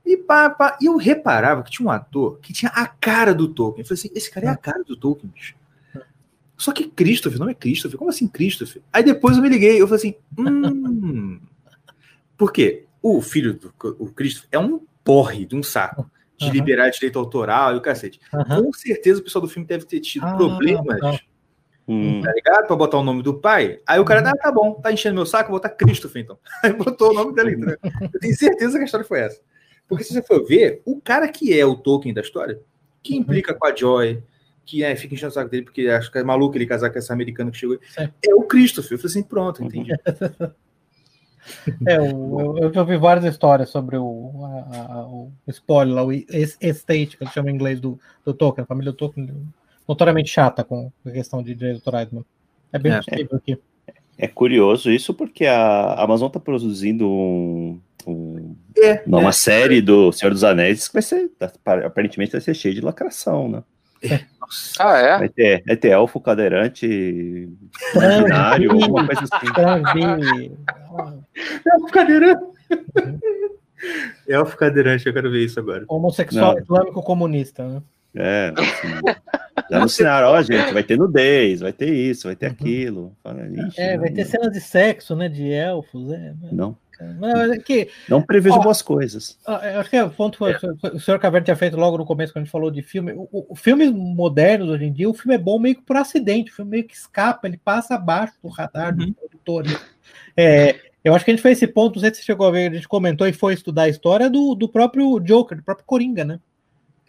[0.05, 3.47] E pá, pá, e eu reparava que tinha um ator que tinha a cara do
[3.47, 3.82] Tolkien.
[3.82, 5.55] Eu falei assim, esse cara é a cara do Tolkien, bicho.
[6.56, 7.97] Só que Christopher, não é Christopher.
[7.97, 8.82] Como assim Christopher?
[8.93, 11.39] Aí depois eu me liguei, eu falei assim, hum...
[12.36, 12.85] Por quê?
[13.01, 16.52] O filho do o Christopher é um porre de um saco de uhum.
[16.52, 18.20] liberar direito autoral e o cacete.
[18.32, 18.65] Uhum.
[18.65, 21.20] Com certeza o pessoal do filme deve ter tido ah, problemas, tá.
[21.89, 22.20] Hum.
[22.23, 22.66] tá ligado?
[22.66, 23.81] Pra botar o nome do pai.
[23.86, 24.28] Aí o cara, uhum.
[24.28, 26.39] ah, tá bom, tá enchendo meu saco, vou botar Christopher então.
[26.62, 27.56] Aí botou o nome dele.
[27.56, 27.77] Né?
[28.12, 29.40] Eu tenho certeza que a história foi essa.
[29.89, 32.60] Porque se você for ver, o cara que é o Tolkien da história,
[33.02, 33.20] que uhum.
[33.20, 34.23] implica com a Joy,
[34.65, 36.98] que é, fica enchendo o saco dele porque acho que é maluco ele casar com
[36.98, 38.93] essa americana que chegou, é, é o Christopher.
[38.93, 39.93] Eu falei assim, pronto, entendi.
[41.86, 47.16] É, eu, eu, eu, vi várias histórias sobre o, a, a, o spoiler, o estate,
[47.16, 49.31] que eles chamam em inglês do, do Tolkien, a família do Tolkien,
[49.86, 52.10] notoriamente chata com a questão de direitos autorais.
[52.10, 52.23] Né?
[52.73, 53.59] É bem é, possível aqui.
[54.19, 59.32] É curioso isso, porque a Amazon está produzindo um, um, é, uma é.
[59.32, 61.31] série do Senhor dos Anéis que vai ser,
[61.65, 63.62] aparentemente, vai ser cheio de lacração, né?
[64.79, 65.19] Ah, é?
[65.19, 67.49] Vai ter, vai ter elfo cadeirante
[67.95, 69.47] imaginário, alguma coisa assim.
[71.66, 72.45] elfo cadeirante.
[74.27, 75.85] Elfo cadeirante, eu quero ver isso agora.
[75.89, 76.62] Homossexual Não.
[76.62, 77.83] islâmico comunista, né?
[78.15, 78.89] É, assim,
[79.70, 82.53] já anunciaram, ó, gente, vai ter nudez, vai ter isso, vai ter uhum.
[82.53, 83.16] aquilo.
[83.23, 83.43] Fala,
[83.77, 86.35] é, vai ter cenas de sexo, né, de elfos, é.
[86.51, 86.77] Não.
[87.01, 89.39] Não, é que, não prevejo ó, boas coisas.
[89.47, 90.89] Eu acho que o ponto foi, é.
[90.95, 93.12] o senhor Caverna tinha feito logo no começo, quando a gente falou de filme.
[93.12, 96.51] O, o, filmes modernos hoje em dia, o filme é bom meio que por acidente,
[96.51, 99.07] o filme meio que escapa, ele passa abaixo do radar uhum.
[99.07, 99.65] do produtor.
[100.37, 102.51] É, eu acho que a gente fez esse ponto, não sei se você chegou a
[102.51, 105.87] ver, a gente comentou e foi estudar a história do, do próprio Joker, do próprio
[105.87, 106.41] Coringa, né?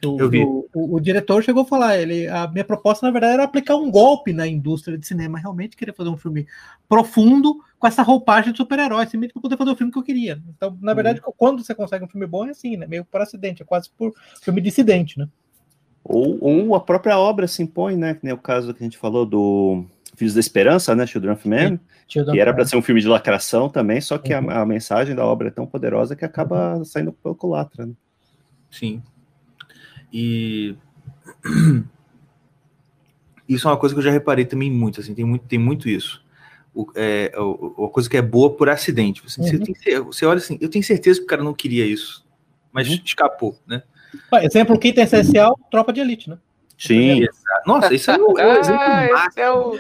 [0.06, 0.44] O, eu vi.
[0.44, 3.76] O, o, o, diretor chegou a falar, ele, a minha proposta, na verdade, era aplicar
[3.76, 5.40] um golpe na indústria de cinema.
[5.40, 6.48] Realmente queria fazer um filme
[6.88, 10.42] profundo com essa roupagem de super-herói, simplesmente para poder fazer o filme que eu queria.
[10.50, 11.34] Então, na verdade, uhum.
[11.38, 12.86] quando você consegue um filme bom, é assim, né?
[12.86, 15.28] Meio por acidente, é quase por filme dissidente, né?
[16.04, 18.14] Ou, ou a própria obra se impõe, né?
[18.14, 19.86] Que nem o caso que a gente falou do
[20.16, 21.08] Filhos da Esperança, né?
[21.08, 24.34] Children of Men, Children que era para ser um filme de lacração também, só que
[24.34, 24.50] uhum.
[24.50, 26.84] a, a, mensagem da obra é tão poderosa que acaba uhum.
[26.84, 27.94] saindo pelo culatra, né?
[28.70, 29.02] Sim.
[30.12, 30.76] E
[33.48, 35.88] isso é uma coisa que eu já reparei também muito, assim, tem muito, tem muito
[35.88, 36.22] isso.
[36.74, 39.22] O, é, uma coisa que é boa por acidente.
[39.26, 39.48] Assim, uhum.
[39.48, 42.26] você, tem, você, olha assim, eu tenho certeza que o cara não queria isso,
[42.72, 43.00] mas uhum.
[43.04, 43.84] escapou, né?
[44.42, 46.38] Exemplo quinta essencial, tropa de elite, né?
[46.78, 47.26] Sim,
[47.66, 49.44] Nossa, isso é o, é o exemplo ah, máximo.
[49.44, 49.80] É o...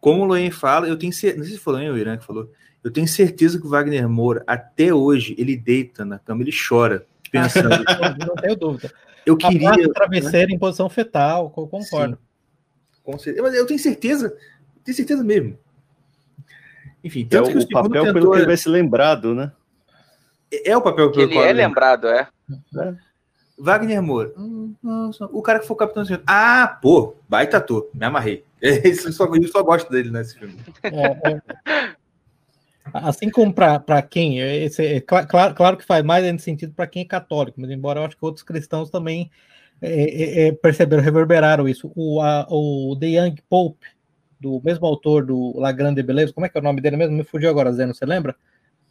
[0.00, 1.98] Como o Loen fala, eu tenho certeza, não sei se foi o Loen ou o
[1.98, 2.50] Irã que falou,
[2.82, 7.06] eu tenho certeza que o Wagner Moura, até hoje, ele deita na cama, ele chora
[7.30, 7.68] pensando.
[8.26, 8.92] não tenho dúvida.
[9.24, 9.70] Eu queria.
[9.70, 10.56] A travesseiro né?
[10.56, 12.18] em posição fetal, concordo.
[13.04, 13.42] Com certeza.
[13.46, 14.36] Mas eu tenho certeza,
[14.84, 15.58] tenho certeza mesmo.
[17.04, 18.12] Enfim, tanto é que o, o papel tentou...
[18.12, 19.52] pelo que ele vai ser lembrado, né?
[20.52, 22.28] É, é o papel pelo que ele é lembrado, é.
[22.78, 22.94] é.
[23.58, 24.32] Wagner Moura.
[24.36, 24.74] Hum,
[25.30, 28.44] o cara que foi o Capitão Ah, pô, baita ator, me amarrei.
[28.60, 30.56] Esse, eu, só, eu só gosto dele nesse filme.
[30.82, 31.42] É, é.
[32.92, 37.06] Assim como para quem, esse, é, claro, claro que faz mais sentido para quem é
[37.06, 39.30] católico, mas embora eu acho que outros cristãos também
[39.80, 41.92] é, é, perceberam, reverberaram isso.
[41.94, 43.86] O, a, o The Young Pope,
[44.42, 47.16] do mesmo autor do La Grande Beleza, como é que é o nome dele mesmo?
[47.16, 48.34] Me fugiu agora, Zeno, você lembra?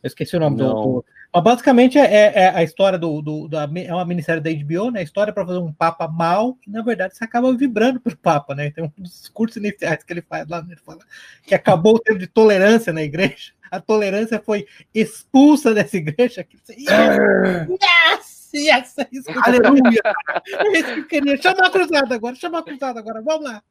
[0.01, 3.47] Eu esqueci o nome do, do, Mas basicamente é, é, é a história do, do,
[3.47, 5.01] da, É uma minissérie da HBO, né?
[5.01, 8.55] A história para fazer um Papa mal, e na verdade você acaba vibrando pro Papa,
[8.55, 8.71] né?
[8.71, 10.99] Tem um dos discursos iniciais que ele faz lá, ele fala
[11.43, 13.53] que acabou o tempo de tolerância na igreja.
[13.69, 16.43] A tolerância foi expulsa dessa igreja.
[16.43, 16.73] Que você...
[16.73, 18.51] Yes!
[18.53, 18.97] Yes!
[18.97, 20.01] É isso que eu Aleluia!
[20.45, 21.41] É isso que eu queria.
[21.41, 23.21] Chama a cruzada agora, chama a cruzada agora.
[23.21, 23.63] Vamos lá.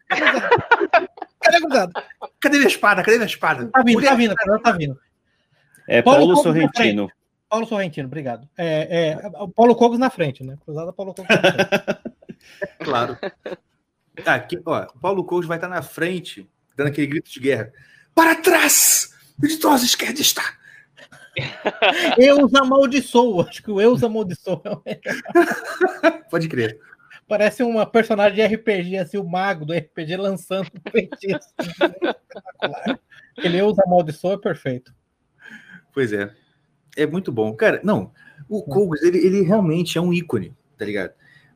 [1.40, 2.04] Cadê a cruzada?
[2.40, 3.02] Cadê minha espada?
[3.02, 3.66] Cadê minha espada?
[3.68, 4.98] Tá vindo, tá vindo, tá vindo.
[5.88, 7.10] É Paulo, Paulo Sorrentino.
[7.48, 8.48] Paulo Sorrentino, obrigado.
[8.56, 10.56] É, é, o Paulo Cogos na frente, né?
[10.64, 12.04] Cruzada Paulo Cogos na frente.
[12.84, 13.18] claro.
[14.24, 17.72] Aqui, ó, Paulo Cogos vai estar na frente, dando aquele grito de guerra.
[18.14, 19.14] Para trás!
[19.38, 20.60] Vitoriosa esquerda está!
[22.18, 23.48] Eus amaldiçoa.
[23.48, 24.62] Acho que o Eus amaldiçoa
[26.30, 26.78] Pode crer.
[27.30, 31.48] Parece uma personagem de RPG, assim, o mago do RPG lançando um feitiço.
[33.38, 34.92] Aquele Eus amaldiçoa é perfeito.
[35.94, 36.34] Pois é.
[36.96, 37.54] É muito bom.
[37.54, 38.10] Cara, não.
[38.48, 41.12] O Kogos, ele, ele realmente é um ícone, tá ligado?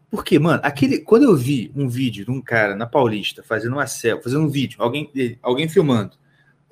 [0.08, 1.00] Porque, mano, aquele.
[1.00, 4.48] Quando eu vi um vídeo de um cara na Paulista fazendo uma selfie, fazendo um
[4.48, 5.10] vídeo, alguém,
[5.42, 6.16] alguém filmando.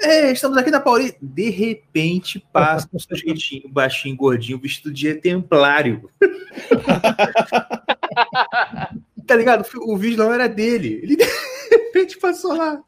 [0.00, 1.18] É, estamos aqui na Paulista.
[1.20, 6.08] De repente passa um sujeitinho, baixinho, gordinho, vestido de templário.
[9.26, 9.66] tá ligado?
[9.82, 11.00] O vídeo não era dele.
[11.02, 11.24] Ele de
[11.70, 12.82] repente passou lá.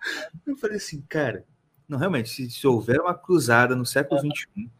[0.46, 1.44] Eu falei assim, cara,
[1.88, 4.70] não, realmente, se, se houver uma cruzada no século XXI,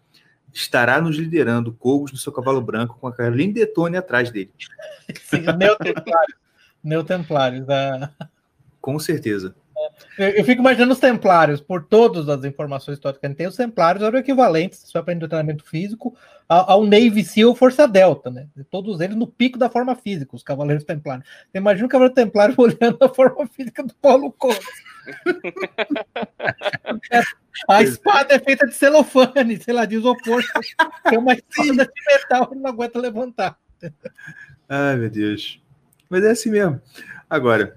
[0.53, 4.53] estará nos liderando Cogos no seu cavalo branco com a Caroline Detone atrás dele.
[5.21, 6.37] Sim, Neotemplário.
[6.83, 7.65] Neotemplário.
[7.65, 8.11] Da...
[8.81, 9.55] Com certeza.
[10.19, 13.57] Eu, fico imaginando os templários, por todas as informações históricas que a gente tem, os
[13.57, 16.17] templários eram equivalentes, se você o treinamento físico,
[16.49, 18.47] ao, Navy SEAL Força Delta, né?
[18.71, 21.27] Todos eles no pico da forma física, os cavaleiros templários.
[21.27, 24.61] Você imagina o cavaleiro templário olhando a forma física do Paulo Coelho.
[27.69, 30.43] a espada é feita de celofane, sei lá, de isopor.
[31.13, 33.59] É uma espada de metal, ele não aguenta levantar.
[34.69, 35.61] Ai, meu Deus.
[36.09, 36.81] Mas é assim mesmo.
[37.29, 37.77] Agora,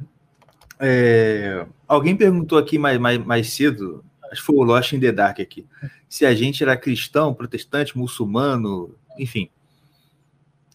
[0.80, 5.12] é, alguém perguntou aqui mais, mais, mais cedo, acho que foi o Lost in the
[5.12, 5.66] Dark aqui,
[6.08, 9.50] se a gente era cristão, protestante, muçulmano, enfim.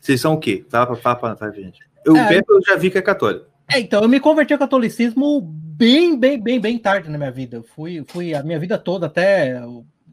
[0.00, 0.64] Vocês são o quê?
[0.68, 1.80] Fala para a gente.
[2.04, 3.46] Eu, é, eu já vi que é católico.
[3.70, 7.56] É, então, eu me converti ao catolicismo bem, bem, bem, bem tarde na minha vida.
[7.56, 9.62] Eu fui, fui a minha vida toda, até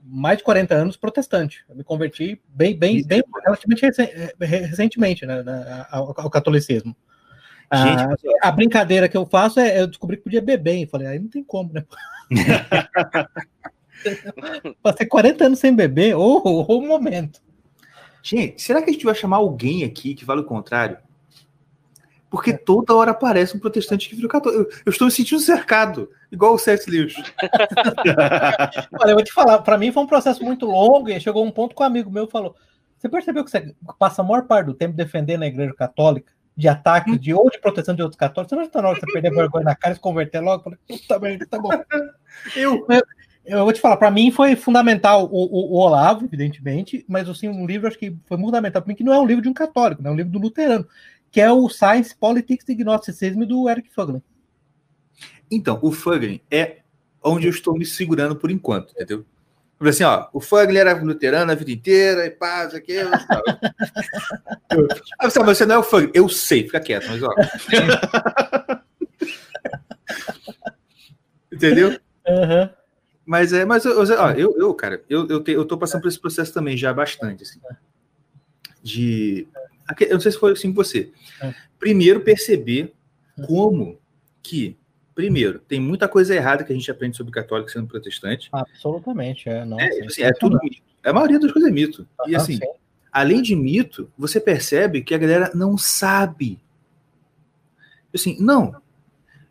[0.06, 1.66] mais de 40 anos, protestante.
[1.68, 5.44] Eu me converti bem, bem, bem relativamente é, recentemente né,
[5.92, 6.96] ao catolicismo.
[7.72, 10.78] Gente, a, a, brincadeira que eu faço é eu descobri que podia beber.
[10.78, 11.86] E falei, aí não tem como, né?
[14.82, 17.42] Passei 40 anos sem beber, ou oh, oh, momento.
[18.24, 20.98] Gente, será que a gente vai chamar alguém aqui que vale o contrário?
[22.30, 22.58] Porque é.
[22.58, 24.64] toda hora aparece um protestante que vira católico.
[24.64, 27.14] Eu, eu estou me sentindo cercado, igual o Sete Lewis.
[29.00, 31.52] Olha, eu vou te falar, para mim foi um processo muito longo e chegou um
[31.52, 32.56] ponto que um amigo meu falou:
[32.98, 36.32] Você percebeu que você passa a maior parte do tempo defendendo a igreja católica?
[36.60, 38.50] De ataque, de ou de proteção de outros católicos.
[38.50, 40.62] Você não está na hora de você perder vergonha na cara e se converter logo?
[40.62, 41.70] Falei, puta merda, tá bom.
[42.54, 43.04] eu, eu,
[43.46, 47.48] eu, vou te falar, para mim foi fundamental o, o, o, Olavo, evidentemente, mas assim,
[47.48, 49.54] um livro acho que foi fundamental para mim, que não é um livro de um
[49.54, 50.86] católico, né, é um livro do luterano,
[51.32, 54.22] que é o Science, Politics e Gnosticism do Eric Fögling.
[55.50, 56.80] Então, o Fögling é
[57.24, 59.26] onde eu estou me segurando por enquanto, entendeu?
[59.80, 63.10] Falei assim, ó, o Fugler era luterano a vida inteira, e paz, aquilo.
[65.18, 66.12] Aí você, você não é o Fugler.
[66.14, 67.34] Eu sei, fica quieto, mas ó.
[71.50, 71.98] Entendeu?
[72.28, 72.70] Uhum.
[73.26, 76.20] Mas é, mas ó, eu, eu, cara, eu, eu, te, eu tô passando por esse
[76.20, 77.62] processo também já bastante, assim.
[78.84, 79.48] De.
[80.02, 81.12] Eu não sei se foi assim com você.
[81.42, 81.54] É.
[81.80, 82.94] Primeiro, perceber
[83.46, 83.98] como
[84.42, 84.79] que
[85.20, 88.48] primeiro, tem muita coisa errada que a gente aprende sobre católico sendo protestante.
[88.54, 89.66] Absolutamente, é.
[89.66, 90.82] Nossa, é, assim, é tudo mito.
[91.04, 92.08] A maioria das coisas é mito.
[92.26, 92.66] e assim, sim.
[93.12, 96.58] além de mito, você percebe que a galera não sabe.
[98.16, 98.74] Assim, não.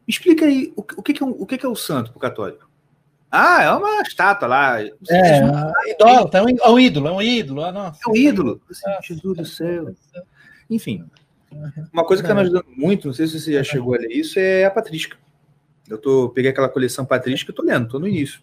[0.07, 2.21] Explica aí o, o, que, que, é, o que, que é o santo para o
[2.21, 2.67] católico.
[3.31, 4.81] Ah, é uma estátua lá.
[4.81, 7.63] É, é, é, um, é um ídolo, é um ídolo.
[7.63, 8.01] Ah, nossa.
[8.07, 8.59] É um ídolo.
[8.71, 9.95] Assim, Jesus do céu.
[10.71, 11.05] Enfim.
[11.93, 14.11] Uma coisa que está me ajudando muito, não sei se você já chegou a ler
[14.11, 15.19] isso, é a patrística.
[15.89, 18.41] Eu tô, peguei aquela coleção patrística e tô lendo, tô no início.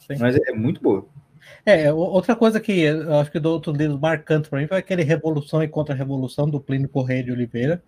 [0.00, 0.16] Sim.
[0.18, 1.06] Mas é, muito boa.
[1.64, 5.04] É, outra coisa que eu acho que do outro livro marcante para mim foi aquele
[5.04, 7.82] Revolução e Contra-Revolução do Plínio Correia de Oliveira,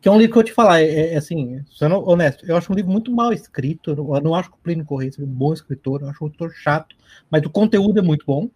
[0.00, 2.72] que é um livro que eu te falar, é, é assim, sendo honesto, eu acho
[2.72, 5.52] um livro muito mal escrito, eu não acho que o Plínio Correia seja um bom
[5.52, 6.96] escritor, eu acho um autor chato,
[7.30, 8.48] mas o conteúdo é muito bom.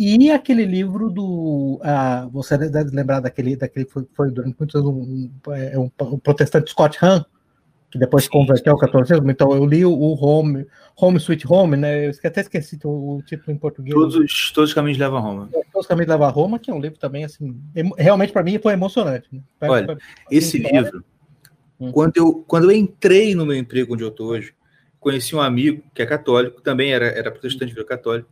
[0.00, 1.80] E aquele livro do.
[1.82, 6.18] Ah, você deve lembrar daquele, daquele foi, foi durante muitos anos um, um, um, um
[6.20, 7.24] protestante Scott Hahn,
[7.90, 9.30] que depois se converteu ao catolicismo.
[9.30, 10.66] Então eu li o, Home,
[10.96, 12.06] Home Sweet Home, né?
[12.08, 13.94] Eu até esqueci o, título em português.
[13.94, 15.48] Todos, todos os caminhos levam a Roma.
[15.52, 17.58] Todos os caminhos levam a Roma, que é um livro também assim,
[17.96, 19.28] realmente para mim foi emocionante.
[19.32, 19.40] né?
[19.58, 19.96] Pra- Olha, pra-
[20.30, 20.80] Esse história.
[20.82, 21.04] livro,
[21.80, 21.92] Hum.
[21.92, 24.52] quando eu, quando eu entrei no meu emprego onde eu estou hoje,
[24.98, 28.28] conheci um amigo que é católico, também era, era protestante, virou católico,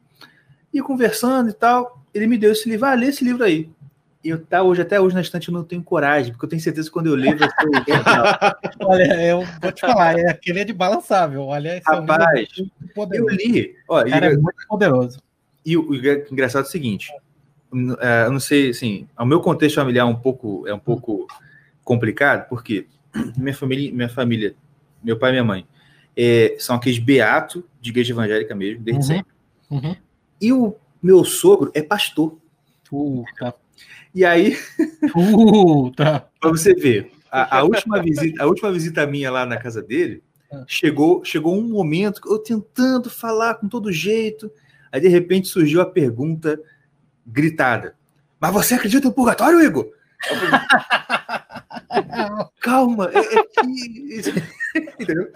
[0.74, 3.70] e conversando e tal, ele me deu esse livro, ah, lê esse livro aí.
[4.26, 6.60] E eu tá hoje, até hoje na estante, eu não tenho coragem, porque eu tenho
[6.60, 8.26] certeza que quando eu o final.
[8.82, 11.42] Olha, eu vou te falar, é, aquele é de balançável.
[11.42, 15.20] Olha, é Rapaz, muito Eu li, ó, e- Cara, é muito poderoso.
[15.64, 17.08] E o, o engraçado é o seguinte,
[18.00, 21.28] é, eu não sei, assim, o meu contexto familiar é um pouco, é um pouco
[21.84, 22.88] complicado, porque
[23.38, 24.56] minha família, minha família,
[25.04, 25.64] meu pai e minha mãe,
[26.16, 29.06] é, são aqueles beatos de igreja evangélica mesmo, desde Uhum.
[29.18, 29.32] sempre.
[29.70, 29.96] Uhum.
[30.40, 32.36] E o meu sogro é pastor.
[32.88, 33.54] Puta,
[34.16, 34.56] E aí,
[35.12, 36.26] puta.
[36.40, 40.22] para você ver, a, a última visita, a última visita minha lá na casa dele,
[40.50, 40.64] Ah.
[40.66, 44.50] chegou, chegou um momento que eu tentando falar com todo jeito,
[44.90, 46.58] aí de repente surgiu a pergunta
[47.26, 47.94] gritada:
[48.40, 49.86] Mas você acredita no purgatório, Igor?
[52.60, 53.60] Calma, é, é que.
[55.00, 55.28] Entendeu?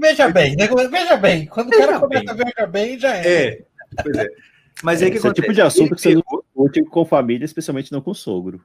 [0.00, 0.68] Veja bem, né?
[0.90, 1.46] veja bem.
[1.46, 2.44] Quando o Veja cara começa bem.
[2.44, 3.46] veja bem, já é.
[3.46, 3.62] É,
[4.02, 4.26] pois é.
[4.82, 5.42] Mas aí que Esse é o acontece?
[5.42, 8.64] tipo de assunto que você Ele pegou- discute com família, especialmente não com sogro.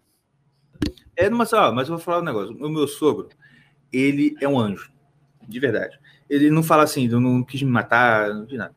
[1.15, 2.55] É, mas, ó, mas eu vou falar um negócio.
[2.55, 3.30] O meu sogro,
[3.91, 4.89] ele é um anjo.
[5.47, 5.99] De verdade.
[6.30, 8.73] Ele não fala assim, eu não quis me matar, não fiz nada.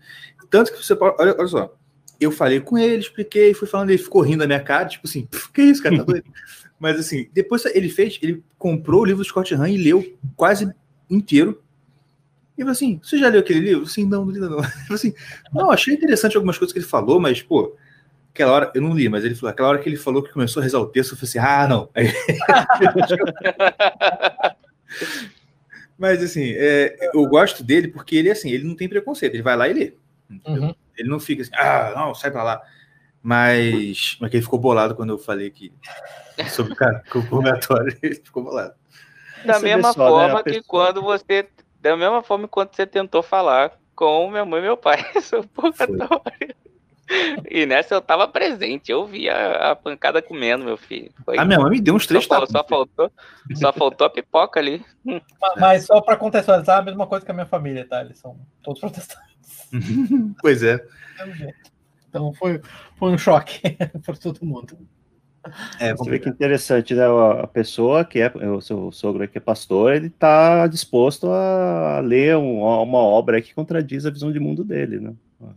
[0.51, 1.16] Tanto que você pode.
[1.20, 1.74] Olha, olha só.
[2.20, 5.27] Eu falei com ele, expliquei, fui falando, ele ficou rindo da minha cara, tipo assim,
[5.27, 6.24] "Pff, que isso, cara, tá doido?
[6.78, 10.73] Mas assim, depois ele fez, ele comprou o livro do Scott Hahn e leu quase
[11.11, 11.62] inteiro.
[12.57, 13.86] E falou assim: você já leu aquele livro?
[13.86, 14.62] Sim, não, não li não.
[14.62, 15.15] Falou assim:
[15.53, 17.77] não, achei interessante algumas coisas que ele falou, mas, pô,
[18.35, 20.61] aquela hora, eu não li, mas ele falou, aquela hora que ele falou que começou
[20.61, 21.89] a rezar o texto, eu falei assim: ah, não.
[21.94, 22.06] Aí
[25.97, 29.56] Mas assim, é, eu gosto dele porque ele assim, ele não tem preconceito, ele vai
[29.56, 29.94] lá e lê.
[30.44, 30.74] Uhum.
[30.98, 32.61] Ele não fica assim, ah, não, sai pra lá.
[33.23, 35.73] Mas, mas que ele ficou bolado quando eu falei que
[36.51, 38.74] sobre o cara, com o purgatório, ele ficou bolado.
[39.47, 41.48] Da vê mesma só, né, forma a que pessoa- quando você.
[41.81, 45.51] Da mesma forma quando você tentou falar com minha mãe e meu pai sobre o
[45.51, 46.55] purgatório.
[47.51, 51.10] E nessa eu tava presente, eu vi a, a pancada comendo, meu filho.
[51.24, 52.52] Foi- A minha mãe me deu uns só, três fal- tapas.
[52.52, 53.12] só faltou,
[53.55, 54.82] só faltou a pipoca ali.
[55.05, 55.20] Ma-
[55.59, 58.01] Mas só para contextualizar, a mesma coisa que a minha família, tá?
[58.01, 59.24] Eles são todos protestantes.
[60.40, 60.82] Pois é.
[62.09, 62.60] Então foi,
[62.97, 63.60] foi um choque
[64.05, 64.78] para todo mundo.
[65.78, 67.05] É, Você vê que interessante, né?
[67.05, 72.01] A a pessoa que é, o seu sogro que é pastor, ele está disposto a
[72.02, 75.12] ler um- uma obra que contradiz a visão de mundo dele, né?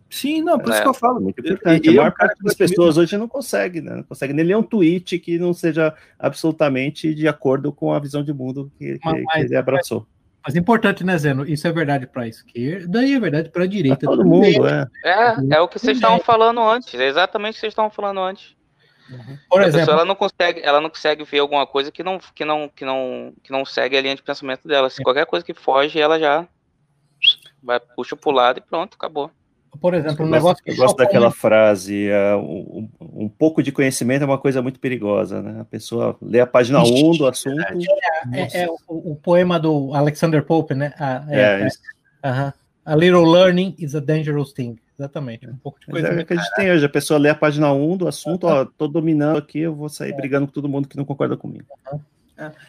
[0.10, 0.82] Sim, não, por isso É.
[0.82, 1.20] que eu falo.
[1.22, 1.86] Muito importante.
[1.88, 3.96] eu- a maior eu- cara, parte das pessoas hoje não consegue, né?
[3.96, 8.24] Não consegue nem ler um tweet que não seja absolutamente de acordo com a visão
[8.24, 10.06] de mundo que, que- Mas- que ele abraçou.
[10.46, 11.46] Mas importante, né, Zeno?
[11.46, 14.06] Isso é verdade para a esquerda e é verdade para a Pra direita.
[14.06, 14.54] todo também.
[14.54, 14.88] mundo, é.
[15.04, 18.22] É, é o que vocês estavam falando antes, é exatamente o que vocês estavam falando
[18.22, 18.56] antes.
[19.50, 22.18] Por a pessoa exemplo, ela não consegue, ela não consegue ver alguma coisa que não,
[22.34, 24.90] que não, que não, que não segue a linha de pensamento dela.
[24.90, 26.48] Se qualquer coisa que foge, ela já
[27.64, 29.32] vai puxa pro lado e pronto, acabou.
[29.80, 33.61] Por exemplo, um negócio que eu gosto daquela muito- frase, é, um, um- um pouco
[33.61, 35.61] de conhecimento é uma coisa muito perigosa, né?
[35.61, 37.61] A pessoa lê a página 1 do assunto.
[38.34, 40.94] é, é o, o poema do Alexander Pope, né?
[40.99, 41.80] Ah, é, É, é, isso.
[42.23, 42.53] aham.
[42.85, 44.77] A little learning is a dangerous thing.
[44.98, 45.45] Exatamente.
[45.48, 46.07] Um pouco de coisa.
[46.07, 48.48] é o que a gente tem hoje, a pessoa lê a página 1 do assunto,
[48.48, 51.65] ó, tô dominando aqui, eu vou sair brigando com todo mundo que não concorda comigo.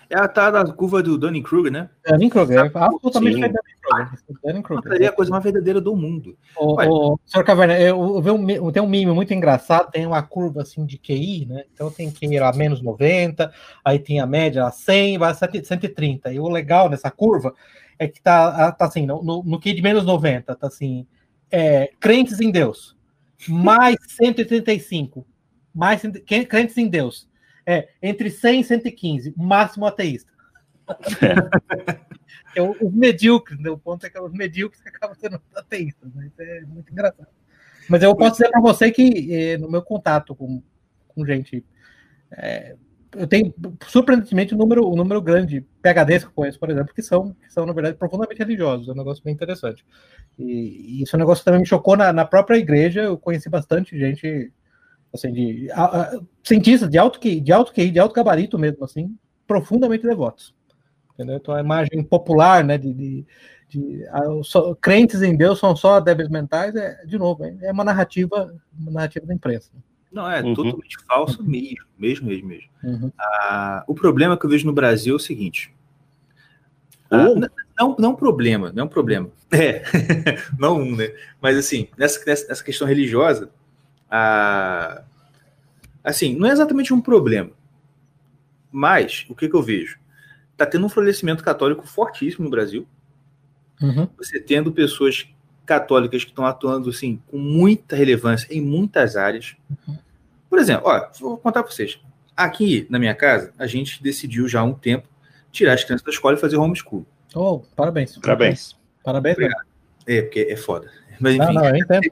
[0.08, 1.90] É a tal da curva do Dunning-Kruger, né?
[2.06, 2.58] Dunning Kruger.
[2.58, 3.40] é Absolutamente Sim.
[3.40, 3.50] foi
[4.42, 4.82] Dunning Kruger.
[4.82, 4.92] Kruger.
[4.92, 6.38] Seria a coisa mais verdadeira do mundo.
[6.56, 10.62] O, o, senhor Caverna, eu, eu um, tem um meme muito engraçado, tem uma curva
[10.62, 11.64] assim de QI, né?
[11.74, 13.52] Então tem QI lá menos 90,
[13.84, 16.32] aí tem a média lá 100, vai a 100 130.
[16.32, 17.54] E o legal nessa curva
[17.98, 21.06] é que tá, tá assim, no, no, no QI de menos 90, tá assim,
[21.50, 22.96] é, crentes em Deus,
[23.46, 25.26] mais 135,
[25.74, 26.00] mais
[26.48, 27.27] crentes em Deus,
[27.70, 30.32] é, entre 100 e 115, máximo ateísta.
[32.56, 33.68] É o- os medíocres, né?
[33.70, 36.26] o ponto é que os medíocres que acabam sendo ateístas, né?
[36.26, 37.28] Isso é muito engraçado.
[37.88, 40.62] Mas eu posso dizer para você que eh, no meu contato com,
[41.08, 41.64] com gente,
[42.32, 42.74] eh,
[43.16, 43.54] eu tenho
[43.86, 47.34] surpreendentemente um número, um número grande de PHDs que eu conheço, por exemplo, que são,
[47.34, 48.88] que são, na verdade, profundamente religiosos.
[48.88, 49.84] É um negócio bem interessante.
[50.38, 53.02] E, e isso é um negócio que também me chocou na, na própria igreja.
[53.02, 54.52] Eu conheci bastante gente,
[55.12, 58.84] assim, de a- a- cientistas de alto QI, de alto QI, de alto gabarito mesmo,
[58.84, 59.16] assim,
[59.46, 60.54] profundamente devotos.
[61.14, 61.36] Entendeu?
[61.36, 63.26] Então a imagem popular, né, de, de,
[63.68, 67.72] de a- só- crentes em Deus são só débeis mentais, é, de novo, é, é
[67.72, 69.70] uma narrativa, uma narrativa da imprensa.
[70.12, 70.54] Não, é Uhum.
[70.54, 72.68] totalmente falso mesmo, mesmo, mesmo, mesmo.
[72.82, 73.12] Uhum.
[73.18, 75.74] Ah, o problema que eu vejo no Brasil é o seguinte.
[77.10, 77.26] Ah,
[77.78, 79.30] não, não é um problema, não é um problema.
[79.50, 79.82] É,
[80.58, 81.12] não um, né?
[81.40, 83.50] Mas assim, nessa, nessa questão religiosa,
[84.10, 85.02] a,
[86.02, 87.50] assim, não é exatamente um problema.
[88.70, 89.98] Mas, o que, que eu vejo?
[90.52, 92.86] Está tendo um florescimento católico fortíssimo no Brasil.
[93.80, 94.08] Uhum.
[94.16, 95.28] Você tendo pessoas
[95.64, 99.54] católicas que estão atuando assim, com muita relevância em muitas áreas.
[100.48, 102.00] Por exemplo, ó, vou contar para vocês.
[102.34, 105.06] Aqui na minha casa, a gente decidiu já há um tempo
[105.52, 107.06] tirar as crianças da escola e fazer homeschool.
[107.34, 108.16] Oh, parabéns.
[108.16, 108.76] Parabéns.
[109.04, 109.36] Parabéns.
[109.36, 109.66] Obrigado.
[110.06, 110.90] É, porque é foda.
[111.20, 111.44] Mas enfim.
[111.46, 112.10] Não, não, eu entendo.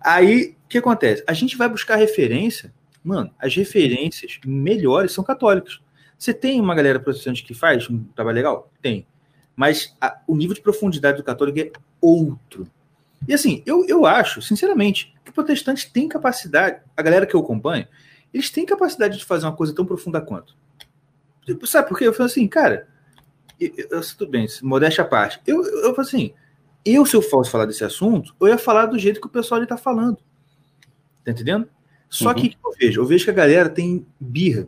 [0.00, 1.24] Aí, o que acontece?
[1.26, 2.72] A gente vai buscar referência.
[3.02, 5.80] Mano, as referências melhores são católicas.
[6.18, 8.72] Você tem uma galera protestante que faz um trabalho legal?
[8.82, 9.06] Tem.
[9.54, 11.70] Mas a- o nível de profundidade do católico é
[12.00, 12.66] outro.
[13.28, 17.86] E assim, eu, eu acho, sinceramente, que protestantes têm capacidade, a galera que eu acompanho,
[18.34, 20.56] eles têm capacidade de fazer uma coisa tão profunda quanto.
[21.44, 22.06] Tipo, Sabe por quê?
[22.06, 22.88] Eu falo assim, cara,
[23.58, 25.40] eu, eu, tudo bem, modéstia à parte.
[25.46, 26.34] Eu, eu, eu falo assim,
[26.84, 29.58] eu, se eu fosse falar desse assunto, eu ia falar do jeito que o pessoal
[29.60, 30.18] ali tá falando.
[31.26, 31.68] Tá entendendo?
[32.08, 33.00] Só que o que eu vejo?
[33.00, 34.66] Eu vejo que a galera tem birra.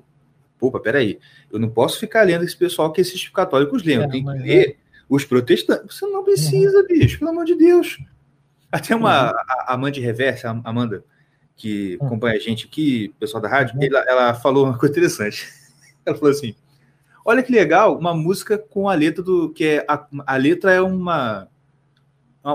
[0.60, 1.18] Opa, peraí.
[1.52, 4.02] Eu não posso ficar lendo esse pessoal que esses católicos leem.
[4.02, 4.76] É, tenho que ler
[5.08, 5.96] os protestantes.
[5.96, 7.96] Você não precisa, bicho, pelo amor de Deus.
[8.70, 11.04] Até uma a, a Amanda Reverse, a Amanda,
[11.56, 12.06] que Uhum.
[12.08, 13.84] acompanha a gente aqui, pessoal da rádio, Uhum.
[13.84, 15.46] ela, ela falou uma coisa interessante.
[16.04, 16.54] Ela falou assim:
[17.24, 19.50] olha que legal, uma música com a letra do.
[19.50, 21.46] que é A, a letra é uma.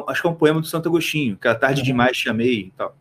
[0.07, 1.85] Acho que é um poema do Santo Agostinho, que a tarde Uhum.
[1.85, 2.97] demais chamei e tal.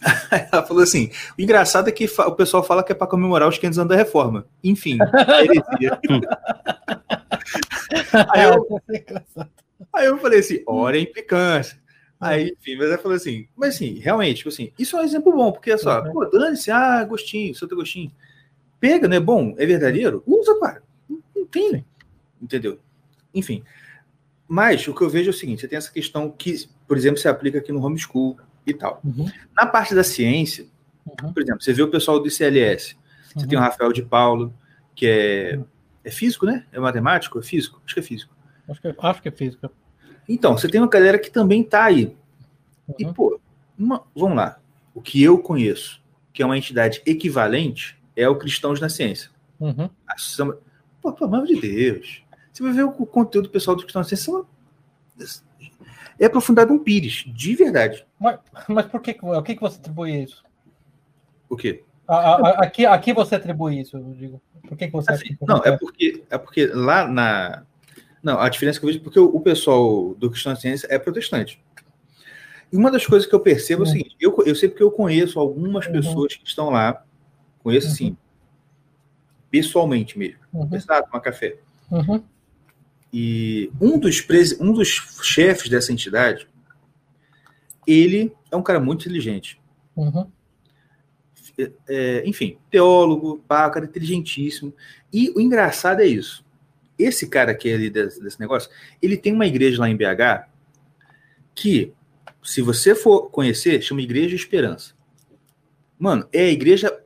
[0.52, 3.58] Ela falou assim: o engraçado é que o pessoal fala que é para comemorar os
[3.58, 4.46] 500 anos da reforma.
[4.62, 5.02] Enfim, é
[5.44, 5.98] heresia.
[8.32, 8.82] aí, eu,
[9.92, 11.78] aí eu falei assim: ora a implicância.
[12.20, 15.32] Aí, enfim, mas ela falou assim: mas assim, realmente, tipo assim, isso é um exemplo
[15.32, 16.12] bom, porque é só, Uhum.
[16.12, 18.10] pô, dane-se, ah, Agostinho, Santo Agostinho.
[18.80, 19.54] Pega, não é bom?
[19.58, 20.22] É verdadeiro?
[20.26, 20.82] Usa, cara.
[21.08, 21.84] Não, não tem.
[22.40, 22.78] Entendeu?
[23.34, 23.62] Enfim.
[24.46, 27.18] Mas o que eu vejo é o seguinte: você tem essa questão que, por exemplo,
[27.18, 28.36] se aplica aqui no homeschool
[28.70, 29.00] e tal.
[29.04, 29.26] Uhum.
[29.56, 30.66] Na parte da ciência,
[31.22, 31.32] Uhum.
[31.32, 32.96] por exemplo, você vê o pessoal do ICLS,
[33.34, 34.52] você tem o Rafael de Paulo,
[34.94, 35.58] que é,
[36.04, 36.66] é físico, né?
[36.72, 37.38] É matemático?
[37.38, 37.80] É físico?
[37.84, 38.34] Acho que é físico.
[38.68, 39.70] Acho que, acho que é física.
[40.28, 42.14] Então, você tem uma galera que também tá aí.
[42.98, 43.12] E, Uhum.
[43.14, 43.40] pô,
[43.78, 44.58] uma- vamos lá.
[44.94, 49.30] O que eu conheço, que é uma entidade equivalente, é o Cristãos na Ciência.
[49.58, 49.88] Uhum.
[50.06, 50.58] A Samba-
[51.00, 52.22] Pô, pelo amor de Deus.
[52.52, 54.24] Você vai ver o conteúdo pessoal do Cristãos na Ciência.
[54.32, 54.46] são-
[56.18, 58.04] É aprofundado um pires, de verdade.
[58.18, 58.38] Mas,
[58.68, 60.42] mas por que, o que, que você atribui isso?
[61.48, 61.84] O quê?
[62.06, 64.42] A- a- aqui, aqui você atribui isso, eu digo.
[64.66, 67.62] Por que, que você Assim, não, é porque, é porque lá na.
[68.22, 70.98] Não, a diferença que eu vejo é porque o, o pessoal do Cristão Ciência é
[70.98, 71.62] protestante.
[72.72, 73.92] E uma das coisas que eu percebo é o Uhum.
[73.92, 75.92] seguinte: eu, eu sei porque eu conheço algumas Uhum.
[75.92, 77.04] pessoas que estão lá,
[77.62, 77.92] conheço Uhum.
[77.92, 78.16] assim,
[79.50, 80.60] pessoalmente mesmo, Uhum.
[80.62, 81.56] conversar, tomar café.
[81.90, 82.22] Uhum.
[83.12, 84.88] E um dos, presi- um dos
[85.22, 86.46] chefes dessa entidade,
[87.86, 89.60] ele é um cara muito inteligente.
[89.96, 90.30] Uhum.
[91.88, 94.72] É, enfim, teólogo, pá, cara inteligentíssimo.
[95.12, 96.44] E o engraçado é isso.
[96.98, 98.70] Esse cara que é ali desse, desse negócio,
[99.00, 100.48] ele tem uma igreja lá em BH
[101.54, 101.92] que,
[102.42, 104.94] se você for conhecer, chama Igreja Esperança.
[105.98, 106.96] Mano, é a igreja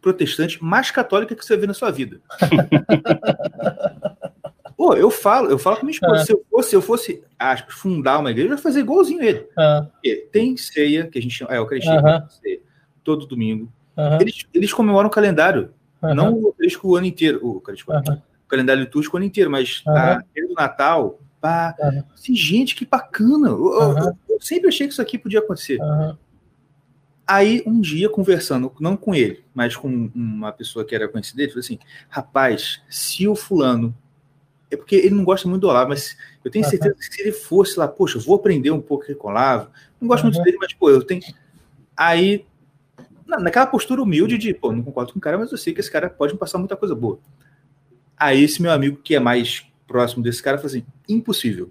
[0.00, 2.20] protestante mais católica que você vê na sua vida.
[4.82, 6.24] Pô, eu falo, eu falo com minha esposa, É.
[6.24, 9.46] se eu fosse, se eu fosse aspas, fundar uma igreja, eu ia fazer igualzinho ele.
[9.56, 12.26] Ah, Porque tem ceia, que a gente chama, é, o Eucaristia, Aham.
[12.28, 12.58] ceia,
[13.04, 13.72] todo domingo.
[13.96, 15.72] aham, Eles, eles comemoram o calendário,
[16.02, 18.20] aham, não o Eucarístico o ano inteiro, o, aham.
[18.44, 20.14] o calendário litúrgico o ano inteiro, mas Aham.
[20.18, 21.76] a ceia do Natal, pá,
[22.12, 23.50] assim, gente, que bacana.
[23.50, 25.78] Eu, eu- eu sempre achei que isso aqui podia acontecer.
[27.24, 31.50] Aí, um dia, conversando, não com ele, mas com uma pessoa que era conhecida dele,
[31.50, 31.78] falou assim:
[32.08, 33.96] rapaz, se o fulano.
[34.72, 37.30] É porque ele não gosta muito do Olavo, mas eu tenho certeza que se ele
[37.32, 39.70] fosse lá, poxa, eu vou aprender um pouco com o Olavo.
[40.00, 40.44] Não gosto muito Aham.
[40.44, 41.20] dele, mas, pô, eu tenho.
[41.96, 42.46] Aí,
[43.26, 45.80] na- naquela postura humilde de, pô, não concordo com o cara, mas eu sei que
[45.80, 47.18] esse cara pode me passar muita coisa boa.
[48.16, 51.70] Aí, esse meu amigo, que é mais próximo desse cara, falou assim: impossível.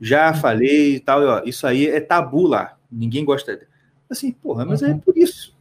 [0.00, 2.76] Já falei e tal, e, ó, isso aí é tabu lá.
[2.90, 3.68] Ninguém gosta dele.
[4.08, 4.98] Assim, porra, mas é Uhum.
[4.98, 5.54] por isso.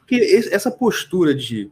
[0.00, 0.16] Porque
[0.50, 1.70] essa postura de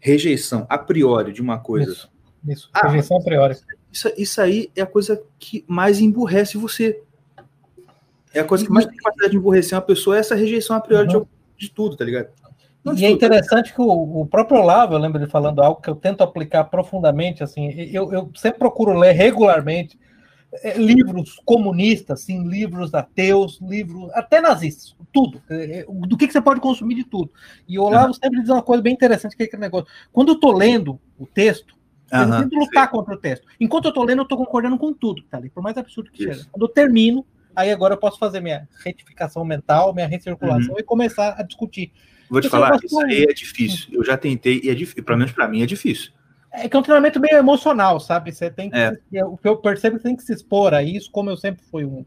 [0.00, 2.10] rejeição a priori de uma coisa, Isso,
[2.46, 2.68] isso.
[2.72, 3.56] Ah, Rejeição a priori.
[3.92, 7.00] isso, isso aí é a coisa que mais emburrece você.
[8.32, 10.80] É a coisa que mais tem capacidade de emburrecer uma pessoa, é essa rejeição a
[10.80, 11.26] priori de- Uhum.
[11.56, 12.28] de, tudo, tá ligado?
[12.82, 15.62] Não de E é tudo, interessante que o, o próprio Olavo, eu lembro ele falando
[15.62, 19.96] algo que eu tento aplicar profundamente, assim, eu, eu sempre procuro ler regularmente
[20.62, 26.32] eh, livros comunistas, assim, livros ateus, livros até nazistas, tudo, eh, eh, do que, que
[26.32, 27.30] você pode consumir de tudo.
[27.68, 30.34] E o Olavo sempre diz uma coisa bem interessante, que é aquele negócio, quando eu
[30.34, 31.73] estou lendo o texto,
[32.12, 33.46] Eu Aham, tento lutar contra o texto.
[33.58, 36.10] Enquanto eu tô lendo, eu tô concordando com tudo que tá ali, por mais absurdo
[36.10, 36.32] que Isso.
[36.32, 36.48] seja.
[36.52, 37.24] Quando eu termino,
[37.56, 41.92] aí agora eu posso fazer minha retificação mental, minha recirculação e começar a discutir.
[42.28, 43.88] Vou te Esse falar, isso aí é difícil.
[43.92, 45.02] Eu já tentei e é difícil.
[45.02, 46.12] Pelo menos pra mim é difícil.
[46.52, 48.32] É que é um treinamento meio emocional, sabe?
[48.32, 48.76] Você tem que.
[48.76, 48.96] É.
[49.10, 51.64] que eu percebo é que você tem que se expor a isso, como eu sempre
[51.64, 52.04] fui um,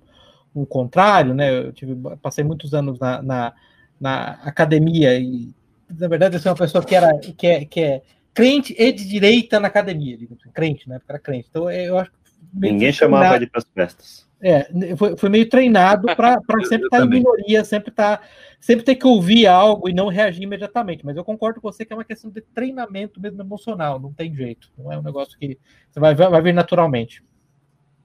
[0.56, 1.68] um contrário, né?
[1.68, 3.54] Eu tive, passei muitos anos na, na,
[4.00, 5.54] na academia e,
[5.90, 8.02] na verdade, eu sou uma pessoa que, era, que, é, que é
[8.38, 11.00] crente e de direita na academia, digamos assim, crente, né?
[11.00, 11.48] Porque era crente.
[11.50, 12.18] Então, eu acho que
[12.54, 14.28] Ninguém chamava treinado- ele para as festas.
[14.40, 16.40] É, foi, foi meio treinado para
[16.70, 17.20] sempre estar em também.
[17.20, 18.22] minoria, sempre tá,
[18.60, 21.04] sempre ter que ouvir algo e não reagir imediatamente.
[21.04, 24.34] Mas eu concordo com você que é uma questão de treinamento mesmo emocional, não tem
[24.36, 24.72] jeito.
[24.78, 25.58] Não é um negócio que
[25.90, 27.24] você vai, vai vir naturalmente.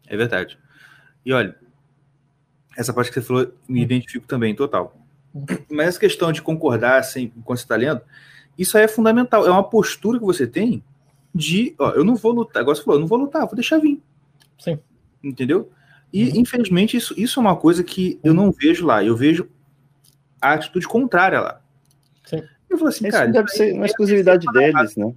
[0.07, 0.59] É verdade.
[1.25, 1.55] E olha,
[2.79, 4.97] essa parte que você falou, me identifico também, total.
[5.71, 8.01] Mas essa questão de concordar sem, quando você está lendo,
[8.63, 9.47] isso aí é fundamental.
[9.47, 10.83] É uma postura que você tem
[11.35, 12.63] de, ó, eu não vou lutar.
[12.63, 14.01] Agora você falou, eu não vou lutar, vou deixar vir.
[14.59, 14.79] Sim.
[15.23, 15.71] Entendeu?
[16.13, 16.41] E, Uhum.
[16.41, 19.03] infelizmente, isso, isso é uma coisa que eu não vejo lá.
[19.03, 19.49] Eu vejo
[20.41, 21.61] a atitude contrária lá.
[22.25, 22.43] Sim.
[22.69, 23.27] Eu falo assim, Isso cara.
[23.27, 25.15] não deve ser uma é- exclusividade deles, né?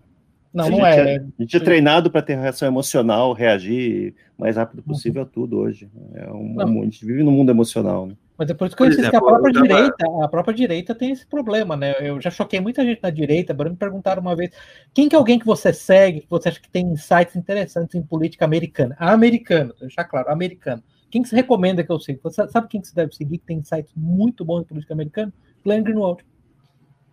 [0.54, 1.18] Não, a não gente é.
[1.18, 5.58] A gente é treinado para ter reação emocional, reagir o mais rápido possível a tudo
[5.58, 5.90] hoje.
[6.14, 6.66] É um, Não.
[6.78, 8.08] um- a gente vive num mundo emocional.
[8.08, 8.16] Né?
[8.38, 11.12] Mas é por isso que eu insisto que a própria direita, a própria direita tem
[11.12, 11.96] esse problema, né?
[12.02, 14.52] Eu já choquei muita gente na direita, me perguntaram uma vez,
[14.94, 18.02] quem que é alguém que você segue, que você acha que tem insights interessantes em
[18.02, 18.96] política americana?
[19.00, 20.84] Americano, deixar claro, americano.
[21.10, 22.20] Quem que você recomenda que eu siga?
[22.24, 25.34] Você sabe quem que você deve seguir que tem insights muito bons em política americana?
[25.64, 26.26] Glenn Greenwald.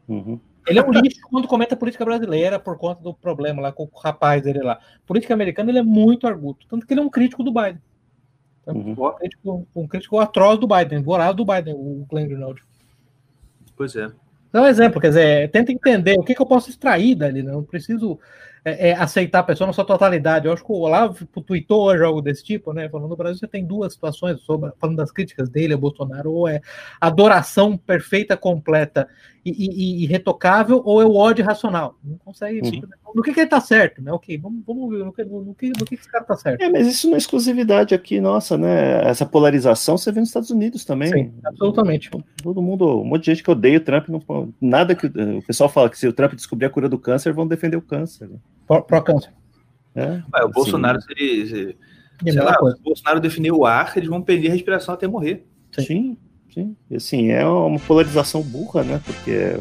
[0.09, 0.40] Uhum.
[0.66, 3.99] Ele é um lixo quando comenta política brasileira por conta do problema lá com o
[3.99, 4.81] rapaz dele lá.
[5.07, 7.81] Política americana ele é muito arguto, tanto que ele é um crítico do Biden.
[8.66, 8.94] Uhum.
[8.97, 12.62] Um crítico, um crítico atroz do Biden, vorado do Biden, o Glenn Greenwald.
[13.76, 14.10] Pois é.
[14.52, 17.51] Dá um exemplo, quer dizer, tenta entender o que, que eu posso extrair dali, né?
[17.52, 18.18] Não preciso
[18.62, 20.47] é, é, aceitar a pessoa na sua totalidade.
[20.47, 22.86] Eu acho que o Olavo tweetou hoje algo desse tipo, né?
[22.89, 26.47] Falando no Brasil você tem duas situações, sobre, falando das críticas dele a Bolsonaro, ou
[26.47, 26.60] é
[27.01, 29.09] adoração perfeita, completa
[29.43, 29.70] e, e-
[30.01, 31.97] e irretocável, ou é o ódio racional.
[32.05, 32.64] Não consegue.
[32.66, 32.82] Sim.
[33.14, 34.12] No que, que ele tá certo, né?
[34.12, 36.60] Ok, vamos, vamos ver no que, no, que, no que esse cara tá certo.
[36.62, 39.02] É, mas isso não é exclusividade aqui, nossa, né?
[39.09, 41.12] Essa polarização você vê nos Estados Unidos também.
[41.12, 42.10] Sim, absolutamente.
[42.43, 45.68] Todo mundo, um monte de gente que odeia o Trump, não, nada que o pessoal
[45.68, 48.30] fala que se o Trump descobrir a cura do câncer, vão defender o câncer.
[48.66, 49.32] Pró-câncer.
[49.94, 51.47] É, o assim, Bolsonaro, se ele.
[51.47, 51.76] se-
[52.32, 52.76] sei lá, coisa.
[52.78, 55.47] o Bolsonaro definir o ar, eles vão perder a respiração até morrer.
[55.78, 56.16] Sim,
[56.52, 56.76] sim.
[56.90, 59.01] E, assim, é uma polarização burra, né?
[59.05, 59.56] Porque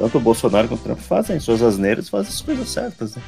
[0.00, 3.22] tanto o Bolsonaro quanto o Trump fazem suas asneiras, fazem as coisas certas, né?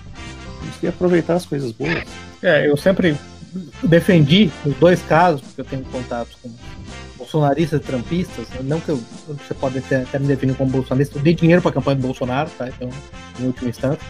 [0.58, 2.02] Temos que aproveitar as coisas boas.
[2.42, 3.14] É, eu sempre
[3.82, 6.50] defendi os dois casos, porque eu tenho contatos com
[7.18, 8.96] bolsonaristas e trampistas, não que eu,
[9.28, 12.48] você pode até, me definir como bolsonarista, eu dei dinheiro para a campanha do Bolsonaro,
[12.56, 12.66] tá?
[12.68, 12.88] Então,
[13.38, 14.00] em última instância.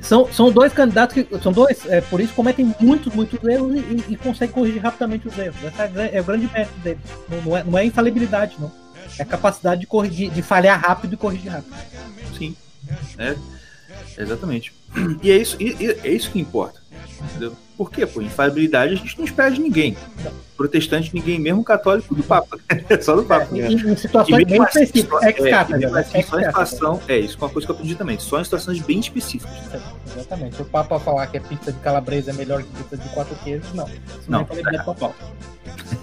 [0.00, 3.78] São, são dois candidatos que são dois, é, por isso cometem muitos, muitos erros e,
[3.78, 5.56] e, e conseguem corrigir rapidamente os erros.
[5.62, 7.00] Essa é, é o grande mérito deles.
[7.28, 8.72] Não, não é, não é infalibilidade, não.
[9.18, 11.74] É a capacidade de corrigir, de falhar rápido e corrigir rápido.
[12.36, 12.56] Sim.
[13.18, 13.36] É,
[14.16, 14.72] exatamente.
[15.22, 16.80] E é isso, e- e é isso que importa.
[17.30, 17.56] Entendeu?
[17.78, 18.04] Por quê?
[18.04, 19.96] Pô, infalibilidade a gente não espera de ninguém.
[20.56, 22.58] Protestante, ninguém, mesmo católico do Papa.
[23.00, 23.46] Só do Papa.
[23.56, 25.22] É, em, em situações bem assim, específicas.
[25.22, 25.32] é,
[25.76, 26.00] mesmo né?
[26.00, 27.00] assim, situação.
[27.06, 28.18] É, isso é uma coisa que eu aprendi também.
[28.18, 29.54] Só em situações bem específicas.
[30.12, 30.60] Exatamente.
[30.60, 33.72] O Papa falar que a pizza de calabresa é melhor que pizza de quatro queijos,
[33.72, 33.86] não.
[33.86, 35.14] Isso Não, não é papal.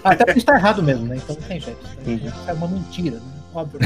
[0.02, 1.16] Até porque está errado mesmo, né?
[1.16, 1.86] Então não tem jeito.
[2.06, 2.32] Uhum.
[2.46, 3.32] É uma mentira, né?
[3.52, 3.80] Óbvio.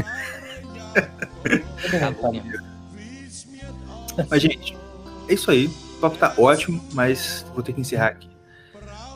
[2.21, 2.41] Sabe.
[4.29, 4.77] Mas, gente,
[5.27, 5.69] é isso aí.
[6.01, 8.27] O papo tá ótimo, mas vou ter que encerrar aqui.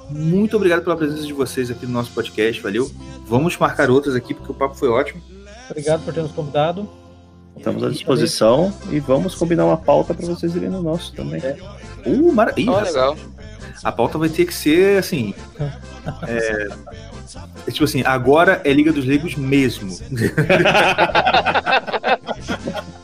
[0.07, 2.91] Muito obrigado pela presença de vocês aqui no nosso podcast, valeu.
[3.25, 5.19] Vamos marcar outras aqui, porque o papo foi ótimo.
[5.67, 6.87] Obrigado por ter nos convidado.
[7.57, 11.41] Estamos à disposição e vamos combinar uma pauta para vocês irem no nosso também.
[12.05, 12.53] Uh, mara...
[12.55, 13.17] Ih, Ó, legal.
[13.83, 15.33] A pauta vai ter que ser assim.
[16.27, 16.67] É,
[17.67, 19.89] é tipo assim, agora é Liga dos Leigos mesmo.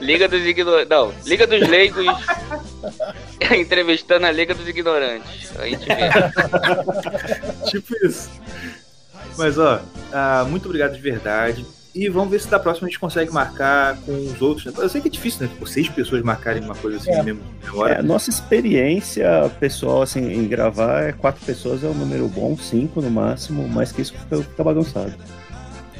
[0.00, 0.88] Liga dos Ignorantes.
[0.88, 2.06] Não, Liga dos Leigos
[3.56, 5.56] entrevistando a Liga dos Ignorantes.
[5.58, 5.94] A gente vê.
[7.70, 8.30] tipo isso.
[9.36, 9.80] Mas ó,
[10.12, 11.64] ah, muito obrigado de verdade.
[11.94, 14.66] E vamos ver se da próxima a gente consegue marcar com os outros.
[14.66, 14.72] né?
[14.76, 15.48] Eu sei que é difícil, né?
[15.48, 17.22] Tipo, seis pessoas marcarem uma coisa assim É.
[17.22, 17.40] mesmo
[17.74, 22.28] na É, a nossa experiência pessoal assim, em gravar é quatro pessoas é um número
[22.28, 25.14] bom, cinco no máximo, mais que isso fica, fica bagunçado.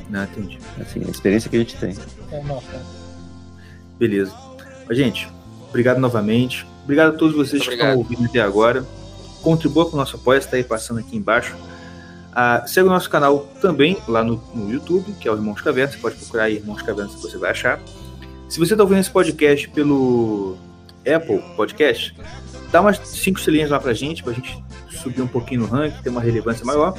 [0.09, 0.59] Não, entendi.
[0.81, 1.97] Assim, a experiência que a gente tem.
[2.32, 2.97] É, nossa.
[3.98, 4.32] Beleza.
[4.86, 5.28] Mas, gente,
[5.68, 6.66] obrigado novamente.
[6.84, 8.84] Obrigado a todos vocês que estão ouvindo até agora.
[9.42, 11.54] Contribua com o nosso apoio, está aí passando aqui embaixo.
[12.32, 15.92] Ah, segue o nosso canal também lá no, no YouTube, que é o Irmãos Caverna.
[15.92, 17.80] Você pode procurar aí Irmãos Caverna que você vai achar.
[18.48, 20.56] Se você está ouvindo esse podcast pelo
[21.00, 22.14] Apple Podcast,
[22.70, 26.10] dá umas cinco estrelinhas lá pra gente, pra gente subir um pouquinho no ranking, ter
[26.10, 26.96] uma relevância maior.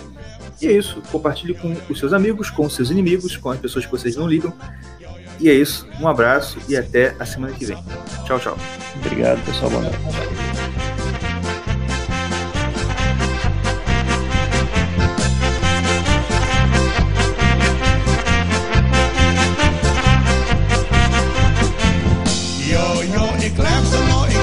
[0.61, 1.01] E é isso.
[1.11, 4.27] Compartilhe com os seus amigos, com os seus inimigos, com as pessoas que vocês não
[4.27, 4.53] ligam.
[5.39, 5.87] E é isso.
[5.99, 7.77] Um abraço e até a semana que vem.
[8.25, 8.57] Tchau, tchau.
[8.97, 9.71] Obrigado, pessoal.
[9.71, 10.19] Boa noite.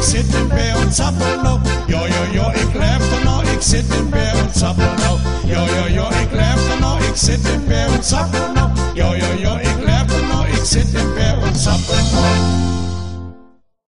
[0.06, 1.60] Zit in bed og tapper nå.
[1.90, 5.18] Jo, jo, jo, ik luister når ik zit bed og tapper nå.
[5.50, 8.70] Jo, jo, jo, ik luister når ik zit in bed og tapper nå.
[8.94, 9.65] Jo, jo,
[10.66, 12.75] sitting there on something.